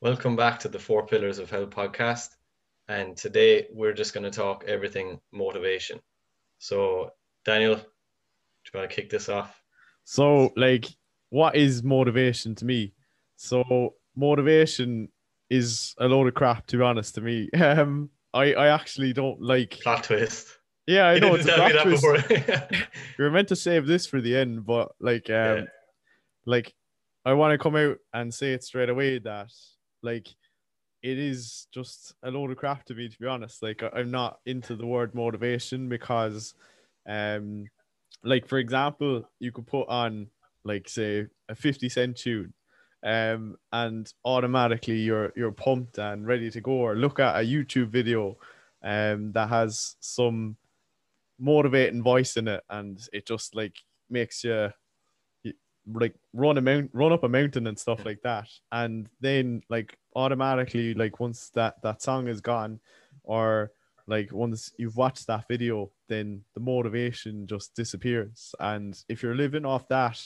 Welcome 0.00 0.36
back 0.36 0.58
to 0.60 0.68
the 0.68 0.78
Four 0.78 1.06
Pillars 1.06 1.38
of 1.38 1.50
Health 1.50 1.70
podcast. 1.70 2.28
And 2.88 3.16
today 3.16 3.66
we're 3.72 3.92
just 3.94 4.14
going 4.14 4.24
to 4.24 4.30
talk 4.30 4.64
everything 4.66 5.18
motivation. 5.32 6.00
So, 6.58 7.10
Daniel, 7.44 7.76
do 7.76 7.80
you 7.82 8.78
want 8.78 8.90
to 8.90 8.94
kick 8.94 9.10
this 9.10 9.28
off? 9.28 9.60
So, 10.04 10.52
like, 10.56 10.86
what 11.30 11.56
is 11.56 11.82
motivation 11.82 12.54
to 12.56 12.64
me? 12.64 12.92
So, 13.36 13.94
motivation 14.14 15.08
is 15.50 15.94
a 15.98 16.06
load 16.06 16.28
of 16.28 16.34
crap, 16.34 16.66
to 16.68 16.76
be 16.76 16.82
honest, 16.82 17.14
to 17.16 17.20
me. 17.20 17.48
Um, 17.60 18.10
I, 18.34 18.52
I 18.52 18.66
actually 18.68 19.14
don't 19.14 19.40
like 19.40 19.70
plot 19.80 20.04
twist. 20.04 20.48
Yeah, 20.86 21.06
I 21.06 21.18
know 21.20 21.34
it's 21.34 21.48
a 21.48 21.54
plot 21.54 21.72
twist. 21.82 22.04
We 23.18 23.24
were 23.24 23.30
meant 23.30 23.48
to 23.48 23.56
save 23.56 23.86
this 23.86 24.06
for 24.06 24.20
the 24.20 24.36
end, 24.36 24.66
but 24.66 24.92
like, 25.00 25.30
um, 25.30 25.34
Yeah. 25.58 25.62
like, 26.44 26.74
I 27.24 27.32
want 27.32 27.52
to 27.52 27.58
come 27.58 27.76
out 27.76 27.96
and 28.12 28.32
say 28.32 28.52
it 28.52 28.62
straight 28.62 28.90
away 28.90 29.18
that 29.20 29.50
like 30.06 30.28
it 31.02 31.18
is 31.18 31.66
just 31.72 32.14
a 32.22 32.30
load 32.30 32.50
of 32.50 32.56
crap 32.56 32.84
to 32.86 32.94
me, 32.94 33.08
to 33.08 33.18
be 33.18 33.26
honest. 33.26 33.62
Like, 33.62 33.82
I'm 33.92 34.10
not 34.10 34.38
into 34.46 34.74
the 34.74 34.86
word 34.86 35.14
motivation 35.14 35.88
because, 35.88 36.54
um, 37.06 37.66
like 38.24 38.48
for 38.48 38.58
example, 38.58 39.28
you 39.38 39.52
could 39.52 39.66
put 39.66 39.88
on 39.88 40.28
like 40.64 40.88
say 40.88 41.26
a 41.48 41.54
50 41.54 41.88
cent 41.88 42.16
tune 42.16 42.52
um 43.04 43.56
and 43.72 44.12
automatically 44.24 44.96
you're 44.96 45.32
you're 45.36 45.52
pumped 45.52 45.98
and 45.98 46.26
ready 46.26 46.50
to 46.50 46.60
go 46.60 46.72
or 46.72 46.96
look 46.96 47.20
at 47.20 47.36
a 47.36 47.46
youtube 47.46 47.88
video 47.88 48.36
um 48.82 49.30
that 49.32 49.48
has 49.48 49.94
some 50.00 50.56
motivating 51.38 52.02
voice 52.02 52.36
in 52.36 52.48
it 52.48 52.64
and 52.70 53.06
it 53.12 53.26
just 53.26 53.54
like 53.54 53.76
makes 54.10 54.42
you 54.42 54.70
like 55.92 56.14
run 56.32 56.58
a 56.58 56.60
mount 56.60 56.90
run 56.92 57.12
up 57.12 57.24
a 57.24 57.28
mountain 57.28 57.66
and 57.66 57.78
stuff 57.78 58.04
like 58.04 58.20
that. 58.22 58.48
And 58.72 59.08
then 59.20 59.62
like 59.68 59.98
automatically 60.14 60.94
like 60.94 61.20
once 61.20 61.50
that 61.50 61.80
that 61.82 62.02
song 62.02 62.28
is 62.28 62.40
gone 62.40 62.80
or 63.22 63.70
like 64.06 64.32
once 64.32 64.72
you've 64.78 64.96
watched 64.96 65.26
that 65.26 65.48
video 65.48 65.90
then 66.08 66.42
the 66.54 66.60
motivation 66.60 67.46
just 67.46 67.74
disappears. 67.74 68.54
And 68.58 69.00
if 69.08 69.22
you're 69.22 69.36
living 69.36 69.64
off 69.64 69.88
that 69.88 70.20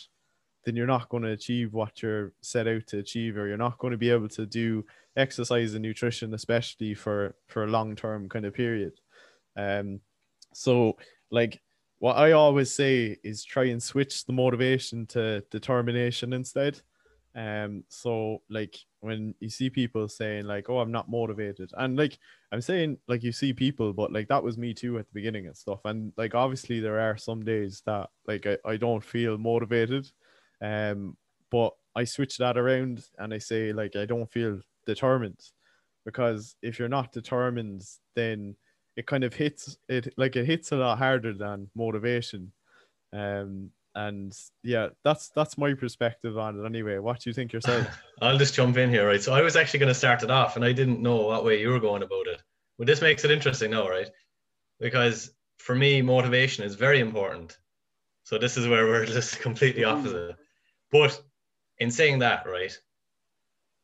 then 0.64 0.76
you're 0.76 0.86
not 0.86 1.08
going 1.08 1.22
to 1.22 1.30
achieve 1.30 1.72
what 1.72 2.02
you're 2.02 2.32
set 2.42 2.68
out 2.68 2.86
to 2.86 2.98
achieve 2.98 3.38
or 3.38 3.48
you're 3.48 3.56
not 3.56 3.78
going 3.78 3.92
to 3.92 3.96
be 3.96 4.10
able 4.10 4.28
to 4.28 4.44
do 4.44 4.84
exercise 5.16 5.74
and 5.74 5.82
nutrition 5.82 6.34
especially 6.34 6.94
for 6.94 7.34
for 7.48 7.64
a 7.64 7.70
long 7.70 7.96
term 7.96 8.28
kind 8.28 8.46
of 8.46 8.54
period. 8.54 8.92
Um 9.56 10.00
so 10.54 10.96
like 11.30 11.60
what 12.00 12.16
i 12.16 12.32
always 12.32 12.74
say 12.74 13.16
is 13.22 13.44
try 13.44 13.64
and 13.64 13.82
switch 13.82 14.24
the 14.24 14.32
motivation 14.32 15.06
to 15.06 15.42
determination 15.50 16.32
instead. 16.32 16.80
Um 17.36 17.84
so 17.88 18.42
like 18.50 18.76
when 19.00 19.34
you 19.40 19.48
see 19.48 19.70
people 19.70 20.08
saying 20.08 20.44
like 20.46 20.68
oh 20.68 20.78
i'm 20.78 20.92
not 20.92 21.08
motivated 21.08 21.70
and 21.78 21.96
like 21.96 22.18
i'm 22.52 22.60
saying 22.60 22.98
like 23.08 23.22
you 23.22 23.32
see 23.32 23.52
people 23.52 23.92
but 23.92 24.12
like 24.12 24.28
that 24.28 24.42
was 24.42 24.58
me 24.58 24.74
too 24.74 24.98
at 24.98 25.06
the 25.06 25.14
beginning 25.14 25.46
and 25.46 25.56
stuff 25.56 25.80
and 25.84 26.12
like 26.16 26.34
obviously 26.34 26.80
there 26.80 27.00
are 27.00 27.16
some 27.16 27.44
days 27.44 27.82
that 27.86 28.10
like 28.26 28.46
i, 28.46 28.56
I 28.64 28.76
don't 28.76 29.02
feel 29.02 29.38
motivated 29.38 30.10
um 30.60 31.16
but 31.50 31.72
i 31.96 32.04
switch 32.04 32.36
that 32.38 32.58
around 32.58 33.04
and 33.18 33.32
i 33.32 33.38
say 33.38 33.72
like 33.72 33.96
i 33.96 34.04
don't 34.04 34.30
feel 34.30 34.60
determined 34.84 35.40
because 36.04 36.56
if 36.60 36.78
you're 36.78 36.88
not 36.88 37.12
determined 37.12 37.82
then 38.16 38.56
it 39.00 39.06
kind 39.06 39.24
of 39.24 39.34
hits 39.34 39.78
it 39.88 40.12
like 40.16 40.36
it 40.36 40.44
hits 40.44 40.72
a 40.72 40.76
lot 40.76 40.98
harder 40.98 41.32
than 41.32 41.70
motivation 41.74 42.52
um 43.12 43.70
and 43.94 44.36
yeah 44.62 44.88
that's 45.04 45.30
that's 45.30 45.58
my 45.58 45.74
perspective 45.74 46.38
on 46.38 46.60
it 46.60 46.66
anyway 46.66 46.98
what 46.98 47.18
do 47.18 47.30
you 47.30 47.34
think 47.34 47.52
yourself 47.52 47.86
I'll 48.22 48.38
just 48.38 48.54
jump 48.54 48.76
in 48.76 48.90
here, 48.90 49.06
right? 49.06 49.22
So 49.22 49.32
I 49.32 49.40
was 49.40 49.56
actually 49.56 49.80
going 49.80 49.88
to 49.88 49.94
start 49.94 50.22
it 50.22 50.30
off, 50.30 50.56
and 50.56 50.64
I 50.64 50.72
didn't 50.72 51.00
know 51.00 51.16
what 51.16 51.44
way 51.44 51.60
you 51.60 51.70
were 51.70 51.80
going 51.80 52.02
about 52.02 52.26
it. 52.26 52.42
But 52.76 52.86
this 52.86 53.00
makes 53.00 53.24
it 53.24 53.30
interesting 53.30 53.70
now, 53.70 53.88
right? 53.88 54.10
Because 54.78 55.30
for 55.58 55.74
me, 55.74 56.02
motivation 56.02 56.64
is 56.64 56.74
very 56.74 57.00
important. 57.00 57.56
So 58.24 58.38
this 58.38 58.56
is 58.56 58.68
where 58.68 58.86
we're 58.86 59.06
just 59.18 59.40
completely 59.40 59.84
opposite. 59.84 60.36
But 60.92 61.20
in 61.78 61.90
saying 61.90 62.18
that, 62.18 62.46
right? 62.46 62.76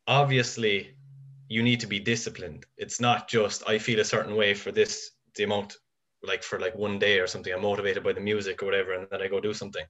Obviously, 0.07 0.97
you 1.49 1.63
need 1.63 1.81
to 1.81 1.87
be 1.87 1.99
disciplined. 1.99 2.67
It's 2.77 3.01
not 3.01 3.29
just 3.29 3.69
I 3.69 3.79
feel 3.79 4.01
a 4.01 4.05
certain 4.05 4.37
way 4.37 4.55
for 4.55 4.73
this 4.73 5.13
the 5.37 5.45
amount, 5.45 5.77
like 6.23 6.43
for 6.43 6.59
like 6.59 6.75
one 6.77 6.99
day 6.99 7.19
or 7.19 7.27
something. 7.27 7.53
I'm 7.53 7.63
motivated 7.63 8.03
by 8.03 8.13
the 8.13 8.21
music 8.21 8.63
or 8.63 8.67
whatever, 8.67 8.93
and 8.93 9.07
then 9.11 9.23
I 9.23 9.29
go 9.29 9.41
do 9.41 9.55
something. 9.55 9.85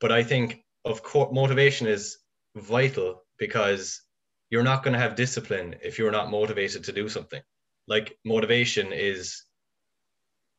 But 0.00 0.12
I 0.12 0.22
think 0.22 0.64
of 0.84 1.02
course 1.02 1.32
motivation 1.32 1.86
is 1.86 2.18
vital 2.56 3.24
because 3.38 4.02
you're 4.50 4.62
not 4.62 4.82
going 4.82 4.94
to 4.94 5.00
have 5.00 5.14
discipline 5.14 5.76
if 5.82 5.98
you're 5.98 6.10
not 6.10 6.30
motivated 6.30 6.84
to 6.84 6.92
do 6.92 7.08
something. 7.08 7.42
Like 7.86 8.16
motivation 8.24 8.92
is 8.92 9.44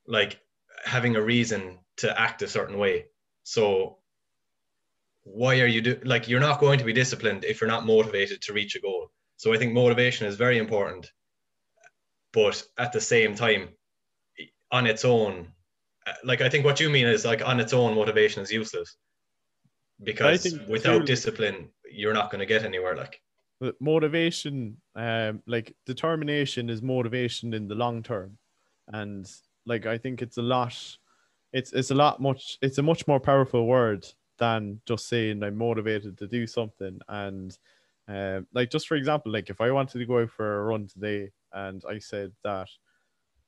like 0.08 0.40
having 0.84 1.16
a 1.16 1.22
reason 1.22 1.80
to 1.98 2.20
act 2.20 2.42
a 2.42 2.48
certain 2.48 2.78
way. 2.78 3.06
So 3.44 4.00
why 5.24 5.59
are 5.59 5.68
you 5.68 5.82
do 5.82 6.00
like 6.04 6.28
you're 6.28 6.40
not 6.40 6.59
going 6.59 6.80
to 6.80 6.86
be 6.86 6.94
disciplined 6.94 7.44
if 7.44 7.62
you're 7.62 7.70
not 7.70 7.86
motivated 7.86 8.42
to 8.44 8.54
reach 8.54 8.76
a 8.76 8.80
goal. 8.80 9.12
So 9.38 9.54
I 9.54 9.58
think 9.58 9.74
motivation 9.74 10.28
is 10.28 10.36
very 10.36 10.58
important. 10.58 11.12
But 12.32 12.64
at 12.78 12.94
the 12.94 13.02
same 13.02 13.36
time 13.36 13.70
on 14.72 14.85
its 14.85 15.06
own 15.06 15.47
uh, 16.07 16.13
like 16.24 16.41
I 16.41 16.50
think 16.50 16.66
what 16.66 16.80
you 16.80 16.90
mean 16.90 17.07
is 17.07 17.25
like 17.25 17.46
on 17.46 17.59
its 17.59 17.74
own 17.74 17.96
motivation 17.96 18.41
is 18.44 18.52
useless. 18.52 18.96
Because 20.02 20.57
without 20.69 21.06
discipline 21.06 21.69
you're 21.91 22.13
not 22.13 22.31
going 22.31 22.40
to 22.40 22.46
get 22.46 22.63
anywhere 22.63 22.96
like. 22.96 23.22
Motivation 23.81 24.78
um 24.96 25.44
like 25.46 25.75
determination 25.85 26.69
is 26.69 26.81
motivation 26.81 27.53
in 27.53 27.68
the 27.68 27.75
long 27.75 28.02
term. 28.02 28.38
And 28.88 29.29
like 29.66 29.85
i 29.85 29.97
think 29.97 30.22
it's 30.22 30.38
a 30.38 30.41
lot 30.41 30.75
it's 31.52 31.74
it's 31.74 31.91
a 31.91 31.96
lot 31.96 32.22
much 32.22 32.58
it's 32.62 32.78
a 32.78 32.84
much 32.84 33.08
more 33.08 33.19
powerful 33.19 33.68
word 33.68 34.06
than 34.38 34.79
just 34.85 35.09
saying 35.09 35.44
i'm 35.44 35.58
motivated 35.58 36.18
to 36.18 36.28
do 36.28 36.47
something. 36.47 37.00
And 37.09 37.58
um 38.08 38.47
like 38.53 38.72
just 38.72 38.88
for 38.88 38.96
example 38.96 39.31
like 39.31 39.50
if 39.50 39.59
i 39.59 39.69
wanted 39.69 40.00
to 40.00 40.06
go 40.06 40.19
out 40.22 40.31
for 40.31 40.62
a 40.62 40.63
run 40.63 40.88
today 40.88 41.29
and 41.53 41.84
i 41.90 42.00
said 42.00 42.31
that 42.44 42.69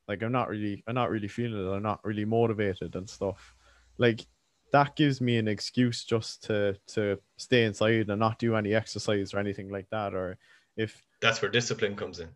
like 0.08 0.24
i'm 0.24 0.32
not 0.32 0.50
really 0.50 0.84
i'm 0.88 0.96
not 0.96 1.10
really 1.10 1.28
feeling 1.28 1.66
it. 1.66 1.72
I'm 1.72 1.84
not 1.84 2.04
really 2.04 2.26
motivated 2.26 2.96
and 2.96 3.10
stuff. 3.10 3.56
Like 3.98 4.26
that 4.72 4.96
gives 4.96 5.22
me 5.22 5.38
an 5.38 5.48
excuse 5.48 6.04
just 6.04 6.44
to 6.44 6.78
to 6.88 7.20
stay 7.38 7.66
inside 7.66 8.10
and 8.10 8.20
not 8.20 8.40
do 8.40 8.56
any 8.56 8.74
exercise 8.74 9.34
or 9.34 9.40
anything 9.40 9.70
like 9.70 9.90
that 9.90 10.14
or 10.14 10.38
if 10.78 11.04
that's 11.22 11.42
where 11.42 11.52
discipline 11.52 11.96
comes 11.96 12.20
in. 12.20 12.30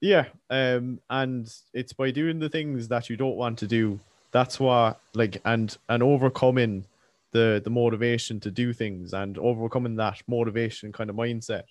Yeah 0.00 0.26
um 0.50 1.00
and 1.10 1.52
it's 1.74 1.92
by 1.92 2.10
doing 2.10 2.38
the 2.38 2.48
things 2.48 2.88
that 2.88 3.08
you 3.08 3.16
don't 3.16 3.36
want 3.36 3.58
to 3.58 3.66
do. 3.66 3.98
That's 4.30 4.60
what 4.60 5.00
like 5.14 5.40
and 5.44 5.76
and 5.88 6.02
overcoming 6.02 6.86
the 7.32 7.60
the 7.62 7.70
motivation 7.70 8.40
to 8.40 8.50
do 8.50 8.72
things 8.72 9.12
and 9.12 9.38
overcoming 9.38 9.96
that 9.96 10.22
motivation 10.26 10.92
kind 10.92 11.10
of 11.10 11.16
mindset 11.16 11.64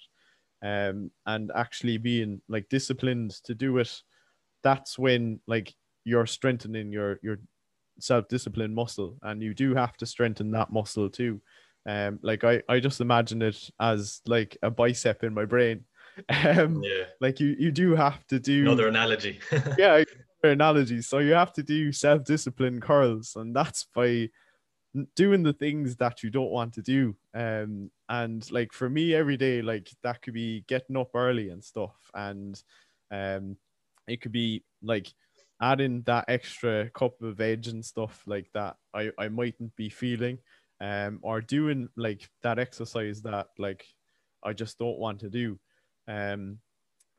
um 0.64 1.12
and 1.26 1.52
actually 1.56 1.98
being 1.98 2.42
like 2.48 2.68
disciplined 2.70 3.32
to 3.44 3.56
do 3.56 3.78
it 3.78 4.02
that's 4.64 4.98
when 4.98 5.40
like 5.48 5.74
you're 6.04 6.26
strengthening 6.26 6.92
your 6.92 7.20
your 7.22 7.40
self-discipline 8.00 8.74
muscle 8.74 9.18
and 9.24 9.42
you 9.42 9.54
do 9.54 9.76
have 9.76 9.98
to 9.98 10.06
strengthen 10.06 10.52
that 10.52 10.72
muscle 10.72 11.10
too. 11.10 11.42
Um 11.86 12.20
like 12.22 12.44
i 12.44 12.62
i 12.70 12.80
just 12.80 13.02
imagine 13.02 13.42
it 13.42 13.70
as 13.80 14.22
like 14.26 14.58
a 14.62 14.72
bicep 14.72 15.24
in 15.24 15.34
my 15.34 15.46
brain. 15.46 15.86
Um 16.30 16.82
yeah. 16.84 17.04
like 17.22 17.40
you 17.40 17.56
you 17.60 17.72
do 17.72 17.96
have 17.96 18.26
to 18.28 18.40
do 18.40 18.62
another 18.64 18.88
analogy. 18.88 19.40
Yeah 19.78 20.04
analogy. 20.44 21.02
So 21.02 21.18
you 21.20 21.34
have 21.34 21.52
to 21.54 21.64
do 21.64 21.92
self-discipline 21.92 22.80
curls 22.80 23.34
and 23.36 23.56
that's 23.56 23.88
by 23.94 24.30
doing 25.16 25.44
the 25.44 25.54
things 25.54 25.96
that 25.98 26.24
you 26.24 26.30
don't 26.30 26.52
want 26.52 26.74
to 26.74 26.82
do. 26.82 27.16
Um 27.34 27.92
and 28.10 28.50
like 28.52 28.72
for 28.74 28.90
me 28.90 29.14
every 29.14 29.38
day 29.38 29.62
like 29.62 29.90
that 30.04 30.22
could 30.22 30.34
be 30.34 30.64
getting 30.68 30.98
up 30.98 31.12
early 31.14 31.50
and 31.50 31.64
stuff. 31.64 31.96
And 32.14 32.62
um 33.12 33.58
it 34.08 34.22
could 34.22 34.32
be 34.32 34.64
like 34.82 35.14
adding 35.62 36.02
that 36.04 36.26
extra 36.28 36.90
cup 36.92 37.22
of 37.22 37.38
veg 37.38 37.68
and 37.68 37.84
stuff 37.84 38.24
like 38.28 38.50
that 38.54 38.76
i 38.94 39.12
i 39.18 39.28
mightn't 39.28 39.76
be 39.76 39.90
feeling 39.90 40.38
um 40.82 41.20
or 41.24 41.42
doing 41.42 41.90
like 41.96 42.30
that 42.44 42.60
exercise 42.60 43.22
that 43.24 43.48
like 43.58 43.86
i 44.44 44.54
just 44.54 44.78
don't 44.78 45.00
want 45.00 45.20
to 45.20 45.30
do. 45.30 45.60
Um 46.08 46.60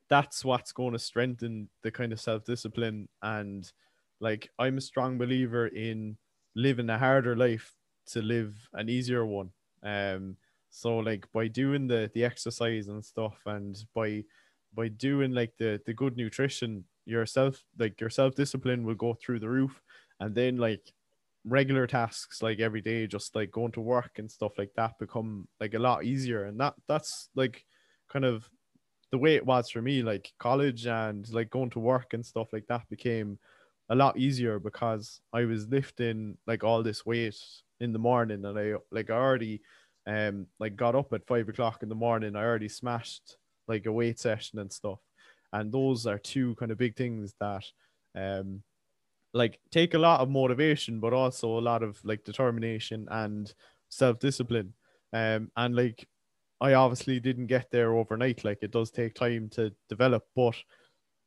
that's 0.08 0.44
what's 0.44 0.73
going 0.73 0.93
to 0.93 0.99
strengthen 0.99 1.69
the 1.82 1.90
kind 1.90 2.12
of 2.12 2.20
self-discipline 2.20 3.08
and 3.23 3.73
like 4.20 4.50
i'm 4.58 4.79
a 4.79 4.81
strong 4.81 5.19
believer 5.19 5.67
in 5.67 6.17
living 6.55 6.88
a 6.90 6.99
harder 6.99 7.37
life 7.37 7.75
to 8.06 8.23
live 8.23 8.69
an 8.73 8.88
easier 8.88 9.25
one. 9.26 9.50
Um 9.82 10.37
so 10.70 10.99
like 10.99 11.31
by 11.32 11.49
doing 11.49 11.87
the 11.87 12.11
the 12.14 12.25
exercise 12.25 12.88
and 12.88 13.05
stuff 13.05 13.43
and 13.46 13.76
by 13.94 14.25
by 14.74 14.88
doing 14.88 15.32
like 15.32 15.52
the 15.58 15.80
the 15.86 15.94
good 15.94 16.16
nutrition 16.16 16.84
yourself 17.06 17.64
like 17.78 18.00
your 18.00 18.10
self-discipline 18.10 18.84
will 18.84 18.94
go 18.94 19.14
through 19.14 19.40
the 19.40 19.48
roof. 19.48 19.82
And 20.20 20.34
then 20.34 20.56
like 20.56 20.92
regular 21.44 21.86
tasks 21.86 22.42
like 22.42 22.60
every 22.60 22.80
day 22.82 23.06
just 23.06 23.34
like 23.34 23.50
going 23.50 23.72
to 23.72 23.80
work 23.80 24.18
and 24.18 24.30
stuff 24.30 24.58
like 24.58 24.72
that 24.76 24.98
become 24.98 25.48
like 25.60 25.74
a 25.74 25.78
lot 25.78 26.04
easier. 26.04 26.44
And 26.44 26.60
that 26.60 26.74
that's 26.86 27.30
like 27.34 27.64
kind 28.12 28.24
of 28.24 28.48
the 29.10 29.18
way 29.18 29.36
it 29.36 29.46
was 29.46 29.70
for 29.70 29.80
me, 29.80 30.02
like 30.02 30.32
college 30.38 30.86
and 30.86 31.28
like 31.32 31.50
going 31.50 31.70
to 31.70 31.78
work 31.80 32.12
and 32.12 32.24
stuff 32.24 32.52
like 32.52 32.66
that 32.68 32.88
became 32.90 33.38
a 33.88 33.94
lot 33.94 34.18
easier 34.18 34.58
because 34.58 35.20
I 35.32 35.46
was 35.46 35.66
lifting 35.68 36.36
like 36.46 36.62
all 36.62 36.82
this 36.82 37.06
weight 37.06 37.40
in 37.80 37.92
the 37.92 37.98
morning. 37.98 38.44
And 38.44 38.58
I 38.58 38.74
like 38.90 39.08
I 39.08 39.14
already 39.14 39.62
um 40.06 40.46
like 40.58 40.76
got 40.76 40.94
up 40.94 41.12
at 41.14 41.26
five 41.26 41.48
o'clock 41.48 41.82
in 41.82 41.88
the 41.88 41.94
morning. 41.94 42.36
I 42.36 42.44
already 42.44 42.68
smashed 42.68 43.38
like 43.68 43.86
a 43.86 43.92
weight 43.92 44.18
session 44.18 44.58
and 44.58 44.72
stuff. 44.72 45.00
And 45.52 45.72
those 45.72 46.06
are 46.06 46.18
two 46.18 46.54
kind 46.56 46.70
of 46.72 46.78
big 46.78 46.96
things 46.96 47.34
that 47.40 47.64
um 48.14 48.62
like 49.34 49.60
take 49.70 49.94
a 49.94 49.98
lot 49.98 50.20
of 50.20 50.30
motivation, 50.30 51.00
but 51.00 51.12
also 51.12 51.58
a 51.58 51.60
lot 51.60 51.82
of 51.82 51.98
like 52.04 52.24
determination 52.24 53.06
and 53.10 53.52
self 53.88 54.18
discipline. 54.18 54.74
Um 55.12 55.50
and 55.56 55.74
like 55.74 56.06
I 56.60 56.74
obviously 56.74 57.20
didn't 57.20 57.46
get 57.46 57.70
there 57.70 57.94
overnight. 57.94 58.44
Like 58.44 58.58
it 58.62 58.72
does 58.72 58.90
take 58.90 59.14
time 59.14 59.48
to 59.50 59.72
develop, 59.88 60.24
but 60.34 60.56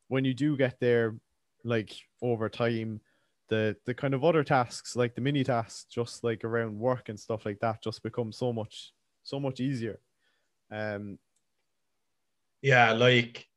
when 0.08 0.26
you 0.26 0.34
do 0.34 0.58
get 0.58 0.80
there, 0.80 1.16
like 1.64 1.96
over 2.22 2.50
time, 2.50 3.02
the 3.50 3.76
the 3.86 3.94
kind 3.94 4.14
of 4.14 4.24
other 4.24 4.44
tasks, 4.44 4.96
like 4.96 5.16
the 5.16 5.22
mini 5.22 5.44
tasks, 5.44 5.86
just 5.86 6.24
like 6.24 6.44
around 6.44 6.78
work 6.80 7.10
and 7.10 7.20
stuff 7.20 7.46
like 7.46 7.60
that, 7.60 7.84
just 7.84 8.04
become 8.04 8.32
so 8.32 8.52
much 8.54 8.92
so 9.24 9.40
much 9.40 9.60
easier. 9.60 10.00
Um. 10.72 11.18
Yeah, 12.62 12.92
like, 12.94 13.48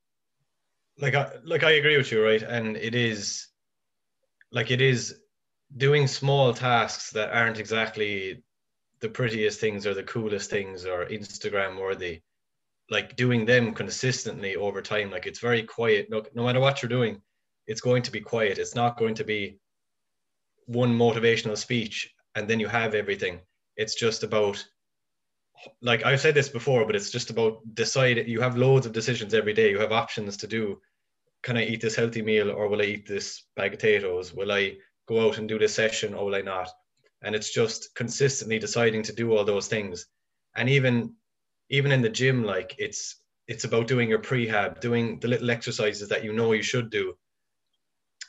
like 0.98 1.14
I 1.14 1.32
like 1.44 1.62
I 1.64 1.72
agree 1.72 1.96
with 1.96 2.10
you, 2.10 2.24
right? 2.24 2.42
And 2.42 2.76
it 2.76 2.94
is, 2.94 3.48
like 4.52 4.70
it 4.70 4.80
is, 4.80 5.20
doing 5.76 6.06
small 6.06 6.54
tasks 6.54 7.10
that 7.10 7.30
aren't 7.32 7.58
exactly 7.58 8.42
the 9.00 9.08
prettiest 9.08 9.60
things 9.60 9.86
or 9.86 9.94
the 9.94 10.02
coolest 10.04 10.50
things 10.50 10.86
or 10.86 11.06
Instagram 11.06 11.80
worthy, 11.80 12.22
like 12.90 13.16
doing 13.16 13.44
them 13.44 13.74
consistently 13.74 14.56
over 14.56 14.80
time. 14.80 15.10
Like 15.10 15.26
it's 15.26 15.40
very 15.40 15.62
quiet. 15.62 16.08
No, 16.10 16.24
no 16.34 16.44
matter 16.44 16.60
what 16.60 16.80
you're 16.80 16.88
doing, 16.88 17.20
it's 17.66 17.80
going 17.80 18.02
to 18.02 18.12
be 18.12 18.20
quiet. 18.20 18.58
It's 18.58 18.74
not 18.74 18.96
going 18.96 19.14
to 19.16 19.24
be 19.24 19.58
one 20.66 20.96
motivational 20.96 21.56
speech 21.58 22.14
and 22.34 22.48
then 22.48 22.60
you 22.60 22.68
have 22.68 22.94
everything. 22.94 23.40
It's 23.76 23.94
just 23.94 24.22
about 24.22 24.64
like 25.80 26.04
I've 26.04 26.20
said 26.20 26.34
this 26.34 26.48
before, 26.48 26.84
but 26.86 26.96
it's 26.96 27.10
just 27.10 27.30
about 27.30 27.60
decide. 27.74 28.28
You 28.28 28.40
have 28.40 28.56
loads 28.56 28.86
of 28.86 28.92
decisions 28.92 29.34
every 29.34 29.52
day. 29.52 29.70
You 29.70 29.78
have 29.78 29.92
options 29.92 30.36
to 30.38 30.46
do. 30.46 30.80
Can 31.42 31.56
I 31.56 31.64
eat 31.64 31.80
this 31.80 31.96
healthy 31.96 32.22
meal 32.22 32.50
or 32.50 32.68
will 32.68 32.80
I 32.80 32.86
eat 32.86 33.06
this 33.06 33.44
bag 33.56 33.74
of 33.74 33.78
potatoes? 33.78 34.32
Will 34.32 34.52
I 34.52 34.76
go 35.06 35.26
out 35.26 35.38
and 35.38 35.48
do 35.48 35.58
this 35.58 35.74
session 35.74 36.14
or 36.14 36.24
will 36.26 36.34
I 36.34 36.40
not? 36.40 36.70
and 37.24 37.34
it's 37.34 37.50
just 37.52 37.94
consistently 37.94 38.58
deciding 38.58 39.02
to 39.02 39.12
do 39.12 39.34
all 39.34 39.44
those 39.44 39.66
things 39.66 40.06
and 40.54 40.68
even 40.68 41.14
even 41.70 41.90
in 41.90 42.02
the 42.02 42.08
gym 42.08 42.44
like 42.44 42.74
it's 42.78 43.16
it's 43.48 43.64
about 43.64 43.88
doing 43.88 44.08
your 44.08 44.20
prehab 44.20 44.80
doing 44.80 45.18
the 45.20 45.28
little 45.28 45.50
exercises 45.50 46.08
that 46.08 46.22
you 46.22 46.32
know 46.32 46.52
you 46.52 46.62
should 46.62 46.90
do 46.90 47.14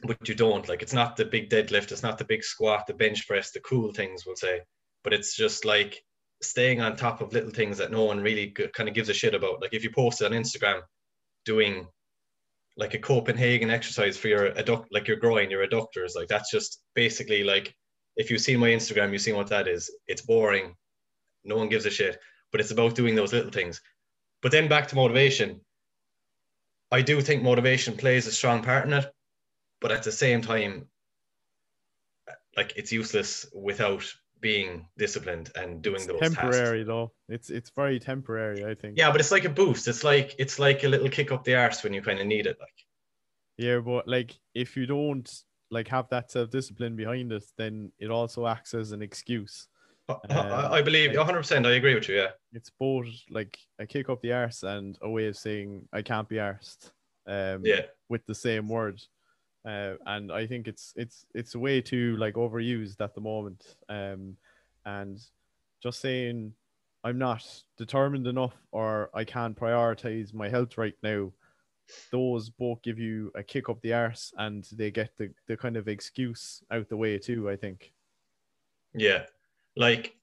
but 0.04 0.28
you 0.28 0.34
don't 0.34 0.68
like 0.68 0.82
it's 0.82 0.94
not 0.94 1.16
the 1.16 1.26
big 1.26 1.50
deadlift 1.50 1.92
it's 1.92 2.04
not 2.04 2.18
the 2.18 2.26
big 2.26 2.44
squat 2.44 2.88
the 2.88 2.94
bench 2.94 3.28
press 3.28 3.52
the 3.52 3.60
cool 3.60 3.94
things 3.94 4.26
we'll 4.26 4.36
say 4.36 4.62
but 5.04 5.14
it's 5.14 5.36
just 5.36 5.66
like 5.66 6.04
staying 6.46 6.82
on 6.82 6.96
top 6.96 7.22
of 7.22 7.34
little 7.34 7.52
things 7.52 7.78
that 7.78 7.92
no 7.92 8.04
one 8.04 8.22
really 8.22 8.48
kind 8.74 8.90
of 8.90 8.96
gives 8.96 9.10
a 9.10 9.14
shit 9.14 9.36
about 9.36 9.62
like 9.62 9.74
if 9.74 9.84
you 9.84 9.92
post 9.92 10.22
on 10.22 10.32
instagram 10.32 10.82
doing 11.46 11.88
like 12.78 12.94
a 12.94 13.00
copenhagen 13.00 13.70
exercise 13.70 14.18
for 14.18 14.28
your 14.28 14.52
adduct 14.52 14.86
like 14.92 15.08
your 15.08 15.18
groin 15.18 15.50
your 15.50 15.66
adductors 15.66 16.16
like 16.16 16.28
that's 16.28 16.52
just 16.52 16.82
basically 16.94 17.44
like 17.44 17.74
if 18.16 18.32
you've 18.32 18.42
seen 18.42 18.60
my 18.60 18.70
Instagram, 18.70 19.12
you've 19.12 19.22
seen 19.22 19.36
what 19.36 19.48
that 19.48 19.68
is. 19.68 19.90
It's 20.08 20.22
boring. 20.22 20.76
No 21.44 21.58
one 21.58 21.70
gives 21.70 21.86
a 21.86 21.90
shit. 21.90 22.20
But 22.52 22.62
it's 22.62 22.72
about 22.72 22.96
doing 22.96 23.16
those 23.16 23.34
little 23.34 23.52
things. 23.52 23.82
But 24.42 24.52
then 24.52 24.68
back 24.68 24.88
to 24.90 24.96
motivation. 24.96 25.62
I 26.92 27.02
do 27.02 27.20
think 27.22 27.44
motivation 27.44 27.98
plays 27.98 28.28
a 28.28 28.32
strong 28.32 28.64
part 28.64 28.86
in 28.86 28.94
it, 28.94 29.06
but 29.82 29.92
at 29.92 30.04
the 30.04 30.12
same 30.12 30.42
time, 30.42 30.88
like 32.56 32.74
it's 32.78 32.92
useless 32.92 33.48
without 33.54 34.06
being 34.46 34.88
disciplined 34.96 35.50
and 35.56 35.82
doing 35.82 35.96
it's 35.96 36.06
those 36.06 36.20
temporary 36.20 36.82
tasks. 36.82 36.88
though. 36.88 37.12
It's 37.30 37.50
it's 37.50 37.72
very 37.72 38.00
temporary, 38.00 38.64
I 38.64 38.76
think. 38.76 38.96
Yeah, 38.96 39.12
but 39.12 39.20
it's 39.20 39.32
like 39.32 39.44
a 39.44 39.50
boost. 39.50 39.88
It's 39.88 40.04
like 40.04 40.36
it's 40.38 40.60
like 40.60 40.84
a 40.84 40.88
little 40.88 41.10
kick 41.10 41.32
up 41.32 41.44
the 41.44 41.56
arse 41.56 41.84
when 41.84 41.96
you 41.96 42.04
kind 42.04 42.20
of 42.20 42.28
need 42.28 42.46
it. 42.46 42.58
Like 42.60 42.78
yeah, 43.58 43.80
but 43.80 44.08
like 44.08 44.38
if 44.54 44.78
you 44.78 44.86
don't 44.86 45.28
like 45.72 45.88
have 45.88 46.08
that 46.10 46.30
self 46.30 46.52
discipline 46.52 46.96
behind 46.96 47.32
it, 47.32 47.44
then 47.58 47.92
it 47.98 48.12
also 48.12 48.46
acts 48.46 48.76
as 48.76 48.92
an 48.92 49.02
excuse. 49.02 49.68
Um, 50.08 50.20
I, 50.30 50.74
I 50.74 50.82
believe 50.84 51.18
100. 51.18 51.40
percent 51.40 51.66
I 51.66 51.72
agree 51.72 51.96
with 51.96 52.08
you. 52.08 52.18
Yeah, 52.18 52.30
it's 52.54 52.70
both 52.80 53.08
like 53.32 53.58
a 53.80 53.88
kick 53.88 54.10
up 54.10 54.22
the 54.22 54.34
arse 54.34 54.62
and 54.62 54.96
a 55.02 55.10
way 55.10 55.26
of 55.26 55.36
saying 55.36 55.88
I 55.92 56.04
can't 56.04 56.30
be 56.30 56.36
arsed. 56.36 56.92
Um, 57.26 57.62
yeah, 57.66 57.82
with 58.10 58.24
the 58.28 58.36
same 58.36 58.70
word. 58.70 59.02
Uh, 59.66 59.96
and 60.06 60.32
I 60.32 60.46
think 60.46 60.68
it's 60.68 60.94
it's 60.96 61.26
it's 61.34 61.56
way 61.56 61.82
too 61.82 62.16
like 62.18 62.36
overused 62.36 63.02
at 63.02 63.16
the 63.16 63.22
moment. 63.22 63.76
Um, 63.90 64.38
and 64.86 65.20
just 65.82 66.02
saying 66.02 66.54
I'm 67.04 67.18
not 67.18 67.46
determined 67.78 68.28
enough 68.28 68.56
or 68.72 69.10
I 69.14 69.24
can't 69.24 69.60
prioritize 69.60 70.34
my 70.34 70.50
health 70.50 70.78
right 70.78 70.96
now 71.02 71.32
those 72.12 72.50
both 72.50 72.82
give 72.82 73.00
you 73.00 73.32
a 73.36 73.44
kick 73.44 73.70
up 73.70 73.82
the 73.82 73.94
arse 73.94 74.34
and 74.38 74.68
they 74.74 74.92
get 74.92 75.16
the, 75.18 75.32
the 75.48 75.58
kind 75.58 75.78
of 75.78 75.88
excuse 75.88 76.64
out 76.72 76.90
the 76.90 76.98
way 76.98 77.18
too, 77.18 77.50
I 77.50 77.56
think. 77.56 77.94
Yeah. 78.94 79.26
Like 79.76 80.16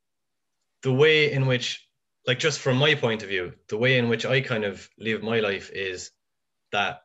the 0.83 0.93
way 0.93 1.33
in 1.33 1.47
which, 1.47 1.87
like, 2.27 2.39
just 2.39 2.61
from 2.61 2.77
my 2.79 2.95
point 2.95 3.23
of 3.23 3.29
view, 3.29 3.53
the 3.69 3.77
way 3.77 3.99
in 3.99 4.09
which 4.09 4.25
I 4.25 4.41
kind 4.41 4.65
of 4.65 4.89
live 4.99 5.23
my 5.23 5.41
life 5.41 5.71
is 5.73 6.11
that 6.73 7.03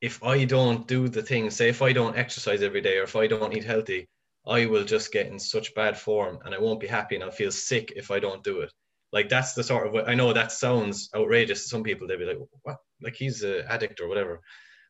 if 0.00 0.22
I 0.22 0.44
don't 0.44 0.86
do 0.86 1.08
the 1.08 1.22
things, 1.22 1.56
say, 1.56 1.68
if 1.68 1.82
I 1.82 1.92
don't 1.92 2.16
exercise 2.16 2.62
every 2.62 2.80
day 2.80 2.98
or 2.98 3.02
if 3.02 3.16
I 3.16 3.26
don't 3.26 3.56
eat 3.56 3.64
healthy, 3.64 4.08
I 4.46 4.66
will 4.66 4.84
just 4.84 5.12
get 5.12 5.26
in 5.26 5.38
such 5.38 5.74
bad 5.74 5.98
form 5.98 6.38
and 6.44 6.54
I 6.54 6.58
won't 6.58 6.80
be 6.80 6.86
happy 6.86 7.14
and 7.14 7.24
I'll 7.24 7.30
feel 7.30 7.52
sick 7.52 7.92
if 7.96 8.10
I 8.10 8.18
don't 8.18 8.42
do 8.42 8.60
it. 8.60 8.72
Like 9.12 9.28
that's 9.28 9.54
the 9.54 9.64
sort 9.64 9.86
of 9.86 10.08
I 10.08 10.14
know 10.14 10.32
that 10.32 10.52
sounds 10.52 11.10
outrageous 11.14 11.64
to 11.64 11.68
some 11.68 11.82
people. 11.82 12.06
They'd 12.06 12.18
be 12.18 12.24
like, 12.24 12.38
"What? 12.62 12.78
like 13.02 13.14
he's 13.14 13.42
an 13.42 13.64
addict 13.68 14.00
or 14.00 14.08
whatever. 14.08 14.40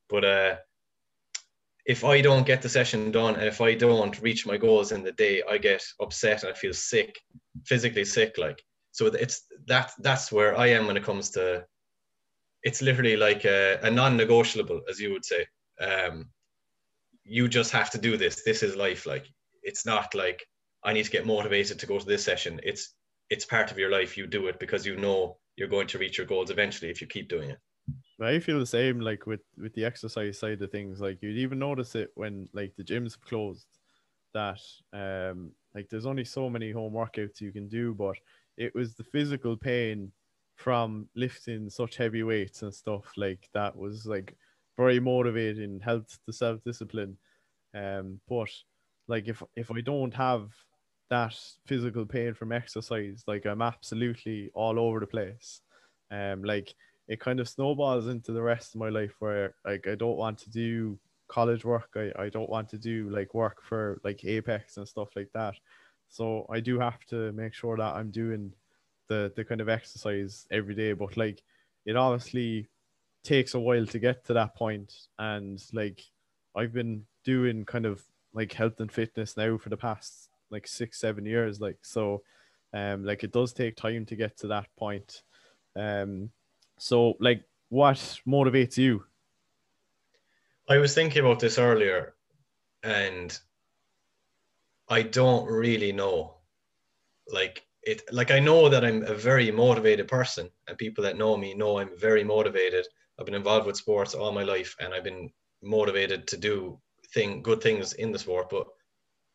But 0.08 0.24
uh, 0.24 0.56
if 1.86 2.04
I 2.04 2.20
don't 2.20 2.46
get 2.46 2.62
the 2.62 2.68
session 2.68 3.10
done 3.10 3.36
and 3.36 3.44
if 3.44 3.60
I 3.60 3.74
don't 3.74 4.20
reach 4.20 4.46
my 4.46 4.56
goals 4.56 4.92
in 4.92 5.02
the 5.02 5.12
day, 5.12 5.42
I 5.48 5.58
get 5.58 5.82
upset 6.00 6.42
and 6.42 6.52
I 6.52 6.56
feel 6.56 6.74
sick, 6.74 7.18
physically 7.64 8.04
sick. 8.04 8.36
Like 8.38 8.62
so, 8.92 9.06
it's 9.06 9.42
that 9.66 9.92
that's 10.00 10.30
where 10.30 10.56
I 10.56 10.68
am 10.68 10.86
when 10.86 10.96
it 10.96 11.04
comes 11.04 11.30
to. 11.30 11.64
It's 12.62 12.82
literally 12.82 13.16
like 13.16 13.44
a, 13.44 13.78
a 13.82 13.90
non-negotiable, 13.90 14.82
as 14.88 15.00
you 15.00 15.12
would 15.12 15.24
say. 15.24 15.46
Um, 15.80 16.26
you 17.24 17.48
just 17.48 17.70
have 17.70 17.90
to 17.90 17.98
do 17.98 18.16
this. 18.16 18.42
This 18.44 18.62
is 18.62 18.76
life. 18.76 19.06
Like 19.06 19.26
it's 19.62 19.86
not 19.86 20.14
like 20.14 20.44
I 20.84 20.92
need 20.92 21.04
to 21.04 21.10
get 21.10 21.26
motivated 21.26 21.78
to 21.78 21.86
go 21.86 21.98
to 21.98 22.06
this 22.06 22.24
session. 22.24 22.60
It's 22.62 22.94
it's 23.30 23.44
part 23.44 23.70
of 23.70 23.78
your 23.78 23.90
life. 23.90 24.16
You 24.16 24.26
do 24.26 24.48
it 24.48 24.58
because 24.58 24.84
you 24.84 24.96
know 24.96 25.38
you're 25.56 25.68
going 25.68 25.86
to 25.88 25.98
reach 25.98 26.18
your 26.18 26.26
goals 26.26 26.50
eventually 26.50 26.90
if 26.90 27.00
you 27.00 27.06
keep 27.06 27.28
doing 27.28 27.50
it. 27.50 27.58
I 28.20 28.38
feel 28.38 28.58
the 28.58 28.66
same 28.66 29.00
like 29.00 29.26
with 29.26 29.40
with 29.56 29.74
the 29.74 29.84
exercise 29.84 30.38
side 30.38 30.60
of 30.60 30.70
things. 30.70 31.00
Like 31.00 31.18
you'd 31.22 31.38
even 31.38 31.58
notice 31.58 31.94
it 31.94 32.10
when 32.14 32.48
like 32.52 32.74
the 32.76 32.84
gyms 32.84 33.12
have 33.12 33.22
closed 33.22 33.66
that 34.32 34.60
um 34.92 35.50
like 35.74 35.88
there's 35.88 36.06
only 36.06 36.24
so 36.24 36.48
many 36.48 36.70
home 36.70 36.92
workouts 36.92 37.40
you 37.40 37.52
can 37.52 37.68
do, 37.68 37.94
but 37.94 38.16
it 38.56 38.74
was 38.74 38.94
the 38.94 39.04
physical 39.04 39.56
pain 39.56 40.12
from 40.60 41.08
lifting 41.16 41.70
such 41.70 41.96
heavy 41.96 42.22
weights 42.22 42.62
and 42.62 42.74
stuff 42.74 43.04
like 43.16 43.48
that 43.54 43.74
was 43.74 44.04
like 44.06 44.36
very 44.76 45.00
motivating, 45.00 45.80
helped 45.80 46.18
the 46.26 46.32
self 46.32 46.62
discipline. 46.64 47.16
Um, 47.74 48.20
but 48.28 48.50
like 49.08 49.26
if 49.26 49.42
if 49.56 49.70
I 49.70 49.80
don't 49.80 50.14
have 50.14 50.50
that 51.08 51.34
physical 51.66 52.04
pain 52.04 52.34
from 52.34 52.52
exercise, 52.52 53.24
like 53.26 53.46
I'm 53.46 53.62
absolutely 53.62 54.50
all 54.54 54.78
over 54.78 55.00
the 55.00 55.06
place. 55.06 55.62
Um, 56.10 56.44
like 56.44 56.74
it 57.08 57.20
kind 57.20 57.40
of 57.40 57.48
snowballs 57.48 58.06
into 58.06 58.32
the 58.32 58.42
rest 58.42 58.74
of 58.74 58.80
my 58.80 58.90
life 58.90 59.14
where 59.18 59.54
like 59.64 59.86
I 59.88 59.94
don't 59.94 60.18
want 60.18 60.38
to 60.40 60.50
do 60.50 60.98
college 61.28 61.64
work. 61.64 61.88
I, 61.96 62.12
I 62.18 62.28
don't 62.28 62.50
want 62.50 62.68
to 62.70 62.78
do 62.78 63.08
like 63.08 63.32
work 63.32 63.62
for 63.62 64.00
like 64.04 64.24
Apex 64.24 64.76
and 64.76 64.86
stuff 64.86 65.08
like 65.16 65.30
that. 65.32 65.54
So 66.10 66.44
I 66.50 66.60
do 66.60 66.78
have 66.78 67.04
to 67.06 67.32
make 67.32 67.54
sure 67.54 67.76
that 67.78 67.94
I'm 67.94 68.10
doing 68.10 68.52
the 69.10 69.30
the 69.36 69.44
kind 69.44 69.60
of 69.60 69.68
exercise 69.68 70.46
every 70.50 70.74
day. 70.74 70.94
But 70.94 71.18
like 71.18 71.42
it 71.84 71.96
obviously 71.96 72.70
takes 73.22 73.52
a 73.52 73.60
while 73.60 73.84
to 73.84 73.98
get 73.98 74.24
to 74.24 74.32
that 74.32 74.56
point 74.56 74.94
and 75.18 75.62
like 75.74 76.00
I've 76.56 76.72
been 76.72 77.04
doing 77.22 77.66
kind 77.66 77.84
of 77.84 78.02
like 78.32 78.54
health 78.54 78.80
and 78.80 78.90
fitness 78.90 79.36
now 79.36 79.58
for 79.58 79.68
the 79.68 79.76
past 79.76 80.30
like 80.50 80.66
six, 80.66 80.98
seven 80.98 81.26
years. 81.26 81.60
Like 81.60 81.78
so 81.82 82.22
um 82.72 83.04
like 83.04 83.22
it 83.22 83.32
does 83.32 83.52
take 83.52 83.76
time 83.76 84.06
to 84.06 84.16
get 84.16 84.38
to 84.38 84.46
that 84.46 84.68
point. 84.78 85.22
Um 85.76 86.30
so, 86.80 87.14
like, 87.20 87.44
what 87.68 87.96
motivates 88.26 88.78
you? 88.78 89.04
I 90.66 90.78
was 90.78 90.94
thinking 90.94 91.20
about 91.20 91.38
this 91.38 91.58
earlier, 91.58 92.14
and 92.82 93.38
I 94.88 95.02
don't 95.02 95.46
really 95.46 95.92
know. 95.92 96.36
Like 97.30 97.66
it, 97.82 98.02
like 98.12 98.30
I 98.30 98.38
know 98.38 98.68
that 98.68 98.84
I'm 98.84 99.02
a 99.04 99.14
very 99.14 99.50
motivated 99.50 100.08
person, 100.08 100.50
and 100.68 100.76
people 100.78 101.04
that 101.04 101.16
know 101.16 101.36
me 101.36 101.54
know 101.54 101.78
I'm 101.78 101.98
very 101.98 102.24
motivated. 102.24 102.86
I've 103.18 103.26
been 103.26 103.34
involved 103.34 103.66
with 103.66 103.76
sports 103.76 104.14
all 104.14 104.32
my 104.32 104.42
life, 104.42 104.76
and 104.80 104.92
I've 104.92 105.04
been 105.04 105.30
motivated 105.62 106.26
to 106.28 106.36
do 106.36 106.80
thing 107.14 107.42
good 107.42 107.60
things 107.60 107.92
in 107.94 108.12
the 108.12 108.18
sport, 108.18 108.48
but 108.50 108.66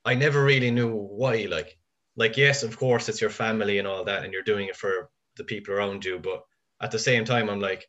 I 0.06 0.16
never 0.16 0.44
really 0.44 0.72
knew 0.72 0.94
why. 0.94 1.48
Like, 1.50 1.78
like 2.16 2.38
yes, 2.38 2.64
of 2.64 2.78
course, 2.78 3.10
it's 3.10 3.22
your 3.22 3.30
family 3.30 3.80
and 3.80 3.88
all 3.88 4.04
that, 4.06 4.24
and 4.24 4.34
you're 4.34 4.44
doing 4.44 4.68
it 4.68 4.76
for 4.76 5.10
the 5.38 5.44
people 5.44 5.74
around 5.74 6.06
you, 6.06 6.20
but 6.20 6.44
at 6.82 6.92
the 6.92 7.00
same 7.00 7.26
time, 7.26 7.50
I'm 7.50 7.60
like, 7.60 7.88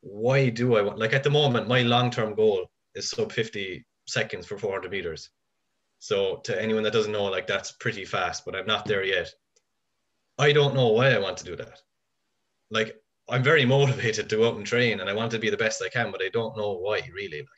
why 0.00 0.50
do 0.50 0.76
I 0.76 0.82
want? 0.82 0.98
Like 0.98 1.12
at 1.12 1.22
the 1.24 1.30
moment, 1.30 1.68
my 1.68 1.82
long-term 1.82 2.34
goal 2.34 2.70
is 2.94 3.10
sub 3.10 3.32
50 3.32 3.84
seconds 4.06 4.46
for 4.46 4.58
400 4.58 4.90
meters. 4.90 5.30
So 5.98 6.36
to 6.44 6.60
anyone 6.60 6.82
that 6.84 6.92
doesn't 6.92 7.12
know, 7.12 7.24
like 7.24 7.46
that's 7.46 7.72
pretty 7.72 8.04
fast, 8.04 8.44
but 8.44 8.54
I'm 8.54 8.66
not 8.66 8.84
there 8.84 9.04
yet. 9.04 9.32
I 10.38 10.52
don't 10.52 10.74
know 10.74 10.88
why 10.88 11.12
I 11.12 11.18
want 11.18 11.38
to 11.38 11.44
do 11.44 11.56
that. 11.56 11.80
Like 12.70 12.96
I'm 13.28 13.42
very 13.42 13.64
motivated 13.76 14.28
to 14.30 14.36
go 14.36 14.48
out 14.48 14.56
and 14.56 14.66
train 14.66 15.00
and 15.00 15.08
I 15.08 15.14
want 15.14 15.30
to 15.32 15.38
be 15.38 15.50
the 15.50 15.56
best 15.56 15.82
I 15.82 15.88
can, 15.88 16.10
but 16.10 16.22
I 16.22 16.28
don't 16.28 16.56
know 16.56 16.72
why 16.72 17.08
really. 17.14 17.40
Like, 17.40 17.48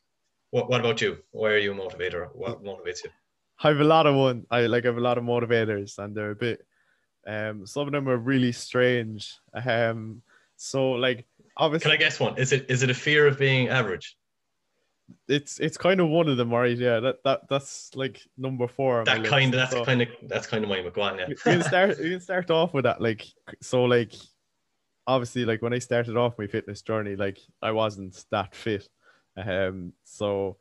what, 0.50 0.70
what 0.70 0.80
about 0.80 1.00
you? 1.00 1.18
Why 1.30 1.50
are 1.50 1.58
you 1.58 1.72
a 1.72 1.74
motivator? 1.74 2.28
What 2.34 2.62
motivates 2.62 3.04
you? 3.04 3.10
I 3.62 3.68
have 3.68 3.80
a 3.80 3.84
lot 3.84 4.06
of 4.06 4.14
one. 4.14 4.46
I 4.50 4.66
like 4.66 4.84
I 4.84 4.88
have 4.88 4.96
a 4.96 5.00
lot 5.00 5.18
of 5.18 5.24
motivators 5.24 5.98
and 5.98 6.14
they're 6.14 6.30
a 6.30 6.36
bit 6.36 6.64
um 7.26 7.66
some 7.66 7.86
of 7.86 7.92
them 7.92 8.08
are 8.08 8.16
really 8.16 8.52
strange. 8.52 9.34
Um 9.54 10.22
so 10.56 10.92
like 10.92 11.26
obviously 11.56 11.90
Can 11.90 11.96
I 11.96 12.04
guess 12.04 12.20
one? 12.20 12.38
Is 12.38 12.52
it 12.52 12.66
is 12.68 12.82
it 12.82 12.90
a 12.90 12.94
fear 12.94 13.26
of 13.26 13.38
being 13.38 13.68
average? 13.68 14.17
It's 15.26 15.58
it's 15.60 15.76
kind 15.76 16.00
of 16.00 16.08
one 16.08 16.28
of 16.28 16.36
them, 16.36 16.50
right? 16.50 16.76
Yeah, 16.76 17.00
that 17.00 17.22
that 17.24 17.48
that's 17.48 17.94
like 17.94 18.20
number 18.36 18.68
four. 18.68 19.04
That 19.04 19.24
kind 19.24 19.54
of 19.54 19.60
that's 19.60 19.72
so, 19.72 19.84
kind 19.84 20.02
of 20.02 20.08
that's 20.22 20.46
kind 20.46 20.64
of 20.64 20.70
my 20.70 20.78
McGuan, 20.78 21.18
yeah. 21.18 21.28
you 21.28 21.36
can 21.36 21.62
start 21.62 21.98
you 21.98 22.10
can 22.10 22.20
start 22.20 22.50
off 22.50 22.74
with 22.74 22.84
that. 22.84 23.00
Like 23.00 23.26
so 23.60 23.84
like 23.84 24.14
obviously 25.06 25.44
like 25.44 25.62
when 25.62 25.72
I 25.72 25.78
started 25.78 26.16
off 26.16 26.38
my 26.38 26.46
fitness 26.46 26.82
journey, 26.82 27.16
like 27.16 27.38
I 27.62 27.72
wasn't 27.72 28.24
that 28.30 28.54
fit. 28.54 28.88
Um 29.36 29.92
so 30.04 30.56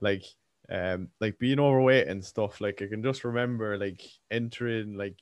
like 0.00 0.24
um 0.70 1.08
like 1.20 1.38
being 1.38 1.60
overweight 1.60 2.08
and 2.08 2.24
stuff, 2.24 2.60
like 2.60 2.80
I 2.82 2.86
can 2.86 3.02
just 3.02 3.24
remember 3.24 3.76
like 3.78 4.02
entering 4.30 4.96
like 4.96 5.16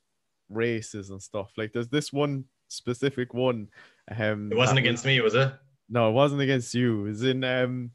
races 0.49 1.11
and 1.11 1.23
stuff. 1.23 1.53
Like 1.57 1.73
there's 1.73 1.89
this 1.89 2.13
one 2.13 2.45
specific 2.69 3.35
one. 3.35 3.69
Um 4.17 4.51
it 4.53 4.57
wasn't 4.57 4.79
against 4.79 5.03
was, 5.03 5.07
me, 5.07 5.21
was 5.21 5.35
it? 5.35 5.53
No, 5.89 6.11
it 6.11 6.13
wasn't 6.13 6.43
against 6.43 6.75
you. 6.75 7.07
It 7.07 7.09
was 7.09 7.23
in 7.25 7.45
um 7.45 7.91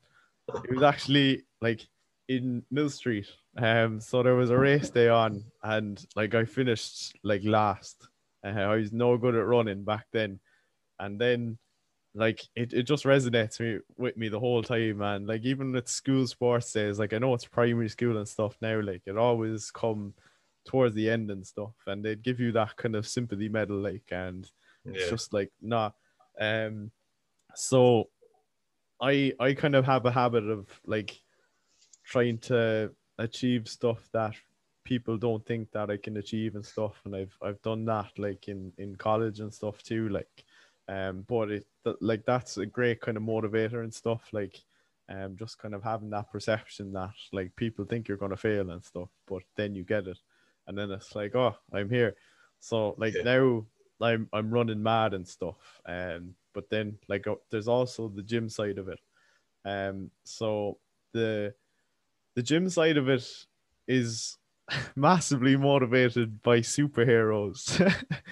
it 0.48 0.72
was 0.72 0.84
actually 0.84 1.44
like 1.62 1.82
in 2.28 2.64
Mill 2.72 2.90
Street. 2.90 3.28
Um, 3.58 4.00
so 4.00 4.24
there 4.24 4.36
was 4.36 4.50
a 4.50 4.58
race 4.58 4.90
day 4.90 5.10
on, 5.10 5.44
and 5.64 6.04
like 6.16 6.36
I 6.36 6.46
finished 6.46 7.16
like 7.24 7.42
last. 7.44 8.08
Uh, 8.46 8.50
I 8.50 8.76
was 8.76 8.92
no 8.92 9.18
good 9.18 9.36
at 9.36 9.46
running 9.46 9.84
back 9.84 10.06
then, 10.12 10.40
and 11.00 11.20
then 11.20 11.58
like 12.16 12.42
it, 12.56 12.74
it 12.74 12.84
just 12.84 13.06
resonates 13.06 13.60
me 13.60 13.80
with 13.98 14.18
me 14.18 14.30
the 14.30 14.40
whole 14.40 14.64
time, 14.64 14.98
man. 15.00 15.26
Like 15.26 15.44
even 15.44 15.72
with 15.72 15.88
school 15.88 16.28
sports 16.28 16.72
days, 16.72 17.00
like 17.00 17.14
I 17.14 17.18
know 17.18 17.34
it's 17.34 17.46
primary 17.46 17.90
school 17.90 18.18
and 18.18 18.28
stuff 18.28 18.56
now, 18.62 18.82
like 18.82 19.02
it 19.06 19.18
always 19.18 19.72
come 19.72 20.14
towards 20.66 20.96
the 20.96 21.10
end 21.10 21.32
and 21.32 21.46
stuff, 21.46 21.74
and 21.88 22.04
they'd 22.04 22.24
give 22.24 22.40
you 22.40 22.52
that 22.54 22.76
kind 22.76 22.96
of 22.96 23.08
sympathy 23.08 23.50
medal, 23.50 23.78
like, 23.78 24.04
and 24.12 24.50
yeah. 24.86 24.94
it's 24.94 25.10
just 25.10 25.34
like 25.34 25.52
nah. 25.62 25.92
Um, 26.40 26.92
so 27.56 28.10
I 29.04 29.34
I 29.40 29.54
kind 29.54 29.76
of 29.76 29.86
have 29.86 30.06
a 30.06 30.12
habit 30.12 30.46
of 30.46 30.68
like 30.86 31.20
trying 32.06 32.38
to 32.40 32.92
achieve 33.18 33.68
stuff 33.68 34.10
that 34.14 34.34
people 34.86 35.18
don't 35.18 35.46
think 35.46 35.72
that 35.72 35.90
I 35.90 35.98
can 35.98 36.18
achieve 36.18 36.56
and 36.56 36.66
stuff 36.66 37.02
and 37.06 37.16
I've 37.16 37.38
I've 37.42 37.62
done 37.62 37.86
that 37.86 38.18
like 38.18 38.48
in 38.48 38.72
in 38.78 38.96
college 38.96 39.40
and 39.42 39.54
stuff 39.54 39.84
too 39.84 40.10
like 40.10 40.46
um 40.88 41.26
but 41.28 41.52
it 41.52 41.66
like 42.02 42.26
that's 42.26 42.58
a 42.58 42.66
great 42.66 43.02
kind 43.02 43.18
of 43.18 43.24
motivator 43.24 43.84
and 43.84 43.94
stuff 43.94 44.22
like 44.32 44.62
um 45.10 45.36
just 45.38 45.58
kind 45.58 45.74
of 45.74 45.84
having 45.84 46.10
that 46.10 46.32
perception 46.32 46.92
that 46.94 47.14
like 47.32 47.56
people 47.56 47.86
think 47.86 48.08
you're 48.08 48.18
going 48.18 48.32
to 48.32 48.38
fail 48.38 48.70
and 48.72 48.84
stuff 48.84 49.10
but 49.28 49.44
then 49.56 49.76
you 49.76 49.84
get 49.84 50.08
it 50.08 50.18
and 50.68 50.78
then 50.78 50.92
it's 50.92 51.16
like 51.16 51.36
oh 51.36 51.56
I'm 51.74 51.90
here 51.90 52.16
so 52.60 52.96
like 52.98 53.16
yeah. 53.16 53.24
now 53.24 53.66
I'm 54.02 54.28
I'm 54.34 54.52
running 54.52 54.84
mad 54.84 55.14
and 55.14 55.28
stuff 55.28 55.82
um 55.86 56.36
but 56.54 56.70
then 56.70 56.98
like 57.08 57.28
uh, 57.28 57.36
there's 57.50 57.68
also 57.68 58.08
the 58.10 58.24
gym 58.24 58.50
side 58.50 58.78
of 58.78 58.90
it. 58.90 59.00
Um 59.66 60.12
so 60.24 60.78
the 61.14 61.54
the 62.36 62.44
gym 62.44 62.70
side 62.70 62.98
of 62.98 63.10
it 63.10 63.28
is 63.88 64.38
massively 64.96 65.56
motivated 65.56 66.42
by 66.42 66.60
superheroes. 66.60 67.80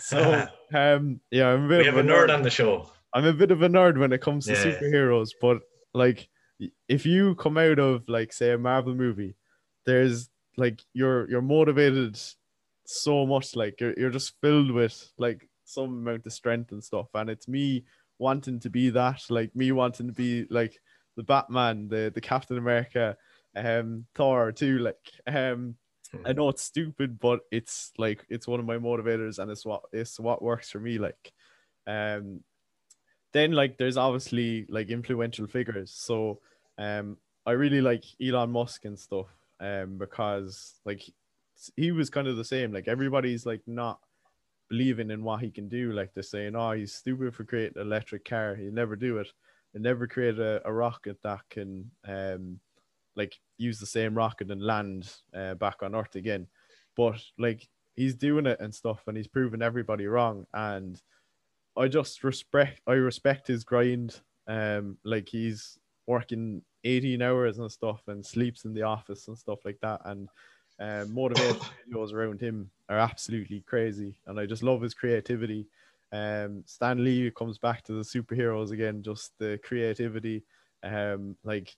So 0.00 0.46
um 0.74 1.20
yeah 1.30 1.48
i'm 1.48 1.64
a 1.64 1.68
bit 1.68 1.78
we 1.78 1.86
have 1.86 1.96
a 1.96 2.02
nerd, 2.02 2.28
nerd, 2.28 2.34
on 2.34 2.42
the 2.42 2.50
show. 2.50 2.90
I'm 3.14 3.24
a 3.24 3.32
bit 3.32 3.50
of 3.50 3.62
a 3.62 3.68
nerd 3.68 3.98
when 3.98 4.12
it 4.12 4.20
comes 4.20 4.44
to 4.46 4.52
yeah. 4.52 4.64
superheroes 4.64 5.30
but 5.40 5.62
like 5.94 6.28
if 6.88 7.06
you 7.06 7.34
come 7.36 7.56
out 7.56 7.78
of 7.78 8.06
like 8.08 8.32
say 8.32 8.52
a 8.52 8.58
marvel 8.58 8.94
movie 8.94 9.34
there's 9.86 10.28
like 10.58 10.82
you're 10.92 11.28
you're 11.30 11.40
motivated 11.40 12.20
so 12.84 13.26
much 13.26 13.54
like 13.54 13.80
you're, 13.80 13.94
you're 13.96 14.10
just 14.10 14.34
filled 14.40 14.70
with 14.70 15.10
like 15.18 15.47
some 15.68 15.98
amount 15.98 16.26
of 16.26 16.32
strength 16.32 16.72
and 16.72 16.82
stuff. 16.82 17.08
And 17.14 17.28
it's 17.30 17.48
me 17.48 17.84
wanting 18.18 18.60
to 18.60 18.70
be 18.70 18.90
that, 18.90 19.22
like 19.30 19.54
me 19.54 19.72
wanting 19.72 20.08
to 20.08 20.12
be 20.12 20.46
like 20.50 20.80
the 21.16 21.22
Batman, 21.22 21.88
the 21.88 22.10
the 22.14 22.20
Captain 22.20 22.58
America, 22.58 23.16
um, 23.54 24.06
Thor 24.14 24.52
too. 24.52 24.78
Like, 24.78 25.12
um, 25.26 25.76
I 26.24 26.32
know 26.32 26.48
it's 26.48 26.62
stupid, 26.62 27.18
but 27.18 27.40
it's 27.50 27.92
like 27.98 28.24
it's 28.28 28.48
one 28.48 28.60
of 28.60 28.66
my 28.66 28.76
motivators, 28.78 29.38
and 29.38 29.50
it's 29.50 29.64
what 29.64 29.82
it's 29.92 30.18
what 30.18 30.42
works 30.42 30.70
for 30.70 30.80
me. 30.80 30.98
Like, 30.98 31.32
um, 31.86 32.40
then 33.32 33.52
like 33.52 33.76
there's 33.76 33.96
obviously 33.96 34.66
like 34.68 34.88
influential 34.88 35.46
figures. 35.46 35.92
So, 35.92 36.40
um, 36.78 37.18
I 37.44 37.52
really 37.52 37.80
like 37.80 38.04
Elon 38.22 38.50
Musk 38.50 38.84
and 38.84 38.98
stuff, 38.98 39.26
um, 39.60 39.98
because 39.98 40.80
like 40.84 41.02
he 41.76 41.92
was 41.92 42.10
kind 42.10 42.28
of 42.28 42.36
the 42.36 42.44
same. 42.44 42.72
Like 42.72 42.88
everybody's 42.88 43.44
like 43.44 43.62
not 43.66 44.00
believing 44.68 45.10
in 45.10 45.22
what 45.22 45.40
he 45.40 45.50
can 45.50 45.68
do. 45.68 45.92
Like 45.92 46.12
they're 46.14 46.22
saying, 46.22 46.54
oh, 46.56 46.72
he's 46.72 46.94
stupid 46.94 47.34
for 47.34 47.44
creating 47.44 47.78
an 47.78 47.86
electric 47.86 48.24
car. 48.24 48.54
He'll 48.54 48.72
never 48.72 48.96
do 48.96 49.18
it. 49.18 49.28
He'll 49.72 49.82
never 49.82 50.06
create 50.06 50.38
a, 50.38 50.60
a 50.66 50.72
rocket 50.72 51.18
that 51.22 51.40
can 51.50 51.90
um 52.06 52.60
like 53.16 53.38
use 53.58 53.80
the 53.80 53.86
same 53.86 54.14
rocket 54.14 54.50
and 54.50 54.62
land 54.62 55.12
uh, 55.34 55.54
back 55.54 55.82
on 55.82 55.94
Earth 55.94 56.14
again. 56.14 56.46
But 56.96 57.20
like 57.38 57.68
he's 57.96 58.14
doing 58.14 58.46
it 58.46 58.60
and 58.60 58.74
stuff, 58.74 59.02
and 59.06 59.16
he's 59.16 59.26
proving 59.26 59.62
everybody 59.62 60.06
wrong. 60.06 60.46
And 60.54 61.00
I 61.76 61.88
just 61.88 62.24
respect 62.24 62.80
I 62.86 62.92
respect 62.92 63.48
his 63.48 63.64
grind. 63.64 64.20
Um, 64.46 64.96
like 65.04 65.28
he's 65.28 65.78
working 66.06 66.62
18 66.84 67.20
hours 67.20 67.58
and 67.58 67.70
stuff 67.70 68.00
and 68.06 68.24
sleeps 68.24 68.64
in 68.64 68.72
the 68.72 68.82
office 68.82 69.28
and 69.28 69.36
stuff 69.36 69.58
like 69.64 69.78
that. 69.82 70.00
And 70.06 70.28
um, 70.80 71.12
motivation 71.12 71.56
videos 71.90 72.12
around 72.12 72.40
him 72.40 72.70
are 72.88 72.98
absolutely 72.98 73.60
crazy, 73.66 74.14
and 74.26 74.38
I 74.38 74.46
just 74.46 74.62
love 74.62 74.80
his 74.80 74.94
creativity. 74.94 75.66
Um, 76.12 76.62
Stan 76.66 77.04
Lee 77.04 77.30
comes 77.30 77.58
back 77.58 77.82
to 77.84 77.92
the 77.92 78.02
superheroes 78.02 78.70
again, 78.70 79.02
just 79.02 79.32
the 79.38 79.58
creativity. 79.62 80.44
Um, 80.82 81.36
like 81.44 81.76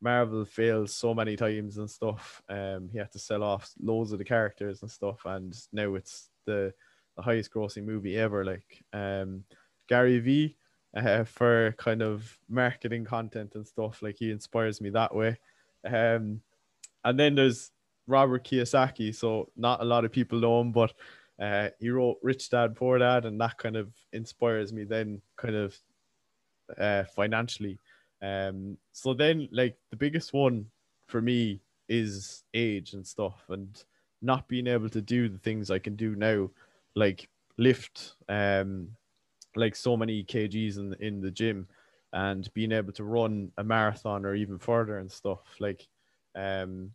Marvel 0.00 0.44
failed 0.44 0.90
so 0.90 1.12
many 1.14 1.36
times 1.36 1.78
and 1.78 1.90
stuff. 1.90 2.42
Um, 2.48 2.88
he 2.92 2.98
had 2.98 3.12
to 3.12 3.18
sell 3.18 3.42
off 3.42 3.70
loads 3.80 4.12
of 4.12 4.18
the 4.18 4.24
characters 4.24 4.82
and 4.82 4.90
stuff, 4.90 5.20
and 5.24 5.54
now 5.72 5.94
it's 5.94 6.30
the 6.44 6.72
the 7.16 7.22
highest 7.22 7.52
grossing 7.52 7.84
movie 7.84 8.16
ever. 8.16 8.44
Like 8.44 8.84
um, 8.92 9.44
Gary 9.88 10.18
V. 10.20 10.56
Uh, 10.96 11.22
for 11.22 11.74
kind 11.76 12.00
of 12.00 12.38
marketing 12.48 13.04
content 13.04 13.54
and 13.54 13.66
stuff, 13.66 14.00
like 14.00 14.16
he 14.18 14.30
inspires 14.30 14.80
me 14.80 14.88
that 14.88 15.14
way. 15.14 15.38
Um, 15.84 16.40
and 17.04 17.20
then 17.20 17.34
there's 17.34 17.70
Robert 18.08 18.42
Kiyosaki, 18.44 19.14
so 19.14 19.50
not 19.56 19.80
a 19.80 19.84
lot 19.84 20.04
of 20.04 20.10
people 20.10 20.40
know 20.40 20.60
him, 20.60 20.72
but 20.72 20.92
uh, 21.40 21.68
he 21.78 21.90
wrote 21.90 22.18
Rich 22.22 22.50
Dad 22.50 22.74
Poor 22.74 22.98
Dad, 22.98 23.24
and 23.26 23.40
that 23.40 23.58
kind 23.58 23.76
of 23.76 23.92
inspires 24.12 24.72
me 24.72 24.84
then, 24.84 25.20
kind 25.36 25.54
of 25.54 25.78
uh, 26.76 27.04
financially. 27.04 27.78
Um, 28.20 28.76
so 28.92 29.14
then, 29.14 29.48
like 29.52 29.76
the 29.90 29.96
biggest 29.96 30.32
one 30.32 30.66
for 31.06 31.20
me 31.20 31.60
is 31.88 32.42
age 32.54 32.94
and 32.94 33.06
stuff, 33.06 33.44
and 33.48 33.84
not 34.20 34.48
being 34.48 34.66
able 34.66 34.88
to 34.88 35.00
do 35.00 35.28
the 35.28 35.38
things 35.38 35.70
I 35.70 35.78
can 35.78 35.94
do 35.94 36.16
now, 36.16 36.50
like 36.96 37.28
lift, 37.56 38.14
um, 38.28 38.88
like 39.54 39.76
so 39.76 39.96
many 39.96 40.24
kgs 40.24 40.78
in 40.78 40.94
in 40.94 41.20
the 41.20 41.30
gym, 41.30 41.68
and 42.12 42.52
being 42.54 42.72
able 42.72 42.92
to 42.92 43.04
run 43.04 43.52
a 43.58 43.64
marathon 43.64 44.24
or 44.24 44.34
even 44.34 44.58
further 44.58 44.98
and 44.98 45.12
stuff. 45.12 45.40
Like, 45.60 45.86
um, 46.34 46.90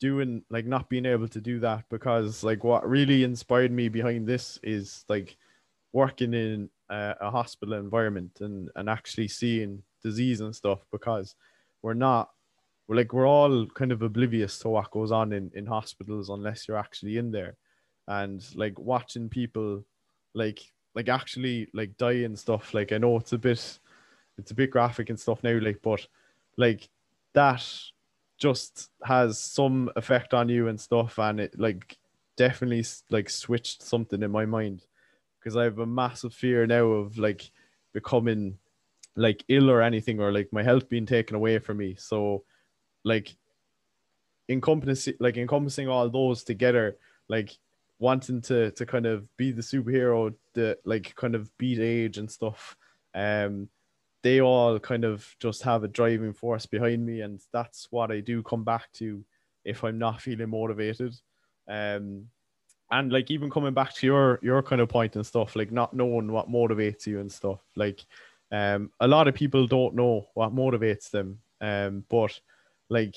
doing 0.00 0.42
like 0.50 0.66
not 0.66 0.88
being 0.88 1.06
able 1.06 1.28
to 1.28 1.40
do 1.40 1.60
that 1.60 1.84
because 1.90 2.42
like 2.44 2.64
what 2.64 2.88
really 2.88 3.24
inspired 3.24 3.72
me 3.72 3.88
behind 3.88 4.26
this 4.26 4.58
is 4.62 5.04
like 5.08 5.36
working 5.92 6.34
in 6.34 6.68
a, 6.90 7.14
a 7.20 7.30
hospital 7.30 7.74
environment 7.74 8.38
and 8.40 8.68
and 8.76 8.88
actually 8.88 9.28
seeing 9.28 9.82
disease 10.02 10.40
and 10.40 10.54
stuff 10.54 10.80
because 10.92 11.34
we're 11.82 11.94
not 11.94 12.30
we're 12.88 12.96
like 12.96 13.12
we're 13.12 13.26
all 13.26 13.66
kind 13.68 13.92
of 13.92 14.02
oblivious 14.02 14.58
to 14.58 14.68
what 14.68 14.90
goes 14.90 15.12
on 15.12 15.32
in 15.32 15.50
in 15.54 15.66
hospitals 15.66 16.28
unless 16.28 16.68
you're 16.68 16.76
actually 16.76 17.16
in 17.16 17.30
there. 17.30 17.56
And 18.06 18.44
like 18.54 18.78
watching 18.78 19.28
people 19.30 19.84
like 20.34 20.60
like 20.94 21.08
actually 21.08 21.68
like 21.72 21.96
die 21.96 22.24
and 22.24 22.38
stuff 22.38 22.74
like 22.74 22.92
i 22.92 22.98
know 22.98 23.16
it's 23.16 23.32
a 23.32 23.38
bit 23.38 23.78
it's 24.38 24.50
a 24.50 24.54
bit 24.54 24.70
graphic 24.70 25.10
and 25.10 25.18
stuff 25.18 25.42
now, 25.42 25.58
like, 25.60 25.80
but 25.82 26.06
like 26.56 26.88
that 27.34 27.64
just 28.44 28.90
has 29.02 29.38
some 29.38 29.90
effect 29.96 30.34
on 30.34 30.50
you 30.50 30.68
and 30.68 30.78
stuff, 30.78 31.18
and 31.18 31.40
it 31.40 31.58
like 31.58 31.96
definitely 32.36 32.84
like 33.08 33.30
switched 33.30 33.82
something 33.82 34.22
in 34.22 34.30
my 34.30 34.44
mind 34.44 34.84
because 35.38 35.56
I 35.56 35.64
have 35.64 35.78
a 35.78 35.86
massive 35.86 36.34
fear 36.34 36.66
now 36.66 36.84
of 36.84 37.16
like 37.16 37.50
becoming 37.94 38.58
like 39.16 39.42
ill 39.48 39.70
or 39.70 39.80
anything 39.80 40.20
or 40.20 40.30
like 40.30 40.52
my 40.52 40.62
health 40.62 40.90
being 40.90 41.06
taken 41.06 41.36
away 41.36 41.58
from 41.58 41.78
me. 41.78 41.96
So 41.98 42.44
like 43.02 43.34
encompassing 44.50 45.14
like 45.20 45.38
encompassing 45.38 45.88
all 45.88 46.10
those 46.10 46.44
together, 46.44 46.98
like 47.28 47.56
wanting 47.98 48.42
to 48.42 48.72
to 48.72 48.84
kind 48.84 49.06
of 49.06 49.26
be 49.38 49.52
the 49.52 49.62
superhero 49.62 50.34
that 50.52 50.80
like 50.84 51.14
kind 51.16 51.34
of 51.34 51.50
beat 51.56 51.80
age 51.80 52.18
and 52.18 52.30
stuff. 52.30 52.76
Um 53.14 53.70
they 54.24 54.40
all 54.40 54.78
kind 54.78 55.04
of 55.04 55.36
just 55.38 55.62
have 55.62 55.84
a 55.84 55.88
driving 55.88 56.32
force 56.32 56.64
behind 56.64 57.04
me 57.04 57.20
and 57.20 57.42
that's 57.52 57.88
what 57.90 58.10
I 58.10 58.20
do 58.20 58.42
come 58.42 58.64
back 58.64 58.90
to 58.94 59.22
if 59.66 59.84
I'm 59.84 59.98
not 59.98 60.22
feeling 60.22 60.48
motivated. 60.48 61.14
Um 61.68 62.26
and 62.90 63.12
like 63.12 63.30
even 63.30 63.50
coming 63.50 63.74
back 63.74 63.94
to 63.94 64.06
your 64.06 64.38
your 64.42 64.62
kind 64.62 64.80
of 64.80 64.88
point 64.88 65.14
and 65.16 65.26
stuff, 65.26 65.54
like 65.54 65.70
not 65.70 65.94
knowing 65.94 66.32
what 66.32 66.50
motivates 66.50 67.06
you 67.06 67.20
and 67.20 67.30
stuff. 67.30 67.60
Like 67.76 68.00
um 68.50 68.90
a 68.98 69.06
lot 69.06 69.28
of 69.28 69.34
people 69.34 69.66
don't 69.66 69.94
know 69.94 70.26
what 70.32 70.56
motivates 70.56 71.10
them. 71.10 71.38
Um 71.60 72.04
but 72.08 72.40
like 72.88 73.16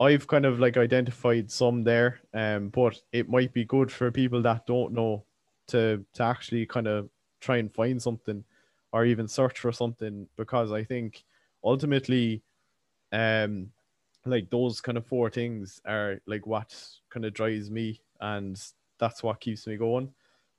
I've 0.00 0.26
kind 0.26 0.46
of 0.46 0.58
like 0.58 0.76
identified 0.76 1.50
some 1.50 1.82
there, 1.84 2.20
um, 2.34 2.68
but 2.68 3.00
it 3.12 3.28
might 3.28 3.52
be 3.52 3.64
good 3.64 3.90
for 3.90 4.10
people 4.12 4.42
that 4.42 4.66
don't 4.66 4.92
know 4.92 5.24
to 5.68 6.04
to 6.14 6.22
actually 6.24 6.66
kind 6.66 6.88
of 6.88 7.08
try 7.40 7.58
and 7.58 7.72
find 7.72 8.02
something 8.02 8.44
or 8.92 9.04
even 9.04 9.28
search 9.28 9.58
for 9.58 9.72
something 9.72 10.28
because 10.36 10.72
I 10.72 10.84
think 10.84 11.24
ultimately 11.62 12.42
um 13.12 13.70
like 14.24 14.50
those 14.50 14.80
kind 14.80 14.98
of 14.98 15.06
four 15.06 15.30
things 15.30 15.80
are 15.86 16.20
like 16.26 16.46
what 16.46 16.74
kind 17.10 17.24
of 17.24 17.32
drives 17.34 17.70
me 17.70 18.00
and 18.20 18.60
that's 18.98 19.22
what 19.22 19.40
keeps 19.40 19.66
me 19.66 19.76
going. 19.76 20.12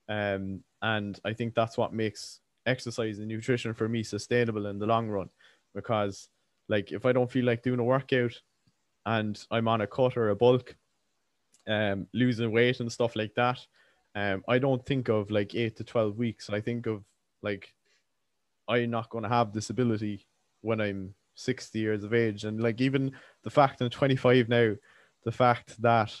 Um 0.08 0.64
and 0.82 1.18
I 1.24 1.32
think 1.34 1.54
that's 1.54 1.76
what 1.76 1.92
makes 1.92 2.40
exercise 2.66 3.18
and 3.18 3.28
nutrition 3.28 3.74
for 3.74 3.88
me 3.88 4.02
sustainable 4.02 4.66
in 4.66 4.78
the 4.78 4.86
long 4.86 5.08
run 5.08 5.28
because 5.74 6.28
like 6.68 6.92
if 6.92 7.04
I 7.06 7.12
don't 7.12 7.30
feel 7.30 7.44
like 7.44 7.62
doing 7.62 7.80
a 7.80 7.84
workout 7.84 8.40
and 9.06 9.42
I'm 9.50 9.68
on 9.68 9.80
a 9.80 9.86
cut 9.86 10.16
or 10.16 10.30
a 10.30 10.36
bulk 10.36 10.76
um 11.68 12.06
losing 12.12 12.52
weight 12.52 12.80
and 12.80 12.90
stuff 12.90 13.16
like 13.16 13.34
that 13.34 13.58
um 14.14 14.42
I 14.48 14.58
don't 14.58 14.84
think 14.84 15.08
of 15.08 15.30
like 15.30 15.54
8 15.54 15.76
to 15.76 15.84
12 15.84 16.16
weeks. 16.16 16.50
I 16.50 16.60
think 16.60 16.86
of 16.86 17.04
like 17.42 17.74
I'm 18.70 18.90
not 18.90 19.10
going 19.10 19.24
to 19.24 19.28
have 19.28 19.52
this 19.52 19.70
ability 19.70 20.26
when 20.62 20.80
I'm 20.80 21.14
60 21.34 21.78
years 21.78 22.04
of 22.04 22.14
age. 22.14 22.44
And 22.44 22.62
like 22.62 22.80
even 22.80 23.12
the 23.42 23.50
fact 23.50 23.80
I'm 23.80 23.90
25 23.90 24.48
now, 24.48 24.74
the 25.24 25.32
fact 25.32 25.80
that 25.82 26.14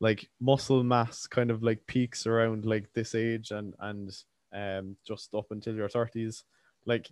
like 0.00 0.28
muscle 0.40 0.82
mass 0.82 1.26
kind 1.26 1.50
of 1.50 1.62
like 1.62 1.86
peaks 1.86 2.26
around 2.26 2.64
like 2.64 2.92
this 2.92 3.14
age 3.14 3.52
and 3.52 3.72
and 3.78 4.10
um 4.52 4.96
just 5.06 5.32
up 5.34 5.46
until 5.50 5.74
your 5.74 5.88
30s, 5.88 6.42
like 6.86 7.10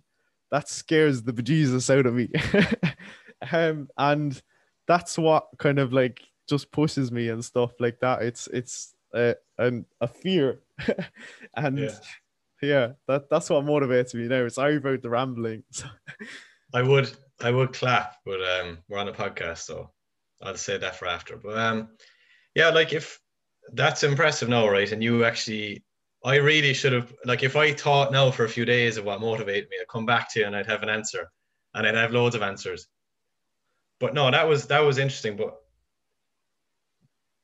that 0.51 0.67
scares 0.67 1.23
the 1.23 1.33
bejesus 1.33 1.89
out 1.95 2.05
of 2.05 2.13
me. 2.13 2.29
um 3.51 3.87
and 3.97 4.41
that's 4.87 5.17
what 5.17 5.47
kind 5.57 5.79
of 5.79 5.93
like 5.93 6.21
just 6.49 6.71
pushes 6.71 7.11
me 7.11 7.29
and 7.29 7.43
stuff 7.45 7.71
like 7.79 7.99
that. 8.01 8.21
It's 8.23 8.47
it's 8.47 8.93
uh, 9.13 9.33
an, 9.57 9.85
a 9.99 10.07
fear 10.07 10.61
and 11.55 11.79
yeah 11.79 11.89
yeah, 12.61 12.93
that 13.07 13.29
that's 13.29 13.49
what 13.49 13.65
motivates 13.65 14.13
me 14.13 14.27
now. 14.27 14.47
Sorry 14.47 14.77
about 14.77 15.01
the 15.01 15.09
rambling. 15.09 15.63
I 16.73 16.81
would 16.81 17.11
I 17.41 17.51
would 17.51 17.73
clap, 17.73 18.17
but 18.25 18.39
um, 18.41 18.79
we're 18.87 18.99
on 18.99 19.07
a 19.07 19.13
podcast, 19.13 19.59
so 19.59 19.91
I'll 20.41 20.55
say 20.55 20.77
that 20.77 20.95
for 20.95 21.07
after. 21.07 21.37
But 21.37 21.57
um, 21.57 21.89
yeah, 22.55 22.69
like 22.69 22.93
if 22.93 23.19
that's 23.73 24.03
impressive 24.03 24.49
now, 24.49 24.67
right? 24.69 24.91
And 24.91 25.03
you 25.03 25.25
actually, 25.25 25.83
I 26.23 26.35
really 26.35 26.73
should 26.73 26.93
have 26.93 27.13
like 27.25 27.43
if 27.43 27.55
I 27.55 27.73
thought 27.73 28.11
now 28.11 28.31
for 28.31 28.45
a 28.45 28.49
few 28.49 28.65
days 28.65 28.97
of 28.97 29.05
what 29.05 29.21
motivated 29.21 29.69
me, 29.69 29.77
I'd 29.81 29.87
come 29.87 30.05
back 30.05 30.31
to 30.33 30.39
you 30.39 30.45
and 30.45 30.55
I'd 30.55 30.67
have 30.67 30.83
an 30.83 30.89
answer, 30.89 31.31
and 31.73 31.87
I'd 31.87 31.95
have 31.95 32.11
loads 32.11 32.35
of 32.35 32.43
answers. 32.43 32.87
But 33.99 34.13
no, 34.13 34.29
that 34.29 34.47
was 34.47 34.67
that 34.67 34.79
was 34.79 34.97
interesting. 34.97 35.35
But 35.35 35.57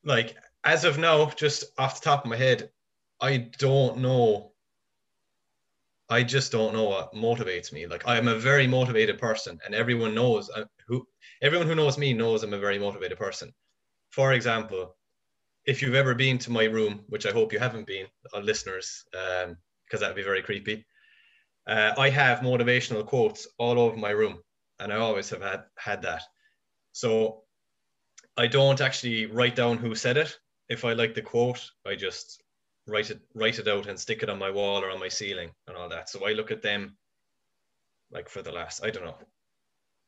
like 0.03 0.35
as 0.63 0.83
of 0.83 0.97
now, 0.97 1.25
just 1.31 1.65
off 1.77 1.99
the 1.99 2.05
top 2.05 2.23
of 2.23 2.29
my 2.29 2.37
head, 2.37 2.69
I 3.19 3.49
don't 3.57 3.99
know 3.99 4.51
I 6.09 6.23
just 6.23 6.51
don't 6.51 6.73
know 6.73 6.85
what 6.85 7.13
motivates 7.13 7.73
me. 7.73 7.85
Like 7.87 8.07
I 8.07 8.17
am 8.17 8.27
a 8.27 8.35
very 8.35 8.67
motivated 8.67 9.19
person, 9.19 9.59
and 9.65 9.75
everyone 9.75 10.15
knows 10.15 10.49
uh, 10.49 10.65
who 10.87 11.05
everyone 11.41 11.67
who 11.67 11.75
knows 11.75 11.97
me 11.97 12.13
knows 12.13 12.43
I'm 12.43 12.53
a 12.53 12.59
very 12.59 12.79
motivated 12.79 13.17
person. 13.17 13.53
For 14.11 14.33
example, 14.33 14.95
if 15.65 15.81
you've 15.81 15.95
ever 15.95 16.15
been 16.15 16.37
to 16.39 16.51
my 16.51 16.63
room, 16.63 17.03
which 17.07 17.25
I 17.25 17.31
hope 17.31 17.51
you 17.51 17.59
haven't 17.59 17.87
been, 17.87 18.07
uh, 18.33 18.39
listeners, 18.39 19.03
because 19.11 19.49
um, 19.49 19.99
that'd 19.99 20.15
be 20.15 20.23
very 20.23 20.41
creepy. 20.41 20.85
Uh, 21.67 21.93
I 21.97 22.09
have 22.09 22.39
motivational 22.39 23.05
quotes 23.05 23.45
all 23.57 23.77
over 23.77 23.97
my 23.97 24.11
room, 24.11 24.39
and 24.79 24.93
I 24.93 24.97
always 24.97 25.29
have 25.31 25.41
had 25.41 25.65
had 25.77 26.03
that. 26.03 26.23
So 26.93 27.43
I 28.37 28.47
don't 28.47 28.79
actually 28.79 29.25
write 29.25 29.55
down 29.55 29.77
who 29.77 29.93
said 29.93 30.15
it. 30.15 30.37
If 30.69 30.85
I 30.85 30.93
like 30.93 31.13
the 31.13 31.21
quote, 31.21 31.69
I 31.85 31.95
just 31.95 32.41
write 32.87 33.09
it 33.11 33.19
write 33.33 33.59
it 33.59 33.67
out 33.67 33.87
and 33.87 33.99
stick 33.99 34.23
it 34.23 34.29
on 34.29 34.39
my 34.39 34.49
wall 34.49 34.83
or 34.83 34.89
on 34.89 34.99
my 34.99 35.09
ceiling 35.09 35.51
and 35.67 35.75
all 35.77 35.89
that. 35.89 36.09
So 36.09 36.25
I 36.25 36.31
look 36.31 36.51
at 36.51 36.61
them 36.61 36.97
like 38.11 38.29
for 38.29 38.41
the 38.41 38.51
last 38.51 38.83
I 38.83 38.89
don't 38.89 39.05
know 39.05 39.17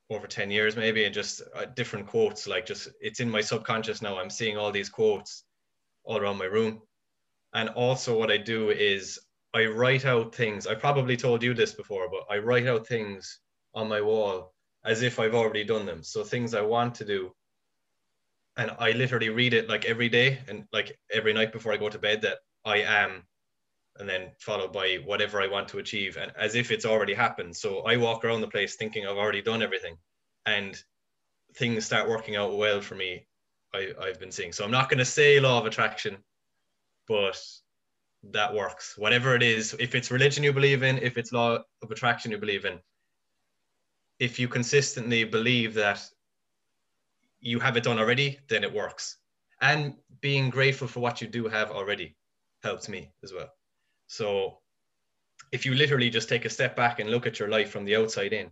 over 0.10 0.26
10 0.26 0.50
years 0.50 0.76
maybe 0.76 1.04
and 1.04 1.14
just 1.14 1.42
uh, 1.56 1.66
different 1.76 2.08
quotes 2.08 2.48
like 2.48 2.66
just 2.66 2.88
it's 3.00 3.20
in 3.20 3.30
my 3.30 3.42
subconscious 3.42 4.02
now. 4.02 4.18
I'm 4.18 4.30
seeing 4.30 4.58
all 4.58 4.72
these 4.72 4.90
quotes 4.90 5.44
all 6.04 6.18
around 6.18 6.38
my 6.38 6.46
room. 6.46 6.82
And 7.54 7.70
also 7.70 8.18
what 8.18 8.32
i 8.32 8.38
do 8.38 8.70
is 8.70 9.20
i 9.54 9.66
write 9.66 10.06
out 10.06 10.34
things. 10.34 10.66
I 10.66 10.76
probably 10.76 11.18
told 11.18 11.44
you 11.44 11.54
this 11.54 11.74
before 11.74 12.10
but 12.10 12.26
i 12.34 12.38
write 12.38 12.68
out 12.68 12.88
things 12.88 13.40
on 13.76 13.90
my 13.90 14.02
wall 14.02 14.54
as 14.86 15.02
if 15.04 15.20
i've 15.20 15.36
already 15.36 15.66
done 15.66 15.86
them. 15.86 16.02
So 16.04 16.24
things 16.24 16.54
i 16.54 16.62
want 16.62 16.96
to 16.96 17.06
do 17.06 17.36
and 18.58 18.72
i 18.80 18.92
literally 18.92 19.30
read 19.30 19.54
it 19.54 19.70
like 19.70 19.86
every 19.86 20.10
day 20.10 20.40
and 20.48 20.66
like 20.74 20.98
every 21.12 21.34
night 21.34 21.52
before 21.52 21.72
i 21.72 21.78
go 21.78 21.90
to 21.90 22.00
bed 22.00 22.22
that 22.22 22.40
I 22.70 22.78
am, 22.78 23.24
and 23.98 24.08
then 24.08 24.32
followed 24.40 24.72
by 24.72 24.98
whatever 25.04 25.42
I 25.42 25.48
want 25.48 25.68
to 25.70 25.80
achieve, 25.80 26.18
and 26.18 26.32
as 26.38 26.56
if 26.56 26.72
it's 26.72 26.86
already 26.86 27.14
happened. 27.14 27.56
So 27.56 27.80
I 27.80 27.98
walk 27.98 28.24
around 28.24 28.42
the 28.42 28.48
place 28.48 28.76
thinking 28.76 29.06
I've 29.06 29.18
already 29.18 29.42
done 29.42 29.62
everything, 29.62 29.98
and 30.46 30.82
things 31.56 31.86
start 31.86 32.08
working 32.08 32.36
out 32.36 32.58
well 32.58 32.80
for 32.82 32.96
me. 32.96 33.26
I, 33.74 33.92
I've 34.02 34.20
been 34.20 34.32
seeing. 34.32 34.54
So 34.54 34.64
I'm 34.64 34.72
not 34.72 34.90
going 34.90 35.00
to 35.00 35.06
say 35.06 35.40
law 35.40 35.60
of 35.60 35.66
attraction, 35.66 36.18
but 37.08 37.40
that 38.32 38.54
works. 38.54 38.98
Whatever 38.98 39.36
it 39.36 39.44
is, 39.44 39.76
if 39.80 39.96
it's 39.96 40.12
religion 40.12 40.44
you 40.44 40.54
believe 40.54 40.84
in, 40.84 40.98
if 41.00 41.18
it's 41.18 41.32
law 41.32 41.60
of 41.82 41.92
attraction 41.92 42.32
you 42.32 42.38
believe 42.38 42.66
in, 42.66 42.80
if 44.20 44.40
you 44.40 44.48
consistently 44.48 45.24
believe 45.24 45.74
that 45.76 46.02
you 47.42 47.60
have 47.60 47.78
it 47.78 47.84
done 47.84 48.00
already, 48.00 48.40
then 48.48 48.64
it 48.64 48.74
works. 48.74 49.18
And 49.62 49.96
being 50.22 50.50
grateful 50.50 50.88
for 50.88 51.00
what 51.00 51.22
you 51.22 51.28
do 51.28 51.48
have 51.48 51.72
already 51.72 52.16
helps 52.64 52.90
me 52.90 53.12
as 53.24 53.34
well. 53.34 53.50
So 54.08 54.60
if 55.52 55.66
you 55.66 55.74
literally 55.74 56.10
just 56.10 56.30
take 56.30 56.46
a 56.46 56.50
step 56.50 56.76
back 56.76 57.00
and 57.00 57.10
look 57.10 57.26
at 57.26 57.40
your 57.40 57.50
life 57.50 57.72
from 57.72 57.86
the 57.86 57.96
outside 57.96 58.34
in, 58.34 58.52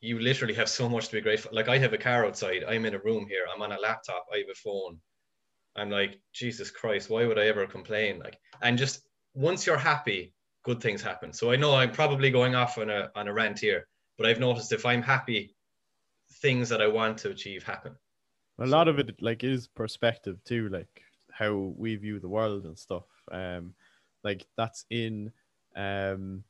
you 0.00 0.18
literally 0.18 0.54
have 0.54 0.68
so 0.68 0.88
much 0.88 1.08
to 1.08 1.16
be 1.16 1.20
grateful. 1.20 1.50
Like 1.54 1.68
I 1.68 1.78
have 1.78 1.92
a 1.92 1.98
car 1.98 2.24
outside, 2.26 2.64
I'm 2.66 2.86
in 2.86 2.94
a 2.94 3.00
room 3.00 3.26
here, 3.28 3.44
I'm 3.54 3.62
on 3.62 3.72
a 3.72 3.78
laptop, 3.78 4.26
I 4.32 4.38
have 4.38 4.48
a 4.50 4.54
phone. 4.54 4.98
I'm 5.76 5.90
like, 5.90 6.20
Jesus 6.32 6.70
Christ, 6.70 7.10
why 7.10 7.26
would 7.26 7.38
I 7.38 7.46
ever 7.46 7.66
complain? 7.66 8.18
Like, 8.18 8.38
and 8.62 8.76
just 8.76 9.02
once 9.34 9.66
you're 9.66 9.76
happy, 9.76 10.34
good 10.64 10.80
things 10.80 11.02
happen. 11.02 11.32
So 11.32 11.52
I 11.52 11.56
know 11.56 11.74
I'm 11.74 11.92
probably 11.92 12.30
going 12.30 12.54
off 12.54 12.78
on 12.78 12.90
a 12.90 13.10
on 13.14 13.28
a 13.28 13.32
rant 13.32 13.58
here, 13.58 13.86
but 14.18 14.26
I've 14.26 14.40
noticed 14.40 14.72
if 14.72 14.84
I'm 14.84 15.02
happy, 15.02 15.54
things 16.42 16.68
that 16.70 16.82
I 16.82 16.88
want 16.88 17.18
to 17.18 17.30
achieve 17.30 17.62
happen. 17.62 17.94
A 18.58 18.66
lot 18.66 18.88
of 18.88 18.98
it 18.98 19.22
like 19.22 19.44
is 19.44 19.68
perspective 19.68 20.42
too. 20.44 20.68
Like 20.68 21.02
how 21.40 21.72
we 21.76 21.96
view 21.96 22.20
the 22.20 22.28
world 22.28 22.66
and 22.66 22.78
stuff. 22.78 23.06
Um, 23.32 23.74
like 24.22 24.46
that's 24.56 24.84
in 24.90 25.32
um, 25.74 26.44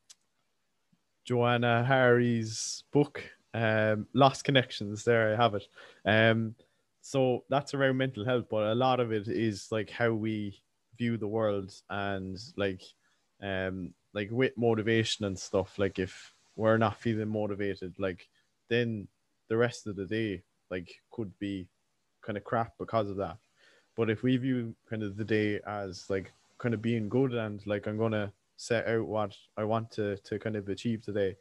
Johann 1.25 1.63
Hari's 1.63 2.83
book, 2.93 3.23
um, 3.55 4.09
Lost 4.13 4.45
Connections. 4.45 5.05
There 5.05 5.33
I 5.33 5.37
have 5.37 5.55
it. 5.55 5.67
Um, 6.05 6.57
so 7.01 7.45
that's 7.49 7.73
around 7.73 7.97
mental 7.97 8.25
health, 8.25 8.47
but 8.51 8.73
a 8.73 8.75
lot 8.75 8.99
of 8.99 9.13
it 9.13 9.29
is 9.29 9.69
like 9.71 9.91
how 9.91 10.13
we 10.13 10.61
view 10.99 11.17
the 11.17 11.29
world 11.29 11.73
and 11.89 12.39
like 12.57 12.83
um 13.43 13.95
like 14.13 14.29
with 14.33 14.53
motivation 14.59 15.25
and 15.25 15.39
stuff. 15.39 15.79
Like 15.79 15.99
if 15.99 16.35
we're 16.57 16.79
not 16.79 17.01
feeling 17.01 17.29
motivated, 17.29 17.95
like 17.99 18.29
then 18.69 19.07
the 19.49 19.57
rest 19.57 19.87
of 19.87 19.97
the 19.97 20.05
day 20.05 20.43
like 20.69 20.93
could 21.11 21.37
be 21.39 21.69
kind 22.23 22.37
of 22.37 22.45
crap 22.45 22.75
because 22.79 23.09
of 23.09 23.17
that. 23.17 23.39
But 24.01 24.09
if 24.09 24.23
we 24.23 24.39
view 24.39 24.75
kind 24.89 25.03
of 25.03 25.19
the 25.19 25.27
day 25.27 25.61
as 25.67 26.09
like 26.09 26.33
kind 26.57 26.73
of 26.73 26.81
being 26.81 27.11
good 27.11 27.35
and 27.35 27.61
like 27.67 27.87
I'm 27.87 27.99
gonna 27.99 28.33
set 28.57 28.89
out 28.89 29.07
what 29.07 29.37
I 29.59 29.65
want 29.65 29.91
to 29.91 30.17
to 30.17 30.39
kind 30.39 30.57
of 30.57 30.71
achieve 30.71 31.03
today, 31.03 31.37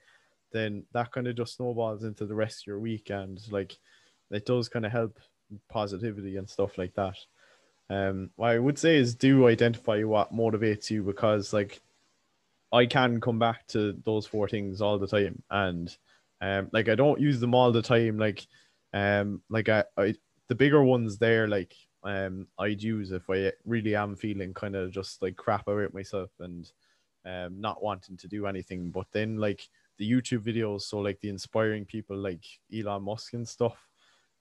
then 0.51 0.83
that 0.91 1.13
kind 1.13 1.29
of 1.29 1.37
just 1.37 1.55
snowballs 1.55 2.03
into 2.03 2.25
the 2.25 2.35
rest 2.35 2.63
of 2.63 2.67
your 2.67 2.79
week 2.79 3.11
and 3.11 3.39
like 3.49 3.77
it 4.29 4.45
does 4.45 4.67
kind 4.67 4.85
of 4.85 4.91
help 4.91 5.19
positivity 5.69 6.35
and 6.35 6.49
stuff 6.49 6.77
like 6.77 6.93
that. 6.95 7.15
Um, 7.89 8.29
what 8.35 8.49
I 8.49 8.59
would 8.59 8.77
say 8.77 8.97
is 8.97 9.15
do 9.15 9.47
identify 9.47 10.03
what 10.03 10.35
motivates 10.35 10.89
you 10.89 11.01
because 11.01 11.53
like 11.53 11.79
I 12.73 12.87
can 12.87 13.21
come 13.21 13.39
back 13.39 13.67
to 13.67 13.97
those 14.03 14.25
four 14.25 14.49
things 14.49 14.81
all 14.81 14.99
the 14.99 15.07
time 15.07 15.41
and 15.49 15.97
um 16.41 16.67
like 16.73 16.89
I 16.89 16.95
don't 16.95 17.21
use 17.21 17.39
them 17.39 17.55
all 17.55 17.71
the 17.71 17.81
time 17.81 18.17
like 18.17 18.45
um 18.93 19.41
like 19.49 19.69
I, 19.69 19.85
I 19.97 20.15
the 20.49 20.55
bigger 20.55 20.83
ones 20.83 21.19
there 21.19 21.47
like 21.47 21.73
um 22.03 22.47
I'd 22.57 22.81
use 22.81 23.12
if 23.12 23.29
I 23.29 23.51
really 23.65 23.95
am 23.95 24.15
feeling 24.15 24.53
kind 24.53 24.75
of 24.75 24.91
just 24.91 25.21
like 25.21 25.35
crap 25.35 25.67
about 25.67 25.93
myself 25.93 26.29
and 26.39 26.71
um 27.25 27.59
not 27.59 27.83
wanting 27.83 28.17
to 28.17 28.27
do 28.27 28.47
anything. 28.47 28.89
But 28.89 29.07
then 29.12 29.38
like 29.38 29.67
the 29.97 30.09
YouTube 30.09 30.45
videos 30.45 30.81
so 30.81 30.99
like 30.99 31.19
the 31.19 31.29
inspiring 31.29 31.85
people 31.85 32.17
like 32.17 32.45
Elon 32.73 33.03
Musk 33.03 33.33
and 33.33 33.47
stuff 33.47 33.77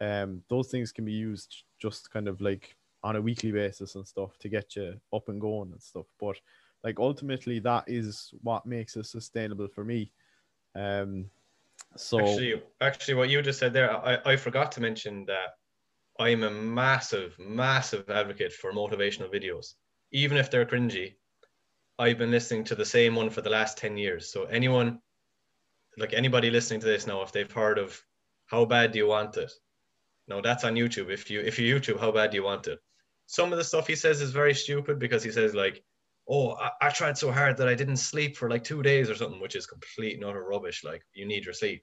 um 0.01 0.43
those 0.49 0.69
things 0.69 0.93
can 0.93 1.05
be 1.05 1.13
used 1.13 1.65
just 1.81 2.11
kind 2.13 2.29
of 2.29 2.41
like 2.41 2.77
on 3.03 3.17
a 3.17 3.21
weekly 3.21 3.51
basis 3.51 3.97
and 3.97 4.07
stuff 4.07 4.39
to 4.39 4.49
get 4.49 4.77
you 4.77 4.95
up 5.13 5.29
and 5.29 5.41
going 5.41 5.73
and 5.73 5.83
stuff. 5.83 6.07
But 6.21 6.37
like 6.85 7.01
ultimately 7.01 7.59
that 7.61 7.85
is 7.89 8.33
what 8.43 8.67
makes 8.67 8.97
it 8.97 9.07
sustainable 9.07 9.69
for 9.69 9.85
me. 9.85 10.13
Um 10.77 11.31
so 11.97 12.21
Actually, 12.21 12.63
actually, 12.81 13.15
what 13.15 13.31
you 13.31 13.43
just 13.43 13.59
said 13.59 13.73
there, 13.73 13.91
I, 13.91 14.19
I 14.33 14.37
forgot 14.37 14.71
to 14.73 14.81
mention 14.81 15.25
that 15.27 15.57
I'm 16.19 16.43
a 16.43 16.51
massive, 16.51 17.37
massive 17.39 18.11
advocate 18.11 18.53
for 18.53 18.73
motivational 18.73 19.33
videos. 19.33 19.75
Even 20.11 20.37
if 20.37 20.51
they're 20.51 20.67
cringy, 20.67 21.15
I've 21.99 22.19
been 22.19 22.31
listening 22.31 22.65
to 22.65 22.75
the 22.75 22.85
same 22.85 23.15
one 23.15 23.31
for 23.31 23.41
the 23.41 23.51
last 23.51 23.79
10 23.79 23.97
years. 23.97 24.33
So 24.33 24.45
anyone, 24.45 25.01
like 25.97 26.13
anybody 26.15 26.51
listening 26.51 26.81
to 26.81 26.87
this 26.87 27.07
now, 27.07 27.23
if 27.23 27.33
they've 27.33 27.51
heard 27.51 27.79
of 27.79 28.01
How 28.47 28.65
Bad 28.65 28.93
Do 28.93 28.99
You 28.99 29.09
Want 29.09 29.37
It? 29.37 29.53
No, 30.27 30.41
that's 30.41 30.65
on 30.65 30.75
YouTube. 30.75 31.11
If 31.11 31.31
you 31.31 31.41
if 31.41 31.59
you 31.59 31.75
YouTube 31.75 31.99
How 32.01 32.13
Bad 32.13 32.31
Do 32.31 32.37
You 32.37 32.45
Want 32.45 32.67
It? 32.67 32.79
Some 33.27 33.53
of 33.53 33.59
the 33.59 33.65
stuff 33.65 33.87
he 33.87 33.97
says 33.97 34.21
is 34.21 34.31
very 34.31 34.55
stupid 34.55 34.99
because 34.99 35.23
he 35.23 35.31
says 35.31 35.55
like, 35.55 35.83
oh, 36.29 36.53
I, 36.53 36.71
I 36.83 36.91
tried 36.91 37.17
so 37.17 37.33
hard 37.33 37.57
that 37.57 37.69
I 37.69 37.75
didn't 37.75 37.97
sleep 37.97 38.37
for 38.37 38.51
like 38.51 38.65
two 38.65 38.83
days 38.83 39.09
or 39.09 39.15
something, 39.15 39.41
which 39.41 39.57
is 39.57 39.67
complete 39.67 40.15
and 40.15 40.25
utter 40.25 40.43
rubbish. 40.43 40.85
Like 40.85 41.03
you 41.15 41.27
need 41.27 41.45
your 41.45 41.55
sleep. 41.55 41.83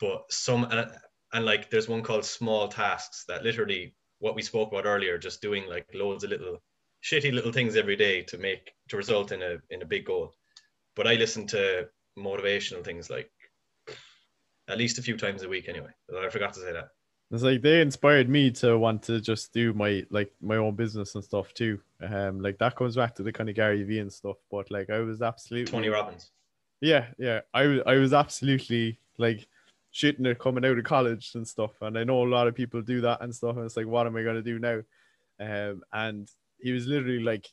But 0.00 0.30
some 0.30 0.64
and, 0.64 0.90
and 1.32 1.44
like 1.44 1.70
there's 1.70 1.88
one 1.88 2.02
called 2.02 2.24
small 2.24 2.68
tasks 2.68 3.24
that 3.28 3.42
literally 3.42 3.94
what 4.20 4.34
we 4.34 4.42
spoke 4.42 4.72
about 4.72 4.86
earlier, 4.86 5.18
just 5.18 5.42
doing 5.42 5.66
like 5.68 5.86
loads 5.94 6.24
of 6.24 6.30
little 6.30 6.62
shitty 7.04 7.32
little 7.32 7.52
things 7.52 7.76
every 7.76 7.96
day 7.96 8.22
to 8.22 8.38
make 8.38 8.72
to 8.88 8.96
result 8.96 9.32
in 9.32 9.42
a 9.42 9.56
in 9.70 9.82
a 9.82 9.86
big 9.86 10.04
goal. 10.04 10.34
But 10.96 11.06
I 11.06 11.14
listen 11.14 11.46
to 11.48 11.88
motivational 12.18 12.84
things 12.84 13.10
like 13.10 13.30
at 14.68 14.78
least 14.78 14.98
a 14.98 15.02
few 15.02 15.16
times 15.16 15.42
a 15.42 15.48
week 15.48 15.68
anyway. 15.68 15.90
I 16.16 16.28
forgot 16.28 16.54
to 16.54 16.60
say 16.60 16.72
that. 16.72 16.90
It's 17.30 17.42
like 17.42 17.60
they 17.60 17.82
inspired 17.82 18.28
me 18.28 18.50
to 18.52 18.78
want 18.78 19.02
to 19.04 19.20
just 19.20 19.52
do 19.52 19.74
my 19.74 20.04
like 20.10 20.32
my 20.40 20.56
own 20.56 20.74
business 20.74 21.14
and 21.14 21.22
stuff 21.22 21.52
too. 21.52 21.78
Um, 22.00 22.40
like 22.40 22.58
that 22.58 22.74
comes 22.74 22.96
back 22.96 23.14
to 23.16 23.22
the 23.22 23.32
kind 23.32 23.50
of 23.50 23.54
Gary 23.54 23.82
Vee 23.82 23.98
and 23.98 24.12
stuff. 24.12 24.36
But 24.50 24.70
like 24.70 24.88
I 24.88 25.00
was 25.00 25.20
absolutely 25.20 25.70
Tony 25.70 25.88
Robbins. 25.88 26.30
Yeah, 26.80 27.06
yeah. 27.18 27.40
I 27.52 27.80
I 27.86 27.96
was 27.96 28.14
absolutely 28.14 28.98
like 29.18 29.46
shitting 29.98 30.26
it 30.26 30.38
coming 30.38 30.64
out 30.64 30.78
of 30.78 30.84
college 30.84 31.32
and 31.34 31.46
stuff. 31.46 31.72
And 31.80 31.98
I 31.98 32.04
know 32.04 32.22
a 32.22 32.28
lot 32.28 32.46
of 32.46 32.54
people 32.54 32.82
do 32.82 33.00
that 33.00 33.22
and 33.22 33.34
stuff. 33.34 33.56
And 33.56 33.64
it's 33.64 33.76
like, 33.76 33.86
what 33.86 34.06
am 34.06 34.16
I 34.16 34.22
gonna 34.22 34.42
do 34.42 34.58
now? 34.58 34.80
Um, 35.40 35.82
and 35.92 36.30
he 36.60 36.72
was 36.72 36.86
literally 36.86 37.20
like, 37.20 37.48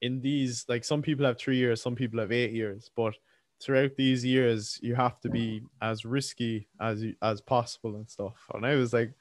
in 0.00 0.20
these 0.20 0.64
like 0.68 0.84
some 0.84 1.02
people 1.02 1.26
have 1.26 1.38
three 1.38 1.56
years, 1.56 1.82
some 1.82 1.96
people 1.96 2.20
have 2.20 2.32
eight 2.32 2.52
years, 2.52 2.90
but 2.96 3.14
throughout 3.60 3.96
these 3.96 4.24
years 4.24 4.78
you 4.82 4.94
have 4.94 5.20
to 5.20 5.28
be 5.28 5.62
as 5.82 6.04
risky 6.04 6.68
as 6.80 7.02
you, 7.02 7.14
as 7.22 7.40
possible 7.40 7.96
and 7.96 8.08
stuff 8.08 8.36
and 8.54 8.64
i 8.64 8.74
was 8.74 8.92
like 8.92 9.12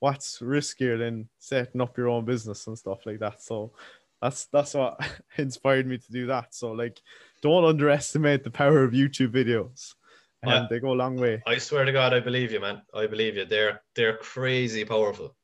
what's 0.00 0.38
riskier 0.40 0.98
than 0.98 1.28
setting 1.38 1.80
up 1.80 1.96
your 1.96 2.08
own 2.08 2.24
business 2.24 2.66
and 2.66 2.78
stuff 2.78 3.04
like 3.06 3.18
that 3.18 3.42
so 3.42 3.72
that's 4.22 4.46
that's 4.46 4.74
what 4.74 4.98
inspired 5.38 5.86
me 5.86 5.98
to 5.98 6.12
do 6.12 6.26
that 6.26 6.54
so 6.54 6.72
like 6.72 7.00
don't 7.42 7.64
underestimate 7.64 8.42
the 8.42 8.50
power 8.50 8.82
of 8.82 8.92
youtube 8.92 9.32
videos 9.32 9.94
and 10.52 10.68
they 10.68 10.80
go 10.80 10.92
a 10.92 10.94
long 10.94 11.16
way 11.16 11.42
I 11.46 11.58
swear 11.58 11.84
to 11.84 11.92
God, 11.92 12.14
I 12.14 12.20
believe 12.20 12.52
you, 12.52 12.60
man. 12.60 12.82
I 12.94 13.06
believe 13.06 13.36
you. 13.36 13.44
They're 13.44 13.82
they're 13.94 14.16
crazy 14.18 14.84
powerful. 14.84 15.36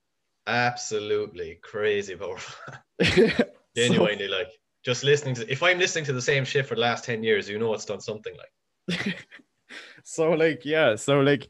Absolutely 0.46 1.58
crazy 1.62 2.16
powerful. 2.16 2.74
Genuinely, 3.76 4.28
like 4.28 4.50
just 4.84 5.04
listening 5.04 5.34
to 5.36 5.50
if 5.50 5.62
I'm 5.62 5.78
listening 5.78 6.04
to 6.06 6.12
the 6.12 6.22
same 6.22 6.44
shit 6.44 6.66
for 6.66 6.74
the 6.74 6.80
last 6.80 7.04
10 7.04 7.22
years, 7.22 7.48
you 7.48 7.58
know 7.58 7.74
it's 7.74 7.84
done 7.84 8.00
something 8.00 8.34
like 8.36 9.26
so 10.02 10.32
like 10.32 10.64
yeah 10.64 10.96
so 10.96 11.20
like 11.20 11.48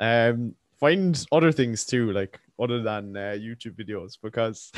um 0.00 0.54
find 0.78 1.26
other 1.32 1.52
things 1.52 1.84
too 1.84 2.12
like 2.12 2.38
other 2.58 2.82
than 2.82 3.16
uh, 3.16 3.36
youtube 3.36 3.76
videos 3.78 4.16
because 4.22 4.72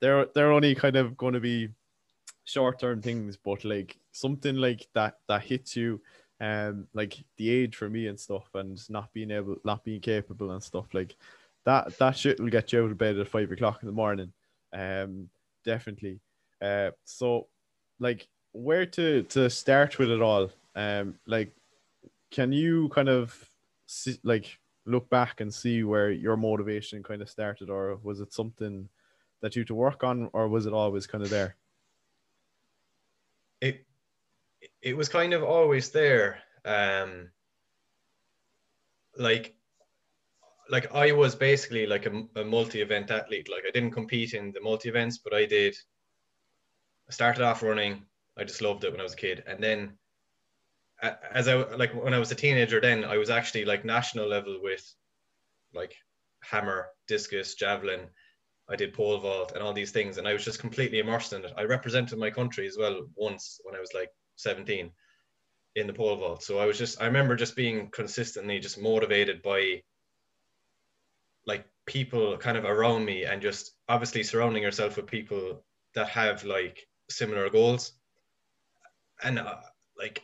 they're 0.00 0.26
they're 0.34 0.52
only 0.52 0.74
kind 0.74 0.96
of 0.96 1.16
going 1.16 1.34
to 1.34 1.40
be 1.40 1.68
short-term 2.44 3.02
things 3.02 3.36
but 3.36 3.64
like 3.64 3.98
something 4.12 4.56
like 4.56 4.88
that 4.94 5.14
that 5.28 5.42
hits 5.42 5.76
you 5.76 6.00
um 6.40 6.86
like 6.94 7.16
the 7.36 7.50
age 7.50 7.74
for 7.74 7.88
me 7.88 8.06
and 8.06 8.18
stuff 8.18 8.48
and 8.54 8.88
not 8.88 9.12
being 9.12 9.30
able 9.30 9.56
not 9.64 9.84
being 9.84 10.00
capable 10.00 10.52
and 10.52 10.62
stuff 10.62 10.86
like 10.94 11.16
that 11.64 11.98
that 11.98 12.16
shit 12.16 12.38
will 12.38 12.48
get 12.48 12.72
you 12.72 12.84
out 12.84 12.90
of 12.90 12.98
bed 12.98 13.18
at 13.18 13.28
five 13.28 13.50
o'clock 13.50 13.82
in 13.82 13.86
the 13.86 13.92
morning. 13.92 14.32
Um 14.72 15.28
definitely. 15.64 16.20
Uh 16.62 16.90
so 17.04 17.48
like 17.98 18.28
where 18.52 18.86
to 18.86 19.24
to 19.24 19.50
start 19.50 19.98
with 19.98 20.10
it 20.10 20.22
all? 20.22 20.50
Um 20.76 21.18
like 21.26 21.54
can 22.30 22.52
you 22.52 22.88
kind 22.90 23.08
of 23.08 23.48
see, 23.86 24.18
like 24.22 24.58
look 24.86 25.10
back 25.10 25.40
and 25.40 25.52
see 25.52 25.82
where 25.82 26.10
your 26.10 26.36
motivation 26.36 27.02
kind 27.02 27.20
of 27.20 27.28
started 27.28 27.68
or 27.68 27.98
was 28.02 28.20
it 28.20 28.32
something 28.32 28.88
that 29.40 29.56
you 29.56 29.64
to 29.64 29.74
work 29.74 30.04
on 30.04 30.30
or 30.32 30.48
was 30.48 30.66
it 30.66 30.72
always 30.72 31.06
kind 31.06 31.24
of 31.24 31.30
there? 31.30 31.56
It 33.60 33.84
it 34.82 34.96
was 34.96 35.08
kind 35.08 35.32
of 35.32 35.42
always 35.42 35.90
there. 35.90 36.40
Um 36.64 37.30
like 39.16 39.54
like 40.70 40.94
I 40.94 41.12
was 41.12 41.34
basically 41.34 41.86
like 41.86 42.06
a, 42.06 42.24
a 42.36 42.44
multi-event 42.44 43.10
athlete. 43.10 43.48
Like 43.50 43.64
I 43.66 43.70
didn't 43.70 43.92
compete 43.92 44.34
in 44.34 44.52
the 44.52 44.60
multi-events, 44.60 45.18
but 45.18 45.32
I 45.32 45.46
did. 45.46 45.76
I 47.08 47.12
started 47.12 47.42
off 47.42 47.62
running. 47.62 48.02
I 48.36 48.44
just 48.44 48.62
loved 48.62 48.84
it 48.84 48.92
when 48.92 49.00
I 49.00 49.04
was 49.04 49.14
a 49.14 49.16
kid, 49.16 49.42
and 49.46 49.62
then 49.62 49.98
as 51.02 51.48
I 51.48 51.54
like 51.54 51.92
when 51.94 52.14
I 52.14 52.18
was 52.18 52.30
a 52.30 52.36
teenager, 52.36 52.80
then 52.80 53.04
I 53.04 53.16
was 53.16 53.30
actually 53.30 53.64
like 53.64 53.84
national 53.84 54.28
level 54.28 54.60
with 54.62 54.84
like 55.74 55.94
hammer, 56.42 56.88
discus, 57.06 57.54
javelin. 57.54 58.08
I 58.70 58.76
did 58.76 58.92
pole 58.92 59.18
vault 59.18 59.52
and 59.52 59.62
all 59.62 59.72
these 59.72 59.92
things, 59.92 60.18
and 60.18 60.28
I 60.28 60.34
was 60.34 60.44
just 60.44 60.60
completely 60.60 60.98
immersed 60.98 61.32
in 61.32 61.44
it. 61.44 61.52
I 61.56 61.64
represented 61.64 62.18
my 62.18 62.30
country 62.30 62.66
as 62.66 62.76
well 62.78 63.06
once 63.16 63.60
when 63.64 63.74
I 63.74 63.80
was 63.80 63.94
like 63.94 64.10
17 64.38 64.90
in 65.76 65.86
the 65.86 65.92
pole 65.92 66.16
vault. 66.16 66.42
So 66.42 66.58
I 66.58 66.66
was 66.66 66.78
just 66.78 67.00
I 67.00 67.06
remember 67.06 67.36
just 67.36 67.56
being 67.56 67.90
consistently 67.90 68.58
just 68.58 68.80
motivated 68.80 69.42
by 69.42 69.82
like 71.46 71.66
people 71.86 72.36
kind 72.36 72.56
of 72.56 72.64
around 72.64 73.04
me 73.04 73.24
and 73.24 73.40
just 73.40 73.72
obviously 73.88 74.22
surrounding 74.22 74.62
yourself 74.62 74.96
with 74.96 75.06
people 75.06 75.64
that 75.94 76.08
have 76.08 76.44
like 76.44 76.86
similar 77.10 77.48
goals. 77.50 77.92
And 79.22 79.38
uh, 79.38 79.56
like 79.98 80.22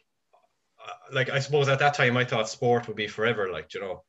uh, 0.85 0.93
like 1.13 1.31
i 1.31 1.39
suppose 1.39 1.69
at 1.69 1.81
that 1.81 1.95
time 1.95 2.17
i 2.17 2.25
thought 2.25 2.49
sport 2.49 2.87
would 2.87 2.97
be 2.97 3.09
forever 3.09 3.51
like 3.51 3.75
you 3.75 3.81
know 3.81 4.03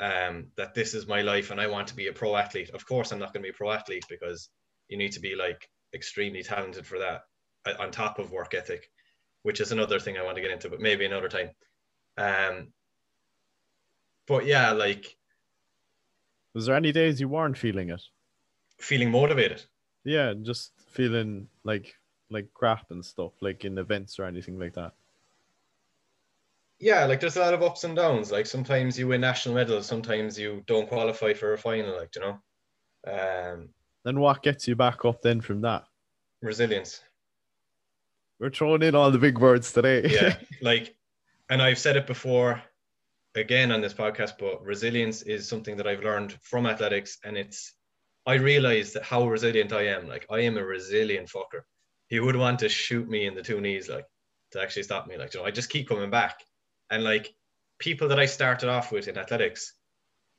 um 0.00 0.48
that 0.56 0.74
this 0.74 0.94
is 0.94 1.06
my 1.06 1.22
life 1.22 1.50
and 1.50 1.60
i 1.60 1.66
want 1.66 1.88
to 1.88 1.96
be 1.96 2.08
a 2.08 2.12
pro 2.12 2.36
athlete. 2.36 2.70
Of 2.70 2.86
course 2.86 3.12
i'm 3.12 3.18
not 3.18 3.32
going 3.32 3.42
to 3.42 3.48
be 3.48 3.54
a 3.54 3.56
pro 3.56 3.70
athlete 3.70 4.04
because 4.08 4.50
you 4.88 4.98
need 4.98 5.12
to 5.12 5.20
be 5.20 5.34
like 5.36 5.68
extremely 5.94 6.42
talented 6.42 6.86
for 6.86 6.98
that 6.98 7.22
uh, 7.66 7.74
on 7.78 7.90
top 7.90 8.18
of 8.18 8.32
work 8.32 8.54
ethic 8.54 8.90
which 9.46 9.60
is 9.60 9.70
another 9.70 10.00
thing 10.00 10.18
i 10.18 10.24
want 10.24 10.34
to 10.34 10.42
get 10.42 10.50
into 10.50 10.68
but 10.68 10.80
maybe 10.80 11.04
another 11.06 11.28
time 11.28 11.50
um 12.18 12.72
but 14.26 14.44
yeah 14.44 14.72
like 14.72 15.16
was 16.52 16.66
there 16.66 16.74
any 16.74 16.90
days 16.90 17.20
you 17.20 17.28
weren't 17.28 17.56
feeling 17.56 17.90
it 17.90 18.02
feeling 18.78 19.10
motivated 19.10 19.62
yeah 20.04 20.34
just 20.42 20.72
feeling 20.90 21.46
like 21.62 21.94
like 22.28 22.52
crap 22.54 22.90
and 22.90 23.04
stuff 23.04 23.32
like 23.40 23.64
in 23.64 23.78
events 23.78 24.18
or 24.18 24.24
anything 24.24 24.58
like 24.58 24.74
that 24.74 24.92
yeah, 26.78 27.06
like 27.06 27.20
there's 27.20 27.38
a 27.38 27.40
lot 27.40 27.54
of 27.54 27.62
ups 27.62 27.84
and 27.84 27.96
downs. 27.96 28.30
Like 28.30 28.44
sometimes 28.44 28.98
you 28.98 29.08
win 29.08 29.22
national 29.22 29.54
medals, 29.54 29.86
sometimes 29.86 30.38
you 30.38 30.62
don't 30.66 30.86
qualify 30.86 31.32
for 31.32 31.54
a 31.54 31.58
final. 31.58 31.96
Like 31.96 32.14
you 32.14 32.20
know, 32.20 32.38
um, 33.10 33.70
then 34.04 34.20
what 34.20 34.42
gets 34.42 34.68
you 34.68 34.76
back 34.76 35.06
up 35.06 35.22
then 35.22 35.40
from 35.40 35.62
that 35.62 35.86
resilience. 36.42 37.00
We're 38.38 38.50
throwing 38.50 38.82
in 38.82 38.94
all 38.94 39.10
the 39.10 39.18
big 39.18 39.38
words 39.38 39.72
today 39.72 40.08
Yeah, 40.08 40.36
like, 40.62 40.94
and 41.48 41.62
I've 41.62 41.78
said 41.78 41.96
it 41.96 42.06
before, 42.06 42.62
again 43.36 43.70
on 43.70 43.80
this 43.80 43.94
podcast, 43.94 44.32
but 44.38 44.64
resilience 44.64 45.22
is 45.22 45.48
something 45.48 45.76
that 45.76 45.86
I've 45.86 46.02
learned 46.02 46.36
from 46.42 46.66
athletics, 46.66 47.18
and 47.24 47.36
it's 47.36 47.74
I 48.26 48.34
realized 48.34 48.94
that 48.94 49.04
how 49.04 49.28
resilient 49.28 49.72
I 49.72 49.86
am. 49.88 50.08
Like 50.08 50.26
I 50.30 50.40
am 50.40 50.56
a 50.56 50.64
resilient 50.64 51.28
fucker. 51.28 51.62
He 52.08 52.18
would 52.20 52.36
want 52.36 52.58
to 52.60 52.68
shoot 52.68 53.08
me 53.08 53.26
in 53.26 53.34
the 53.34 53.42
two 53.42 53.60
knees, 53.60 53.88
like 53.88 54.06
to 54.52 54.60
actually 54.60 54.82
stop 54.82 55.06
me. 55.06 55.16
Like 55.16 55.34
you 55.34 55.40
know, 55.40 55.46
I 55.46 55.50
just 55.50 55.70
keep 55.70 55.88
coming 55.88 56.10
back, 56.10 56.40
and 56.90 57.04
like 57.04 57.34
people 57.78 58.08
that 58.08 58.18
I 58.18 58.26
started 58.26 58.68
off 58.68 58.90
with 58.90 59.08
in 59.08 59.18
athletics, 59.18 59.74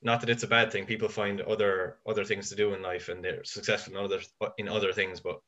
not 0.01 0.21
that 0.21 0.29
it's 0.29 0.43
a 0.43 0.47
bad 0.47 0.71
thing. 0.71 0.86
People 0.86 1.07
find 1.07 1.41
other 1.41 1.97
other 2.07 2.25
things 2.25 2.49
to 2.49 2.55
do 2.55 2.73
in 2.73 2.81
life 2.81 3.10
and 3.10 3.23
they're 3.23 3.43
successful 3.43 3.97
in 3.97 4.03
other 4.03 4.19
in 4.57 4.67
other 4.67 4.91
things, 4.91 5.19
but 5.19 5.39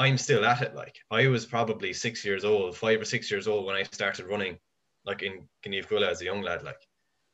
I'm 0.00 0.16
still 0.16 0.44
at 0.44 0.62
it. 0.62 0.74
Like 0.74 0.96
I 1.10 1.28
was 1.28 1.44
probably 1.44 1.92
six 1.92 2.24
years 2.24 2.44
old, 2.44 2.76
five 2.76 3.00
or 3.00 3.04
six 3.04 3.30
years 3.30 3.46
old 3.46 3.66
when 3.66 3.76
I 3.76 3.82
started 3.82 4.26
running, 4.26 4.58
like 5.04 5.22
in 5.22 5.46
Gnieve 5.64 6.02
as 6.02 6.22
a 6.22 6.24
young 6.24 6.42
lad, 6.42 6.62
like, 6.62 6.80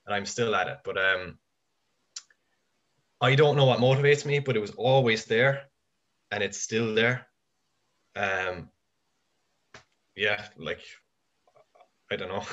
and 0.04 0.14
I'm 0.14 0.26
still 0.26 0.54
at 0.54 0.66
it. 0.66 0.78
But 0.84 0.98
um, 0.98 1.38
I 3.20 3.34
don't 3.36 3.56
know 3.56 3.66
what 3.66 3.78
motivates 3.78 4.26
me, 4.26 4.40
but 4.40 4.56
it 4.56 4.60
was 4.60 4.72
always 4.72 5.24
there, 5.26 5.62
and 6.30 6.42
it's 6.42 6.60
still 6.60 6.94
there. 6.94 7.26
Um, 8.16 8.70
yeah, 10.16 10.44
like 10.58 10.80
I 12.10 12.16
don't 12.16 12.28
know. 12.28 12.44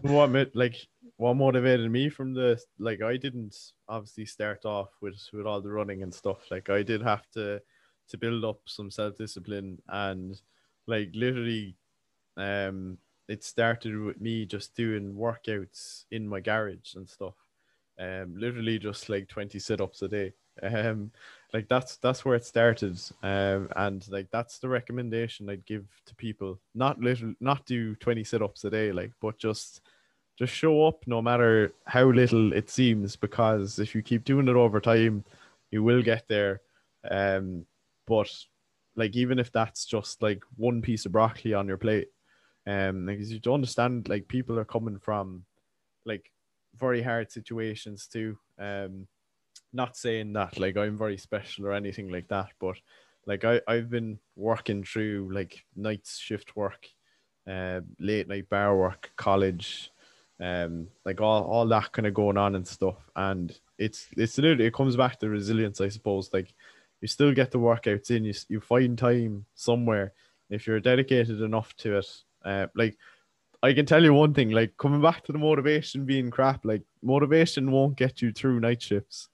what 0.02 0.54
like 0.54 0.76
what 1.16 1.34
motivated 1.34 1.90
me 1.90 2.10
from 2.10 2.34
the 2.34 2.60
like 2.78 3.00
I 3.02 3.16
didn't 3.16 3.56
obviously 3.88 4.26
start 4.26 4.64
off 4.64 4.90
with 5.00 5.18
with 5.32 5.46
all 5.46 5.62
the 5.62 5.72
running 5.72 6.02
and 6.02 6.12
stuff. 6.12 6.50
Like 6.50 6.68
I 6.68 6.82
did 6.82 7.02
have 7.02 7.24
to 7.32 7.60
to 8.08 8.18
build 8.18 8.44
up 8.44 8.60
some 8.66 8.90
self 8.90 9.16
discipline 9.16 9.80
and 9.88 10.40
like 10.86 11.10
literally 11.14 11.76
um 12.36 12.98
it 13.28 13.44
started 13.44 13.96
with 13.98 14.20
me 14.20 14.44
just 14.44 14.74
doing 14.74 15.14
workouts 15.14 16.04
in 16.10 16.26
my 16.28 16.40
garage 16.40 16.94
and 16.94 17.08
stuff. 17.08 17.34
Um 17.98 18.34
literally 18.36 18.78
just 18.78 19.08
like 19.08 19.28
20 19.28 19.58
sit-ups 19.58 20.02
a 20.02 20.08
day. 20.08 20.32
Um 20.62 21.12
like 21.52 21.68
that's 21.68 21.96
that's 21.96 22.24
where 22.24 22.34
it 22.34 22.44
started. 22.44 22.98
Um 23.22 23.68
and 23.76 24.06
like 24.10 24.28
that's 24.30 24.58
the 24.58 24.68
recommendation 24.68 25.48
I'd 25.48 25.64
give 25.66 25.86
to 26.06 26.14
people. 26.14 26.58
Not 26.74 27.00
literally 27.00 27.36
not 27.40 27.64
do 27.66 27.94
20 27.96 28.24
sit-ups 28.24 28.64
a 28.64 28.70
day, 28.70 28.92
like, 28.92 29.12
but 29.20 29.38
just 29.38 29.82
just 30.38 30.52
show 30.52 30.86
up 30.86 31.04
no 31.06 31.20
matter 31.22 31.72
how 31.86 32.04
little 32.06 32.52
it 32.54 32.70
seems, 32.70 33.16
because 33.16 33.78
if 33.78 33.94
you 33.94 34.02
keep 34.02 34.24
doing 34.24 34.48
it 34.48 34.56
over 34.56 34.80
time, 34.80 35.24
you 35.70 35.82
will 35.82 36.02
get 36.02 36.26
there. 36.28 36.60
Um 37.10 37.66
but 38.12 38.30
like 38.94 39.16
even 39.16 39.38
if 39.38 39.50
that's 39.52 39.86
just 39.86 40.20
like 40.20 40.42
one 40.56 40.82
piece 40.82 41.06
of 41.06 41.12
broccoli 41.12 41.54
on 41.54 41.66
your 41.66 41.78
plate, 41.78 42.08
um, 42.66 43.06
because 43.06 43.32
you 43.32 43.40
don't 43.40 43.54
understand 43.54 44.06
like 44.06 44.28
people 44.28 44.58
are 44.58 44.66
coming 44.66 44.98
from 44.98 45.44
like 46.04 46.30
very 46.76 47.00
hard 47.00 47.32
situations 47.32 48.06
too. 48.06 48.36
Um, 48.58 49.08
not 49.72 49.96
saying 49.96 50.34
that 50.34 50.60
like 50.60 50.76
I'm 50.76 50.98
very 50.98 51.16
special 51.16 51.66
or 51.66 51.72
anything 51.72 52.10
like 52.10 52.28
that, 52.28 52.50
but 52.60 52.76
like 53.26 53.46
I 53.46 53.62
I've 53.66 53.88
been 53.88 54.18
working 54.36 54.84
through 54.84 55.30
like 55.32 55.64
night 55.74 56.06
shift 56.06 56.54
work, 56.54 56.86
uh, 57.50 57.80
late 57.98 58.28
night 58.28 58.50
bar 58.50 58.76
work, 58.76 59.10
college, 59.16 59.90
um, 60.38 60.88
like 61.06 61.22
all 61.22 61.44
all 61.44 61.66
that 61.68 61.92
kind 61.92 62.06
of 62.06 62.12
going 62.12 62.36
on 62.36 62.56
and 62.56 62.68
stuff, 62.68 62.98
and 63.16 63.58
it's 63.78 64.08
it's 64.18 64.36
literally 64.36 64.66
it 64.66 64.74
comes 64.74 64.96
back 64.96 65.18
to 65.20 65.30
resilience, 65.30 65.80
I 65.80 65.88
suppose. 65.88 66.28
Like 66.34 66.52
you 67.02 67.08
still 67.08 67.34
get 67.34 67.50
the 67.50 67.58
workouts 67.58 68.10
in. 68.10 68.24
You 68.24 68.32
you 68.48 68.60
find 68.60 68.96
time 68.96 69.44
somewhere 69.54 70.14
if 70.48 70.66
you're 70.66 70.80
dedicated 70.80 71.42
enough 71.42 71.76
to 71.78 71.98
it. 71.98 72.06
Uh, 72.44 72.68
like 72.74 72.96
I 73.62 73.72
can 73.74 73.86
tell 73.86 74.02
you 74.02 74.14
one 74.14 74.32
thing, 74.34 74.50
like 74.50 74.76
coming 74.78 75.02
back 75.02 75.24
to 75.24 75.32
the 75.32 75.38
motivation 75.38 76.06
being 76.06 76.30
crap, 76.30 76.64
like 76.64 76.82
motivation 77.02 77.70
won't 77.70 77.96
get 77.96 78.22
you 78.22 78.32
through 78.32 78.60
night 78.60 78.80
shifts. 78.80 79.28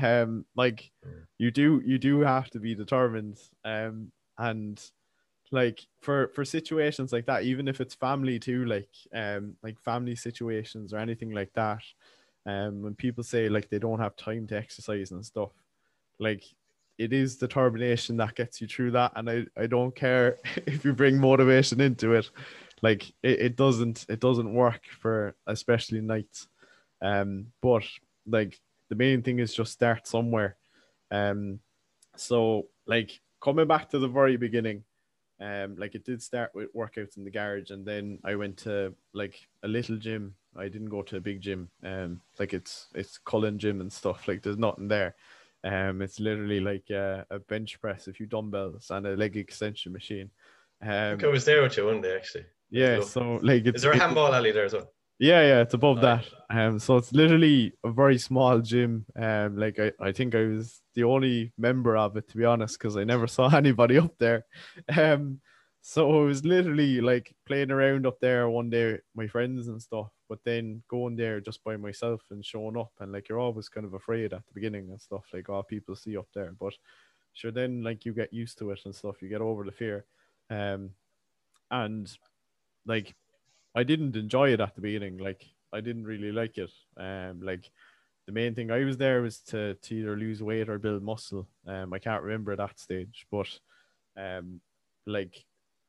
Um, 0.00 0.44
like 0.56 0.90
you 1.38 1.50
do, 1.50 1.82
you 1.84 1.98
do 1.98 2.20
have 2.20 2.50
to 2.50 2.60
be 2.60 2.74
determined. 2.74 3.38
Um, 3.64 4.12
and 4.38 4.82
like 5.52 5.86
for 6.00 6.28
for 6.28 6.44
situations 6.44 7.12
like 7.12 7.26
that, 7.26 7.44
even 7.44 7.68
if 7.68 7.80
it's 7.80 7.94
family 7.94 8.38
too, 8.38 8.64
like 8.64 8.88
um, 9.14 9.56
like 9.62 9.78
family 9.80 10.16
situations 10.16 10.92
or 10.92 10.98
anything 10.98 11.30
like 11.30 11.52
that. 11.54 11.82
Um, 12.44 12.82
when 12.82 12.96
people 12.96 13.22
say 13.22 13.48
like 13.48 13.68
they 13.68 13.78
don't 13.78 14.00
have 14.00 14.16
time 14.16 14.48
to 14.48 14.56
exercise 14.56 15.12
and 15.12 15.24
stuff, 15.24 15.50
like 16.18 16.42
it 16.98 17.12
is 17.12 17.36
determination 17.36 18.16
that 18.16 18.34
gets 18.34 18.60
you 18.60 18.66
through 18.66 18.90
that 18.92 19.12
and 19.16 19.28
i, 19.28 19.44
I 19.56 19.66
don't 19.66 19.94
care 19.94 20.38
if 20.66 20.84
you 20.84 20.92
bring 20.92 21.18
motivation 21.18 21.80
into 21.80 22.14
it. 22.14 22.30
Like 22.82 23.08
it, 23.22 23.40
it 23.40 23.56
doesn't 23.56 24.06
it 24.08 24.20
doesn't 24.20 24.52
work 24.52 24.82
for 25.00 25.34
especially 25.46 26.00
nights. 26.00 26.48
Um 27.00 27.46
but 27.60 27.84
like 28.26 28.60
the 28.88 28.96
main 28.96 29.22
thing 29.22 29.38
is 29.38 29.54
just 29.54 29.72
start 29.72 30.06
somewhere. 30.06 30.56
Um 31.10 31.60
so 32.16 32.66
like 32.86 33.20
coming 33.42 33.68
back 33.68 33.88
to 33.90 33.98
the 33.98 34.08
very 34.08 34.36
beginning 34.36 34.84
um 35.40 35.76
like 35.76 35.94
it 35.94 36.04
did 36.04 36.22
start 36.22 36.50
with 36.54 36.74
workouts 36.74 37.16
in 37.16 37.24
the 37.24 37.30
garage 37.30 37.70
and 37.70 37.84
then 37.86 38.18
i 38.24 38.34
went 38.34 38.56
to 38.58 38.94
like 39.14 39.48
a 39.62 39.68
little 39.68 39.96
gym. 39.96 40.34
I 40.56 40.68
didn't 40.68 40.90
go 40.90 41.02
to 41.02 41.16
a 41.16 41.20
big 41.20 41.40
gym. 41.40 41.70
Um 41.84 42.20
like 42.38 42.52
it's 42.52 42.88
it's 42.94 43.18
cullen 43.18 43.58
gym 43.58 43.80
and 43.80 43.92
stuff. 43.92 44.26
Like 44.26 44.42
there's 44.42 44.58
nothing 44.58 44.88
there 44.88 45.14
um, 45.64 46.02
it's 46.02 46.20
literally 46.20 46.60
like 46.60 46.90
a, 46.90 47.26
a, 47.30 47.38
bench 47.38 47.80
press, 47.80 48.08
a 48.08 48.12
few 48.12 48.26
dumbbells, 48.26 48.90
and 48.90 49.06
a 49.06 49.16
leg 49.16 49.36
extension 49.36 49.92
machine. 49.92 50.30
Um, 50.82 51.18
I, 51.22 51.24
I 51.24 51.28
was 51.28 51.44
there 51.44 51.62
with 51.62 51.76
you 51.76 51.86
one 51.86 52.00
day 52.00 52.16
actually. 52.16 52.46
Yeah, 52.70 53.00
so 53.02 53.38
like, 53.42 53.66
it's, 53.66 53.76
is 53.76 53.82
there 53.82 53.92
a 53.92 53.98
handball 53.98 54.34
alley 54.34 54.50
there 54.50 54.64
as 54.64 54.72
well? 54.72 54.90
Yeah, 55.18 55.42
yeah, 55.42 55.60
it's 55.60 55.74
above 55.74 56.00
that. 56.00 56.24
Um, 56.50 56.78
so 56.80 56.96
it's 56.96 57.12
literally 57.12 57.74
a 57.84 57.92
very 57.92 58.18
small 58.18 58.58
gym. 58.58 59.06
Um, 59.14 59.56
like 59.56 59.78
I, 59.78 59.92
I 60.00 60.10
think 60.10 60.34
I 60.34 60.44
was 60.46 60.80
the 60.94 61.04
only 61.04 61.52
member 61.56 61.96
of 61.96 62.16
it 62.16 62.28
to 62.30 62.36
be 62.36 62.44
honest, 62.44 62.78
because 62.78 62.96
I 62.96 63.04
never 63.04 63.26
saw 63.28 63.54
anybody 63.54 63.98
up 63.98 64.18
there. 64.18 64.44
Um, 64.96 65.40
so 65.84 66.22
it 66.22 66.26
was 66.26 66.44
literally 66.44 67.00
like 67.00 67.34
playing 67.44 67.72
around 67.72 68.06
up 68.06 68.20
there 68.20 68.48
one 68.48 68.70
day, 68.70 68.92
with 68.92 69.00
my 69.16 69.26
friends 69.26 69.66
and 69.66 69.82
stuff, 69.82 70.12
but 70.28 70.38
then 70.44 70.80
going 70.86 71.16
there 71.16 71.40
just 71.40 71.62
by 71.64 71.76
myself 71.76 72.22
and 72.30 72.44
showing 72.44 72.76
up. 72.76 72.92
And 73.00 73.10
like 73.10 73.28
you're 73.28 73.40
always 73.40 73.68
kind 73.68 73.84
of 73.84 73.94
afraid 73.94 74.32
at 74.32 74.46
the 74.46 74.54
beginning 74.54 74.90
and 74.90 75.00
stuff, 75.00 75.24
like, 75.32 75.50
oh, 75.50 75.60
people 75.64 75.96
see 75.96 76.16
up 76.16 76.28
there. 76.34 76.54
But 76.58 76.74
sure, 77.32 77.50
then 77.50 77.82
like 77.82 78.04
you 78.04 78.12
get 78.12 78.32
used 78.32 78.58
to 78.58 78.70
it 78.70 78.78
and 78.84 78.94
stuff, 78.94 79.20
you 79.20 79.28
get 79.28 79.40
over 79.40 79.64
the 79.64 79.72
fear. 79.72 80.04
Um, 80.50 80.90
and 81.68 82.08
like 82.86 83.16
I 83.74 83.82
didn't 83.82 84.14
enjoy 84.14 84.52
it 84.52 84.60
at 84.60 84.76
the 84.76 84.82
beginning. 84.82 85.18
Like 85.18 85.44
I 85.72 85.80
didn't 85.80 86.04
really 86.04 86.30
like 86.30 86.58
it. 86.58 86.70
Um, 86.96 87.40
like 87.42 87.68
the 88.26 88.32
main 88.32 88.54
thing 88.54 88.70
I 88.70 88.84
was 88.84 88.98
there 88.98 89.20
was 89.20 89.40
to, 89.48 89.74
to 89.74 89.94
either 89.96 90.16
lose 90.16 90.44
weight 90.44 90.68
or 90.68 90.78
build 90.78 91.02
muscle. 91.02 91.48
Um, 91.66 91.92
I 91.92 91.98
can't 91.98 92.22
remember 92.22 92.52
at 92.52 92.58
that 92.58 92.78
stage, 92.78 93.26
but 93.32 93.48
um, 94.16 94.60
like 95.06 95.44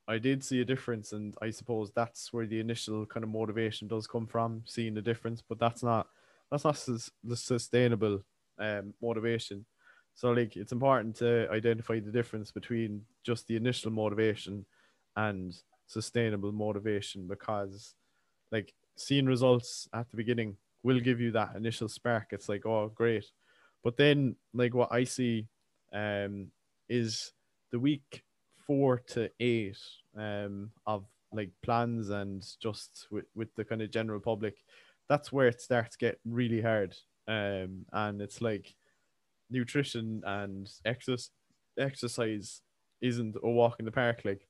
I 0.08 0.18
did 0.18 0.44
see 0.44 0.60
a 0.62 0.66
difference, 0.66 1.14
and 1.14 1.36
I 1.42 1.50
suppose 1.50 1.92
that's 1.92 2.34
where 2.34 2.46
the 2.46 2.60
initial 2.60 3.06
kind 3.06 3.24
of 3.24 3.30
motivation 3.30 3.88
does 3.88 4.06
come 4.06 4.28
from, 4.28 4.64
seeing 4.66 4.94
the 4.94 5.02
difference. 5.02 5.42
But 5.48 5.60
that's 5.60 5.84
not 5.84 6.08
that's 6.52 6.66
not 6.66 6.76
the 7.24 7.36
sustainable 7.36 8.22
um, 8.60 8.94
motivation. 9.02 9.66
So 10.16 10.32
like 10.32 10.56
it's 10.56 10.72
important 10.72 11.16
to 11.18 11.50
identify 11.52 12.00
the 12.00 12.12
difference 12.12 12.52
between 12.52 13.02
just 13.24 13.48
the 13.48 13.56
initial 13.56 13.92
motivation 13.92 14.66
and 15.16 15.56
sustainable 15.88 16.52
motivation 16.52 17.28
because 17.28 17.96
like 18.52 18.74
seeing 18.96 19.26
results 19.26 19.88
at 19.94 20.10
the 20.12 20.18
beginning 20.18 20.58
will 20.84 21.00
give 21.00 21.20
you 21.20 21.32
that 21.32 21.56
initial 21.56 21.88
spark. 21.88 22.28
It's 22.32 22.50
like, 22.50 22.66
oh 22.66 22.92
great. 22.94 23.26
But 23.84 23.98
then 23.98 24.36
like 24.54 24.74
what 24.74 24.92
I 24.92 25.06
see 25.06 25.48
um 25.92 26.48
is 26.90 27.32
the 27.72 27.80
week 27.80 28.24
four 28.66 29.00
to 29.08 29.30
eight 29.40 29.78
um, 30.18 30.72
of 30.86 31.06
like 31.34 31.52
plans 31.62 32.10
and 32.10 32.46
just 32.62 33.08
with, 33.12 33.26
with 33.36 33.54
the 33.56 33.66
kind 33.66 33.82
of 33.82 33.92
general 33.92 34.20
public, 34.20 34.56
that's 35.10 35.32
where 35.32 35.48
it 35.48 35.62
starts 35.62 35.96
getting 35.96 36.20
really 36.26 36.62
hard. 36.62 36.96
Um, 37.28 37.86
and 37.92 38.22
it's 38.22 38.42
like 38.42 38.76
nutrition 39.50 40.22
and 40.26 40.70
exercise 40.86 41.30
exercise 41.78 42.62
isn't 43.02 43.36
a 43.44 43.50
walk 43.50 43.78
in 43.80 43.86
the 43.86 43.92
park. 43.92 44.22
Like 44.24 44.48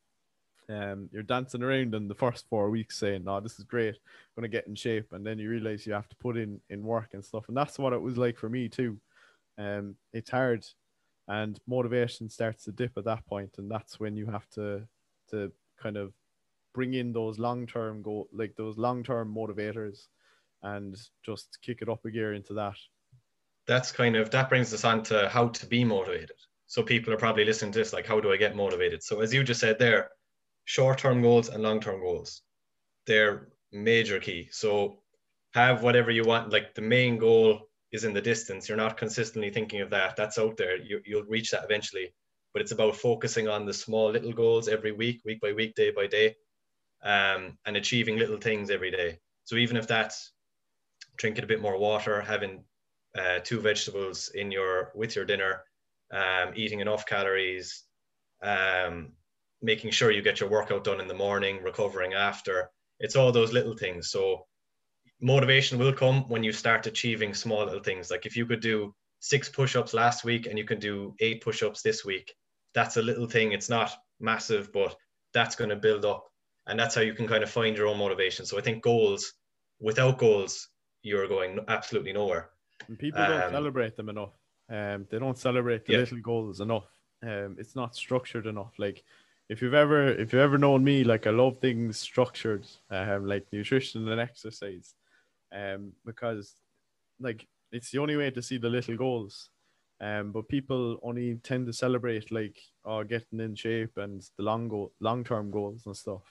um, 0.69 1.09
you're 1.11 1.23
dancing 1.23 1.63
around 1.63 1.93
in 1.95 2.07
the 2.07 2.15
first 2.15 2.47
four 2.49 2.69
weeks 2.69 2.97
saying, 2.97 3.25
"No, 3.25 3.37
oh, 3.37 3.39
this 3.39 3.59
is 3.59 3.65
great, 3.65 3.95
I'm 3.95 4.41
gonna 4.41 4.47
get 4.47 4.67
in 4.67 4.75
shape," 4.75 5.11
and 5.11 5.25
then 5.25 5.39
you 5.39 5.49
realize 5.49 5.85
you 5.85 5.93
have 5.93 6.09
to 6.09 6.15
put 6.17 6.37
in 6.37 6.59
in 6.69 6.83
work 6.83 7.13
and 7.13 7.23
stuff, 7.23 7.47
and 7.47 7.57
that's 7.57 7.79
what 7.79 7.93
it 7.93 8.01
was 8.01 8.17
like 8.17 8.37
for 8.37 8.49
me 8.49 8.69
too. 8.69 8.97
Um, 9.57 9.95
it's 10.13 10.29
hard 10.29 10.65
and 11.27 11.59
motivation 11.67 12.29
starts 12.29 12.65
to 12.65 12.71
dip 12.71 12.97
at 12.97 13.05
that 13.05 13.25
point 13.25 13.51
and 13.57 13.69
that's 13.71 13.99
when 13.99 14.15
you 14.15 14.25
have 14.25 14.49
to 14.49 14.81
to 15.29 15.51
kind 15.81 15.97
of 15.97 16.13
bring 16.73 16.93
in 16.95 17.13
those 17.13 17.39
long-term 17.39 18.01
goal 18.01 18.27
like 18.33 18.55
those 18.55 18.77
long-term 18.77 19.33
motivators 19.33 20.07
and 20.63 20.97
just 21.23 21.57
kick 21.61 21.81
it 21.81 21.89
up 21.89 22.03
a 22.05 22.11
gear 22.11 22.33
into 22.33 22.53
that. 22.53 22.75
That's 23.67 23.91
kind 23.91 24.15
of 24.15 24.31
that 24.31 24.49
brings 24.49 24.73
us 24.73 24.83
on 24.83 25.03
to 25.03 25.29
how 25.29 25.49
to 25.49 25.65
be 25.65 25.83
motivated. 25.83 26.37
So 26.67 26.81
people 26.81 27.13
are 27.13 27.17
probably 27.17 27.45
listening 27.45 27.71
to 27.73 27.79
this 27.79 27.93
like 27.93 28.07
how 28.07 28.19
do 28.19 28.31
i 28.31 28.37
get 28.37 28.55
motivated? 28.55 29.03
So 29.03 29.21
as 29.21 29.33
you 29.33 29.43
just 29.43 29.59
said 29.59 29.77
there 29.77 30.09
short-term 30.65 31.21
goals 31.21 31.49
and 31.49 31.61
long-term 31.61 32.01
goals 32.01 32.41
they're 33.05 33.49
major 33.71 34.19
key. 34.19 34.47
So 34.51 34.99
have 35.53 35.83
whatever 35.83 36.09
you 36.09 36.23
want 36.23 36.51
like 36.51 36.73
the 36.73 36.81
main 36.81 37.17
goal 37.17 37.67
is 37.93 38.03
in 38.03 38.13
the 38.13 38.21
distance. 38.21 38.67
You're 38.67 38.77
not 38.77 38.97
consistently 38.97 39.51
thinking 39.51 39.81
of 39.81 39.91
that. 39.91 40.15
That's 40.17 40.39
out 40.39 40.57
there. 40.57 40.75
You, 40.75 40.99
you'll 41.05 41.23
reach 41.23 41.51
that 41.51 41.63
eventually. 41.63 42.13
But 42.51 42.61
it's 42.61 42.71
about 42.71 42.95
focusing 42.95 43.47
on 43.47 43.65
the 43.65 43.73
small 43.73 44.11
little 44.11 44.33
goals 44.33 44.67
every 44.67 44.91
week, 44.91 45.21
week 45.23 45.39
by 45.39 45.53
week, 45.53 45.75
day 45.75 45.91
by 45.91 46.07
day, 46.07 46.35
um, 47.03 47.57
and 47.65 47.77
achieving 47.77 48.17
little 48.17 48.37
things 48.37 48.69
every 48.69 48.91
day. 48.91 49.19
So 49.45 49.55
even 49.55 49.77
if 49.77 49.87
that's 49.87 50.33
drinking 51.17 51.43
a 51.43 51.47
bit 51.47 51.61
more 51.61 51.77
water, 51.77 52.21
having 52.21 52.63
uh, 53.17 53.39
two 53.43 53.59
vegetables 53.59 54.29
in 54.29 54.51
your 54.51 54.91
with 54.95 55.15
your 55.15 55.25
dinner, 55.25 55.63
um, 56.11 56.53
eating 56.55 56.79
enough 56.79 57.05
calories, 57.05 57.83
um, 58.41 59.13
making 59.61 59.91
sure 59.91 60.11
you 60.11 60.21
get 60.21 60.39
your 60.39 60.49
workout 60.49 60.83
done 60.83 60.99
in 60.99 61.07
the 61.07 61.13
morning, 61.13 61.61
recovering 61.63 62.13
after. 62.13 62.71
It's 62.99 63.15
all 63.15 63.31
those 63.31 63.53
little 63.53 63.75
things. 63.75 64.09
So 64.11 64.45
motivation 65.23 65.79
will 65.79 65.93
come 65.93 66.27
when 66.27 66.43
you 66.43 66.51
start 66.51 66.85
achieving 66.85 67.33
small 67.33 67.63
little 67.65 67.81
things. 67.81 68.11
Like 68.11 68.25
if 68.25 68.35
you 68.35 68.45
could 68.45 68.59
do 68.59 68.93
six 69.19 69.49
push-ups 69.49 69.93
last 69.93 70.23
week 70.23 70.47
and 70.47 70.57
you 70.57 70.65
can 70.65 70.79
do 70.79 71.15
eight 71.19 71.41
push-ups 71.41 71.81
this 71.81 72.03
week, 72.03 72.35
that's 72.73 72.97
a 72.97 73.01
little 73.01 73.27
thing. 73.27 73.53
It's 73.53 73.69
not 73.69 73.91
massive, 74.19 74.71
but 74.73 74.95
that's 75.33 75.55
going 75.55 75.69
to 75.69 75.75
build 75.75 76.05
up. 76.05 76.29
And 76.67 76.79
that's 76.79 76.95
how 76.95 77.01
you 77.01 77.13
can 77.13 77.27
kind 77.27 77.43
of 77.43 77.49
find 77.49 77.75
your 77.77 77.87
own 77.87 77.97
motivation. 77.97 78.45
So 78.45 78.57
I 78.57 78.61
think 78.61 78.83
goals, 78.83 79.33
without 79.79 80.17
goals, 80.17 80.69
you're 81.01 81.27
going 81.27 81.59
absolutely 81.67 82.13
nowhere. 82.13 82.49
And 82.87 82.99
people 82.99 83.25
don't 83.25 83.43
um, 83.43 83.51
celebrate 83.51 83.95
them 83.95 84.09
enough. 84.09 84.33
Um, 84.69 85.07
they 85.09 85.19
don't 85.19 85.37
celebrate 85.37 85.85
the 85.85 85.93
yeah. 85.93 85.99
little 85.99 86.19
goals 86.19 86.61
enough. 86.61 86.87
Um, 87.21 87.55
it's 87.57 87.75
not 87.75 87.95
structured 87.95 88.47
enough. 88.47 88.73
Like 88.77 89.03
if 89.49 89.61
you've 89.61 89.73
ever 89.73 90.09
if 90.09 90.33
you've 90.33 90.41
ever 90.41 90.57
known 90.57 90.83
me, 90.83 91.03
like 91.03 91.27
I 91.27 91.31
love 91.31 91.59
things 91.59 91.97
structured, 91.97 92.65
um, 92.89 93.25
like 93.25 93.45
nutrition 93.51 94.07
and 94.09 94.19
exercise, 94.19 94.95
um, 95.53 95.93
because 96.05 96.55
like 97.19 97.47
it's 97.71 97.91
the 97.91 97.99
only 97.99 98.15
way 98.15 98.31
to 98.31 98.41
see 98.41 98.57
the 98.57 98.69
little 98.69 98.97
goals. 98.97 99.49
Um, 100.01 100.31
but 100.31 100.49
people 100.49 100.99
only 101.01 101.35
tend 101.43 101.67
to 101.67 101.73
celebrate 101.73 102.31
like 102.31 102.57
oh 102.83 103.03
getting 103.03 103.39
in 103.39 103.55
shape 103.55 103.97
and 103.97 104.21
the 104.37 104.43
long 104.43 104.67
goal, 104.67 104.91
long 104.99 105.23
term 105.23 105.51
goals 105.51 105.83
and 105.85 105.95
stuff. 105.95 106.23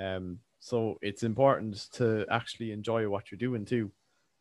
Um, 0.00 0.38
so 0.60 0.98
it's 1.02 1.22
important 1.22 1.88
to 1.92 2.24
actually 2.30 2.72
enjoy 2.72 3.08
what 3.08 3.30
you're 3.30 3.38
doing 3.38 3.64
too. 3.64 3.90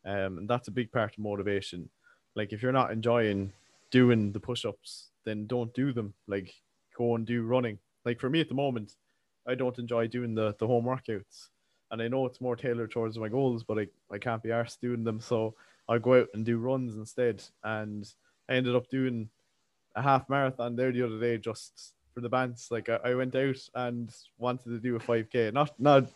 Um, 0.06 0.38
and 0.39 0.49
that's 0.49 0.67
a 0.67 0.71
big 0.71 0.91
part 0.91 1.13
of 1.13 1.19
motivation. 1.19 1.89
Like 2.36 2.54
if 2.54 2.62
you're 2.62 2.71
not 2.71 2.91
enjoying 2.91 3.52
doing 3.91 4.32
the 4.32 4.39
push-ups, 4.39 5.10
then 5.26 5.47
don't 5.47 5.73
do 5.73 5.91
them. 5.93 6.13
Like 6.28 6.54
go 6.97 7.15
and 7.15 7.26
do 7.26 7.43
running. 7.43 7.80
Like 8.06 8.19
for 8.19 8.30
me 8.30 8.41
at 8.41 8.49
the 8.49 8.56
moment, 8.56 8.93
I 9.47 9.56
don't 9.56 9.78
enjoy 9.78 10.08
doing 10.08 10.36
the 10.36 10.56
the 10.58 10.67
home 10.67 10.86
workouts, 10.86 11.49
and 11.93 12.01
I 12.01 12.08
know 12.08 12.25
it's 12.25 12.41
more 12.41 12.56
tailored 12.56 12.89
towards 12.89 13.19
my 13.19 13.29
goals, 13.29 13.63
but 13.63 13.77
I, 13.77 13.88
I 14.12 14.17
can't 14.17 14.41
be 14.41 14.49
arsed 14.49 14.79
doing 14.82 15.03
them. 15.03 15.21
So 15.21 15.53
I 15.88 15.99
go 15.99 16.21
out 16.21 16.27
and 16.34 16.43
do 16.43 16.58
runs 16.58 16.95
instead. 16.95 17.43
And 17.63 18.12
I 18.49 18.56
ended 18.56 18.75
up 18.75 18.89
doing 18.89 19.29
a 19.95 20.01
half 20.01 20.27
marathon 20.27 20.75
there 20.75 20.91
the 20.91 21.06
other 21.06 21.19
day 21.19 21.38
just 21.38 21.93
for 22.12 22.21
the 22.21 22.29
bands. 22.29 22.69
Like 22.71 22.89
I, 22.89 22.95
I 23.06 23.13
went 23.13 23.36
out 23.36 23.60
and 23.75 24.12
wanted 24.39 24.69
to 24.69 24.79
do 24.79 24.95
a 24.95 24.99
5k, 24.99 25.53
not 25.53 25.79
not 25.79 26.10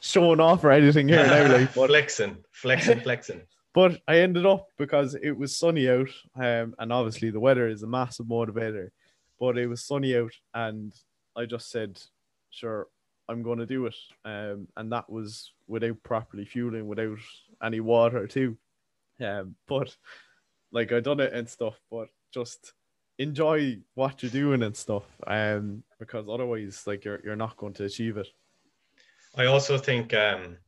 showing 0.00 0.40
off 0.40 0.64
or 0.64 0.72
anything 0.72 1.06
here 1.06 1.24
now, 1.24 1.52
like 1.52 1.72
but, 1.74 1.86
flexing, 1.86 2.38
flexing, 2.50 3.00
flexing. 3.00 3.42
But 3.74 4.02
I 4.06 4.18
ended 4.18 4.44
up 4.44 4.68
because 4.76 5.14
it 5.14 5.30
was 5.30 5.56
sunny 5.56 5.88
out, 5.88 6.10
um, 6.36 6.74
and 6.78 6.92
obviously 6.92 7.30
the 7.30 7.40
weather 7.40 7.68
is 7.68 7.82
a 7.82 7.86
massive 7.86 8.26
motivator. 8.26 8.90
But 9.40 9.56
it 9.56 9.66
was 9.66 9.82
sunny 9.82 10.14
out, 10.14 10.34
and 10.52 10.92
I 11.34 11.46
just 11.46 11.70
said, 11.70 11.98
"Sure, 12.50 12.86
I'm 13.32 13.42
going 13.42 13.58
to 13.58 13.66
do 13.66 13.86
it." 13.86 13.96
Um, 14.24 14.68
and 14.76 14.92
that 14.92 15.10
was 15.10 15.52
without 15.66 16.02
properly 16.02 16.44
fueling, 16.44 16.86
without 16.86 17.18
any 17.62 17.80
water 17.80 18.26
too. 18.26 18.56
Um, 19.20 19.56
but 19.66 19.96
like 20.70 20.92
I 20.92 21.00
done 21.00 21.20
it 21.20 21.32
and 21.32 21.48
stuff, 21.48 21.80
but 21.90 22.08
just 22.32 22.72
enjoy 23.18 23.78
what 23.94 24.22
you're 24.22 24.30
doing 24.30 24.62
and 24.62 24.76
stuff. 24.76 25.04
Um, 25.26 25.82
because 25.98 26.26
otherwise, 26.28 26.86
like 26.86 27.04
you're 27.04 27.20
you're 27.24 27.36
not 27.36 27.56
going 27.56 27.74
to 27.74 27.84
achieve 27.84 28.16
it. 28.16 28.28
I 29.36 29.46
also 29.46 29.78
think 29.78 30.12
um, 30.14 30.58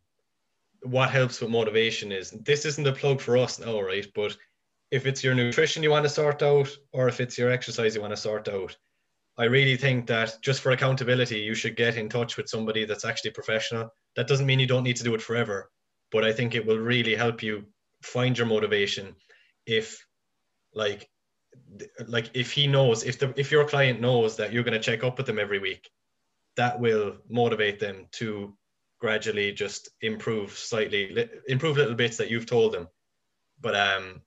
what 0.82 1.10
helps 1.10 1.40
with 1.40 1.50
motivation 1.50 2.12
is 2.12 2.30
this 2.30 2.64
isn't 2.64 2.86
a 2.86 2.92
plug 2.92 3.20
for 3.20 3.36
us 3.36 3.58
now, 3.58 3.80
right? 3.80 4.06
But 4.14 4.36
if 4.90 5.06
it's 5.06 5.24
your 5.24 5.34
nutrition 5.34 5.82
you 5.82 5.90
want 5.90 6.04
to 6.04 6.08
sort 6.08 6.42
out, 6.42 6.68
or 6.92 7.08
if 7.08 7.20
it's 7.20 7.36
your 7.36 7.50
exercise 7.50 7.94
you 7.94 8.00
want 8.00 8.12
to 8.12 8.16
sort 8.16 8.48
out, 8.48 8.76
I 9.36 9.44
really 9.44 9.76
think 9.76 10.06
that 10.06 10.36
just 10.42 10.60
for 10.60 10.70
accountability, 10.70 11.40
you 11.40 11.54
should 11.54 11.76
get 11.76 11.96
in 11.96 12.08
touch 12.08 12.36
with 12.36 12.48
somebody 12.48 12.84
that's 12.84 13.04
actually 13.04 13.32
professional. 13.32 13.92
That 14.14 14.28
doesn't 14.28 14.46
mean 14.46 14.60
you 14.60 14.66
don't 14.66 14.84
need 14.84 14.96
to 14.96 15.04
do 15.04 15.14
it 15.14 15.22
forever, 15.22 15.70
but 16.12 16.24
I 16.24 16.32
think 16.32 16.54
it 16.54 16.64
will 16.64 16.78
really 16.78 17.16
help 17.16 17.42
you 17.42 17.64
find 18.02 18.38
your 18.38 18.46
motivation 18.46 19.16
if 19.66 20.06
like 20.74 21.08
like 22.06 22.30
if 22.34 22.52
he 22.52 22.66
knows 22.66 23.04
if 23.04 23.18
the 23.18 23.32
if 23.36 23.50
your 23.50 23.66
client 23.66 24.00
knows 24.00 24.36
that 24.36 24.52
you're 24.52 24.64
going 24.64 24.80
to 24.80 24.80
check 24.80 25.04
up 25.04 25.16
with 25.16 25.26
them 25.26 25.38
every 25.38 25.58
week 25.58 25.88
that 26.56 26.78
will 26.80 27.16
motivate 27.28 27.80
them 27.80 28.06
to 28.12 28.54
gradually 29.00 29.52
just 29.52 29.88
improve 30.00 30.52
slightly 30.52 31.28
improve 31.48 31.76
little 31.76 31.94
bits 31.94 32.18
that 32.18 32.30
you've 32.30 32.46
told 32.46 32.72
them 32.72 32.88
but 33.60 33.74
um 33.74 34.20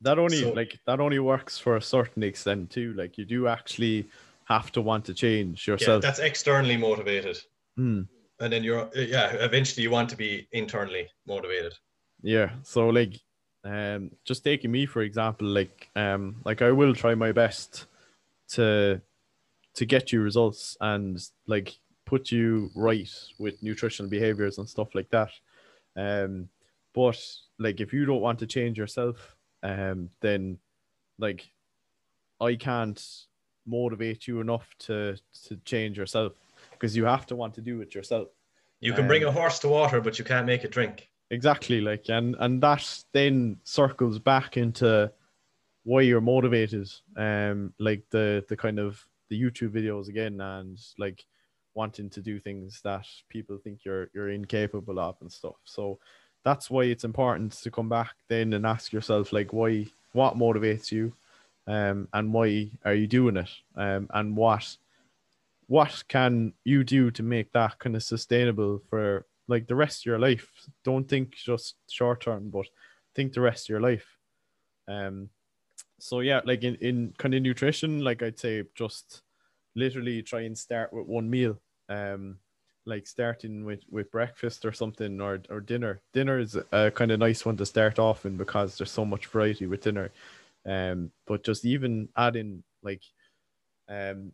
that 0.00 0.18
only 0.18 0.40
so, 0.40 0.50
like 0.52 0.78
that 0.86 1.00
only 1.00 1.18
works 1.18 1.58
for 1.58 1.76
a 1.76 1.82
certain 1.82 2.22
extent 2.22 2.70
too 2.70 2.92
like 2.94 3.18
you 3.18 3.24
do 3.24 3.46
actually 3.46 4.06
have 4.44 4.72
to 4.72 4.80
want 4.80 5.04
to 5.04 5.14
change 5.14 5.66
yourself 5.68 6.02
yeah, 6.02 6.08
that's 6.08 6.18
externally 6.18 6.76
motivated 6.76 7.38
hmm. 7.76 8.02
and 8.40 8.52
then 8.52 8.64
you're 8.64 8.88
yeah 8.94 9.30
eventually 9.32 9.82
you 9.82 9.90
want 9.90 10.08
to 10.08 10.16
be 10.16 10.48
internally 10.52 11.08
motivated 11.26 11.74
yeah. 12.22 12.50
So 12.62 12.88
like 12.88 13.20
um 13.64 14.10
just 14.24 14.44
taking 14.44 14.70
me 14.70 14.86
for 14.86 15.02
example, 15.02 15.46
like 15.46 15.90
um 15.96 16.36
like 16.44 16.62
I 16.62 16.70
will 16.72 16.94
try 16.94 17.14
my 17.14 17.32
best 17.32 17.86
to 18.50 19.00
to 19.74 19.86
get 19.86 20.12
you 20.12 20.20
results 20.20 20.76
and 20.80 21.18
like 21.46 21.74
put 22.06 22.30
you 22.30 22.70
right 22.74 23.10
with 23.38 23.62
nutritional 23.62 24.10
behaviors 24.10 24.58
and 24.58 24.68
stuff 24.68 24.94
like 24.94 25.10
that. 25.10 25.30
Um 25.96 26.48
but 26.94 27.20
like 27.58 27.80
if 27.80 27.92
you 27.92 28.04
don't 28.04 28.20
want 28.20 28.38
to 28.40 28.46
change 28.46 28.78
yourself, 28.78 29.36
um 29.62 30.10
then 30.20 30.58
like 31.18 31.50
I 32.40 32.54
can't 32.54 33.02
motivate 33.66 34.26
you 34.26 34.40
enough 34.40 34.68
to 34.80 35.16
to 35.46 35.56
change 35.64 35.98
yourself 35.98 36.32
because 36.72 36.96
you 36.96 37.04
have 37.04 37.26
to 37.26 37.36
want 37.36 37.54
to 37.54 37.60
do 37.60 37.80
it 37.80 37.94
yourself. 37.94 38.28
You 38.80 38.92
can 38.92 39.02
um, 39.02 39.08
bring 39.08 39.24
a 39.24 39.30
horse 39.30 39.58
to 39.60 39.68
water, 39.68 40.00
but 40.00 40.18
you 40.18 40.24
can't 40.24 40.46
make 40.46 40.64
it 40.64 40.70
drink. 40.70 41.10
Exactly 41.30 41.80
like 41.80 42.08
and 42.08 42.34
and 42.40 42.62
that 42.62 43.04
then 43.12 43.58
circles 43.64 44.18
back 44.18 44.56
into 44.56 45.12
why 45.84 46.00
you're 46.00 46.20
motivated. 46.20 46.90
Um 47.16 47.74
like 47.78 48.04
the 48.10 48.44
the 48.48 48.56
kind 48.56 48.78
of 48.78 49.06
the 49.28 49.40
youtube 49.40 49.70
videos 49.70 50.08
again 50.08 50.40
and 50.40 50.76
like 50.98 51.24
wanting 51.74 52.10
to 52.10 52.20
do 52.20 52.40
things 52.40 52.80
that 52.82 53.06
people 53.28 53.56
think 53.58 53.84
you're 53.84 54.10
you're 54.14 54.30
incapable 54.30 54.98
of 54.98 55.16
and 55.20 55.30
stuff. 55.30 55.56
So 55.64 55.98
that's 56.44 56.70
why 56.70 56.84
it's 56.84 57.04
important 57.04 57.52
to 57.52 57.70
come 57.70 57.88
back 57.88 58.14
then 58.28 58.52
and 58.52 58.66
ask 58.66 58.92
yourself 58.92 59.32
like 59.32 59.52
why 59.52 59.86
what 60.12 60.36
motivates 60.36 60.90
you 60.90 61.12
um 61.66 62.08
and 62.14 62.32
why 62.32 62.70
are 62.84 62.94
you 62.94 63.06
doing 63.06 63.36
it 63.36 63.50
um 63.76 64.08
and 64.14 64.36
what 64.36 64.76
what 65.66 66.02
can 66.08 66.52
you 66.64 66.82
do 66.82 67.10
to 67.12 67.22
make 67.22 67.52
that 67.52 67.78
kind 67.78 67.94
of 67.94 68.02
sustainable 68.02 68.82
for 68.90 69.24
like 69.50 69.66
the 69.66 69.74
rest 69.74 70.02
of 70.02 70.06
your 70.06 70.18
life. 70.18 70.48
Don't 70.84 71.06
think 71.08 71.34
just 71.34 71.74
short 71.88 72.22
term, 72.22 72.48
but 72.50 72.66
think 73.14 73.32
the 73.32 73.40
rest 73.40 73.66
of 73.66 73.70
your 73.70 73.80
life. 73.80 74.06
Um, 74.88 75.28
so 75.98 76.20
yeah, 76.20 76.40
like 76.44 76.62
in, 76.62 76.76
in 76.76 77.14
kind 77.18 77.34
of 77.34 77.42
nutrition, 77.42 78.00
like 78.00 78.22
I'd 78.22 78.38
say 78.38 78.64
just 78.74 79.22
literally 79.74 80.22
try 80.22 80.42
and 80.42 80.56
start 80.56 80.92
with 80.92 81.06
one 81.06 81.28
meal. 81.28 81.60
Um, 81.88 82.38
like 82.86 83.06
starting 83.06 83.64
with, 83.64 83.80
with 83.90 84.10
breakfast 84.10 84.64
or 84.64 84.72
something 84.72 85.20
or, 85.20 85.40
or 85.50 85.60
dinner. 85.60 86.00
Dinner 86.12 86.38
is 86.38 86.56
a 86.72 86.90
kind 86.90 87.10
of 87.10 87.20
nice 87.20 87.44
one 87.44 87.56
to 87.58 87.66
start 87.66 87.98
off 87.98 88.26
in 88.26 88.36
because 88.36 88.76
there's 88.76 88.90
so 88.90 89.04
much 89.04 89.26
variety 89.26 89.66
with 89.66 89.82
dinner. 89.82 90.10
Um, 90.66 91.10
but 91.26 91.44
just 91.44 91.64
even 91.64 92.08
adding 92.16 92.62
like 92.82 93.02
um, 93.88 94.32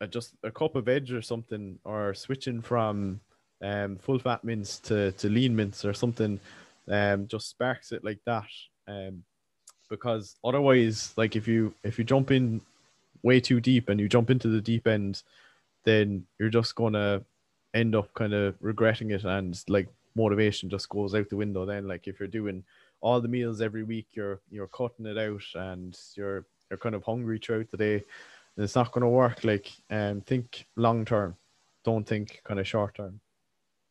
a, 0.00 0.06
just 0.06 0.34
a 0.42 0.50
cup 0.50 0.76
of 0.76 0.86
veg 0.86 1.12
or 1.12 1.22
something, 1.22 1.78
or 1.84 2.14
switching 2.14 2.62
from 2.62 3.20
um, 3.62 3.96
full 3.98 4.18
fat 4.18 4.44
mince 4.44 4.78
to, 4.80 5.12
to 5.12 5.28
lean 5.28 5.54
mince 5.54 5.84
or 5.84 5.94
something 5.94 6.40
um, 6.88 7.26
just 7.26 7.50
sparks 7.50 7.92
it 7.92 8.04
like 8.04 8.20
that. 8.26 8.46
Um, 8.88 9.22
because 9.88 10.36
otherwise, 10.42 11.12
like 11.16 11.36
if 11.36 11.46
you 11.46 11.74
if 11.84 11.98
you 11.98 12.04
jump 12.04 12.30
in 12.30 12.60
way 13.22 13.40
too 13.40 13.60
deep 13.60 13.88
and 13.88 14.00
you 14.00 14.08
jump 14.08 14.30
into 14.30 14.48
the 14.48 14.60
deep 14.60 14.86
end, 14.86 15.22
then 15.84 16.26
you're 16.38 16.48
just 16.48 16.74
gonna 16.74 17.22
end 17.74 17.94
up 17.94 18.12
kind 18.14 18.34
of 18.34 18.54
regretting 18.60 19.10
it 19.10 19.24
and 19.24 19.62
like 19.68 19.88
motivation 20.14 20.68
just 20.68 20.88
goes 20.88 21.14
out 21.14 21.28
the 21.28 21.36
window 21.36 21.64
then. 21.64 21.88
Like 21.88 22.06
if 22.06 22.20
you're 22.20 22.28
doing 22.28 22.64
all 23.00 23.20
the 23.20 23.28
meals 23.28 23.60
every 23.60 23.82
week 23.82 24.08
you're 24.12 24.40
you're 24.50 24.68
cutting 24.68 25.06
it 25.06 25.18
out 25.18 25.42
and 25.54 25.98
you're 26.14 26.46
you're 26.70 26.78
kind 26.78 26.94
of 26.94 27.04
hungry 27.04 27.38
throughout 27.38 27.70
the 27.70 27.76
day 27.76 27.94
and 27.94 28.64
it's 28.64 28.74
not 28.74 28.92
going 28.92 29.02
to 29.02 29.08
work. 29.08 29.44
Like 29.44 29.70
um 29.90 30.20
think 30.22 30.66
long 30.76 31.04
term. 31.04 31.36
Don't 31.84 32.06
think 32.06 32.40
kind 32.44 32.60
of 32.60 32.68
short 32.68 32.94
term. 32.94 33.20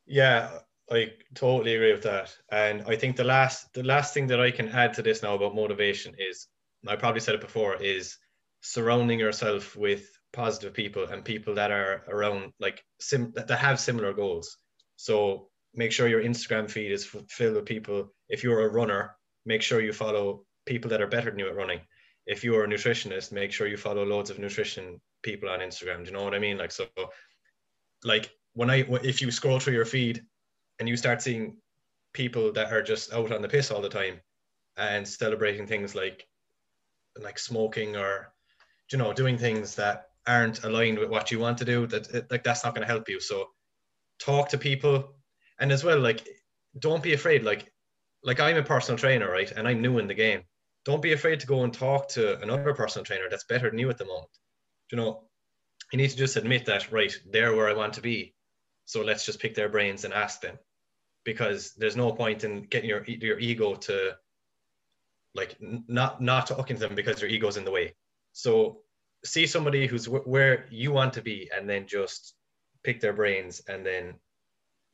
Yeah, 0.05 0.49
I 0.89 1.13
totally 1.33 1.75
agree 1.75 1.93
with 1.93 2.03
that. 2.03 2.35
And 2.51 2.83
I 2.87 2.95
think 2.95 3.15
the 3.15 3.23
last 3.23 3.73
the 3.73 3.83
last 3.83 4.13
thing 4.13 4.27
that 4.27 4.39
I 4.39 4.51
can 4.51 4.69
add 4.69 4.93
to 4.95 5.01
this 5.01 5.23
now 5.23 5.35
about 5.35 5.55
motivation 5.55 6.15
is 6.17 6.47
I 6.87 6.95
probably 6.95 7.21
said 7.21 7.35
it 7.35 7.41
before 7.41 7.81
is 7.81 8.17
surrounding 8.61 9.19
yourself 9.19 9.75
with 9.75 10.09
positive 10.33 10.73
people 10.73 11.05
and 11.05 11.25
people 11.25 11.53
that 11.55 11.71
are 11.71 12.03
around 12.07 12.53
like 12.59 12.83
sim 12.99 13.33
that 13.35 13.49
have 13.49 13.79
similar 13.79 14.13
goals. 14.13 14.57
So 14.95 15.49
make 15.73 15.91
sure 15.91 16.07
your 16.07 16.23
Instagram 16.23 16.69
feed 16.69 16.91
is 16.91 17.05
filled 17.05 17.55
with 17.55 17.65
people. 17.65 18.13
If 18.29 18.43
you're 18.43 18.65
a 18.65 18.69
runner, 18.69 19.15
make 19.45 19.61
sure 19.61 19.81
you 19.81 19.93
follow 19.93 20.45
people 20.65 20.89
that 20.89 21.01
are 21.01 21.07
better 21.07 21.29
than 21.29 21.39
you 21.39 21.47
at 21.47 21.55
running. 21.55 21.81
If 22.25 22.43
you're 22.43 22.63
a 22.63 22.67
nutritionist, 22.67 23.31
make 23.31 23.51
sure 23.51 23.67
you 23.67 23.77
follow 23.77 24.05
loads 24.05 24.29
of 24.29 24.39
nutrition 24.39 25.01
people 25.23 25.49
on 25.49 25.59
Instagram. 25.59 25.99
Do 25.99 26.05
you 26.05 26.17
know 26.17 26.23
what 26.23 26.35
I 26.35 26.39
mean? 26.39 26.57
Like 26.57 26.71
so, 26.71 26.87
like 28.03 28.31
when 28.53 28.69
I 28.69 28.85
if 29.03 29.21
you 29.21 29.31
scroll 29.31 29.59
through 29.59 29.73
your 29.73 29.85
feed 29.85 30.23
and 30.79 30.87
you 30.87 30.97
start 30.97 31.21
seeing 31.21 31.57
people 32.13 32.51
that 32.53 32.71
are 32.71 32.81
just 32.81 33.13
out 33.13 33.31
on 33.31 33.41
the 33.41 33.47
piss 33.47 33.71
all 33.71 33.81
the 33.81 33.89
time 33.89 34.19
and 34.77 35.07
celebrating 35.07 35.67
things 35.67 35.95
like 35.95 36.27
like 37.19 37.39
smoking 37.39 37.95
or 37.95 38.33
you 38.91 38.97
know 38.97 39.13
doing 39.13 39.37
things 39.37 39.75
that 39.75 40.10
aren't 40.27 40.63
aligned 40.63 40.99
with 40.99 41.09
what 41.09 41.31
you 41.31 41.39
want 41.39 41.57
to 41.57 41.65
do 41.65 41.87
that 41.87 42.31
like 42.31 42.43
that's 42.43 42.63
not 42.63 42.75
going 42.75 42.85
to 42.85 42.91
help 42.93 43.09
you. 43.09 43.19
So 43.19 43.47
talk 44.19 44.49
to 44.49 44.57
people. 44.57 45.15
And 45.59 45.71
as 45.71 45.83
well 45.83 45.99
like 45.99 46.27
don't 46.79 47.03
be 47.03 47.13
afraid 47.13 47.43
like 47.43 47.71
like 48.23 48.39
i'm 48.39 48.57
a 48.57 48.63
personal 48.63 48.97
trainer 48.97 49.29
right? 49.29 49.51
And 49.51 49.67
i'm 49.67 49.81
new 49.81 49.97
in 49.97 50.07
the 50.07 50.13
game. 50.13 50.41
Don't 50.85 51.01
be 51.01 51.13
afraid 51.13 51.39
to 51.41 51.47
go 51.47 51.63
and 51.63 51.73
talk 51.73 52.09
to 52.09 52.39
another 52.41 52.73
personal 52.73 53.05
trainer 53.05 53.29
that's 53.29 53.45
better 53.45 53.69
than 53.69 53.79
you 53.79 53.89
at 53.89 53.97
the 53.97 54.05
moment. 54.05 54.31
You 54.91 54.97
know 54.97 55.23
you 55.91 55.97
need 55.97 56.09
to 56.09 56.17
just 56.17 56.37
admit 56.37 56.65
that 56.65 56.91
right 56.91 57.13
they're 57.31 57.55
where 57.55 57.69
i 57.69 57.73
want 57.73 57.93
to 57.93 58.01
be. 58.01 58.33
So 58.85 59.01
let's 59.01 59.25
just 59.25 59.39
pick 59.39 59.55
their 59.55 59.69
brains 59.69 60.03
and 60.03 60.13
ask 60.13 60.41
them. 60.41 60.57
Because 61.23 61.73
there's 61.77 61.95
no 61.95 62.11
point 62.11 62.43
in 62.43 62.63
getting 62.63 62.89
your 62.89 63.03
your 63.05 63.39
ego 63.39 63.75
to 63.75 64.17
like 65.35 65.55
not 65.59 66.21
not 66.21 66.47
talking 66.47 66.75
to 66.75 66.79
them 66.79 66.95
because 66.95 67.21
your 67.21 67.29
ego's 67.29 67.57
in 67.57 67.65
the 67.65 67.71
way. 67.71 67.95
So 68.33 68.81
see 69.23 69.45
somebody 69.45 69.87
who's 69.87 70.05
w- 70.05 70.23
where 70.23 70.65
you 70.69 70.91
want 70.91 71.13
to 71.13 71.21
be 71.21 71.49
and 71.55 71.69
then 71.69 71.85
just 71.87 72.35
pick 72.83 72.99
their 72.99 73.13
brains 73.13 73.61
and 73.67 73.85
then 73.85 74.15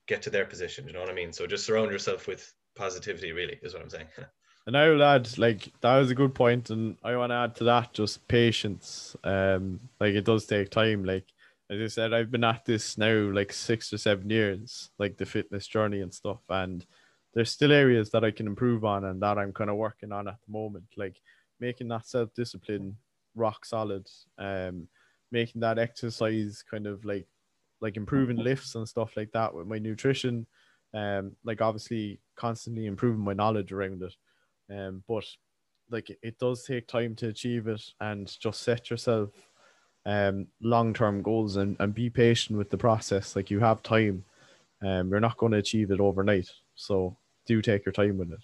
get 0.07 0.21
to 0.21 0.29
their 0.29 0.45
position 0.45 0.87
you 0.87 0.93
know 0.93 0.99
what 0.99 1.09
i 1.09 1.13
mean 1.13 1.31
so 1.33 1.47
just 1.47 1.65
surround 1.65 1.91
yourself 1.91 2.27
with 2.27 2.53
positivity 2.75 3.31
really 3.31 3.59
is 3.61 3.73
what 3.73 3.81
i'm 3.81 3.89
saying 3.89 4.07
and 4.67 4.77
I 4.77 4.89
will 4.89 5.01
add, 5.01 5.37
like 5.37 5.71
that 5.79 5.97
was 5.97 6.11
a 6.11 6.15
good 6.15 6.35
point, 6.35 6.69
and 6.69 6.97
I 7.01 7.15
want 7.15 7.31
to 7.31 7.35
add 7.35 7.55
to 7.55 7.63
that 7.63 7.93
just 7.93 8.27
patience. 8.27 9.15
Um, 9.23 9.79
like 10.01 10.13
it 10.13 10.25
does 10.25 10.45
take 10.45 10.69
time. 10.69 11.05
Like 11.05 11.23
as 11.71 11.81
I 11.81 11.87
said, 11.87 12.13
I've 12.13 12.31
been 12.31 12.43
at 12.43 12.65
this 12.65 12.97
now 12.97 13.31
like 13.31 13.53
six 13.53 13.93
or 13.93 13.97
seven 13.97 14.29
years, 14.29 14.89
like 14.99 15.17
the 15.17 15.25
fitness 15.25 15.67
journey 15.67 16.01
and 16.01 16.13
stuff, 16.13 16.41
and 16.49 16.85
there's 17.33 17.49
still 17.49 17.71
areas 17.71 18.09
that 18.09 18.25
I 18.25 18.31
can 18.31 18.45
improve 18.45 18.83
on 18.83 19.05
and 19.05 19.21
that 19.21 19.37
I'm 19.37 19.53
kind 19.53 19.69
of 19.69 19.77
working 19.77 20.11
on 20.11 20.27
at 20.27 20.37
the 20.45 20.51
moment, 20.51 20.85
like 20.97 21.15
making 21.61 21.87
that 21.87 22.05
self 22.05 22.33
discipline 22.33 22.97
rock 23.37 23.65
solid, 23.65 24.07
um, 24.37 24.87
making 25.31 25.61
that 25.61 25.77
exercise 25.79 26.63
kind 26.69 26.87
of 26.87 27.05
like 27.05 27.27
like 27.79 27.95
improving 27.97 28.37
lifts 28.37 28.73
and 28.75 28.87
stuff 28.87 29.15
like 29.15 29.31
that 29.33 29.53
with 29.53 29.67
my 29.67 29.77
nutrition, 29.77 30.47
um, 30.93 31.33
like 31.45 31.61
obviously 31.61 32.19
constantly 32.35 32.87
improving 32.87 33.23
my 33.23 33.33
knowledge 33.33 33.71
around 33.71 34.01
it, 34.01 34.15
um, 34.75 35.03
but 35.07 35.25
like 35.89 36.09
it 36.21 36.37
does 36.39 36.63
take 36.65 36.87
time 36.87 37.15
to 37.15 37.27
achieve 37.27 37.67
it 37.67 37.81
and 38.01 38.35
just 38.39 38.61
set 38.63 38.89
yourself 38.89 39.29
um 40.05 40.47
long 40.61 40.93
term 40.93 41.21
goals 41.21 41.55
and, 41.57 41.75
and 41.79 41.93
be 41.93 42.09
patient 42.09 42.57
with 42.57 42.69
the 42.69 42.77
process. 42.77 43.35
Like 43.35 43.51
you 43.51 43.59
have 43.59 43.83
time. 43.83 44.23
Um, 44.81 45.09
you're 45.09 45.19
not 45.19 45.37
going 45.37 45.53
to 45.53 45.57
achieve 45.57 45.89
it 45.89 45.99
overnight. 45.99 46.49
So 46.75 47.17
do 47.47 47.61
take 47.63 47.83
your 47.85 47.93
time 47.93 48.17
with 48.17 48.31
it. 48.31 48.43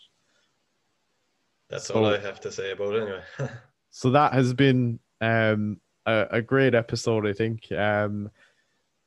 that's 1.70 1.86
So- 1.88 1.96
all 1.96 2.06
i 2.08 2.18
have 2.18 2.40
to 2.42 2.52
say 2.52 2.72
about 2.72 2.96
it 2.96 3.02
anyway 3.04 3.24
So 3.96 4.10
that 4.10 4.34
has 4.34 4.56
been 4.56 5.00
um, 5.22 5.80
a, 6.08 6.26
a 6.32 6.42
great 6.42 6.74
episode, 6.74 7.28
I 7.28 7.34
think. 7.34 7.72
Um, 7.72 8.32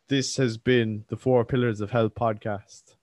this 0.08 0.36
has 0.36 0.58
been 0.58 1.04
the 1.08 1.16
Four 1.16 1.44
Pillars 1.44 1.80
of 1.80 1.90
Health 1.90 2.14
podcast. 2.14 2.95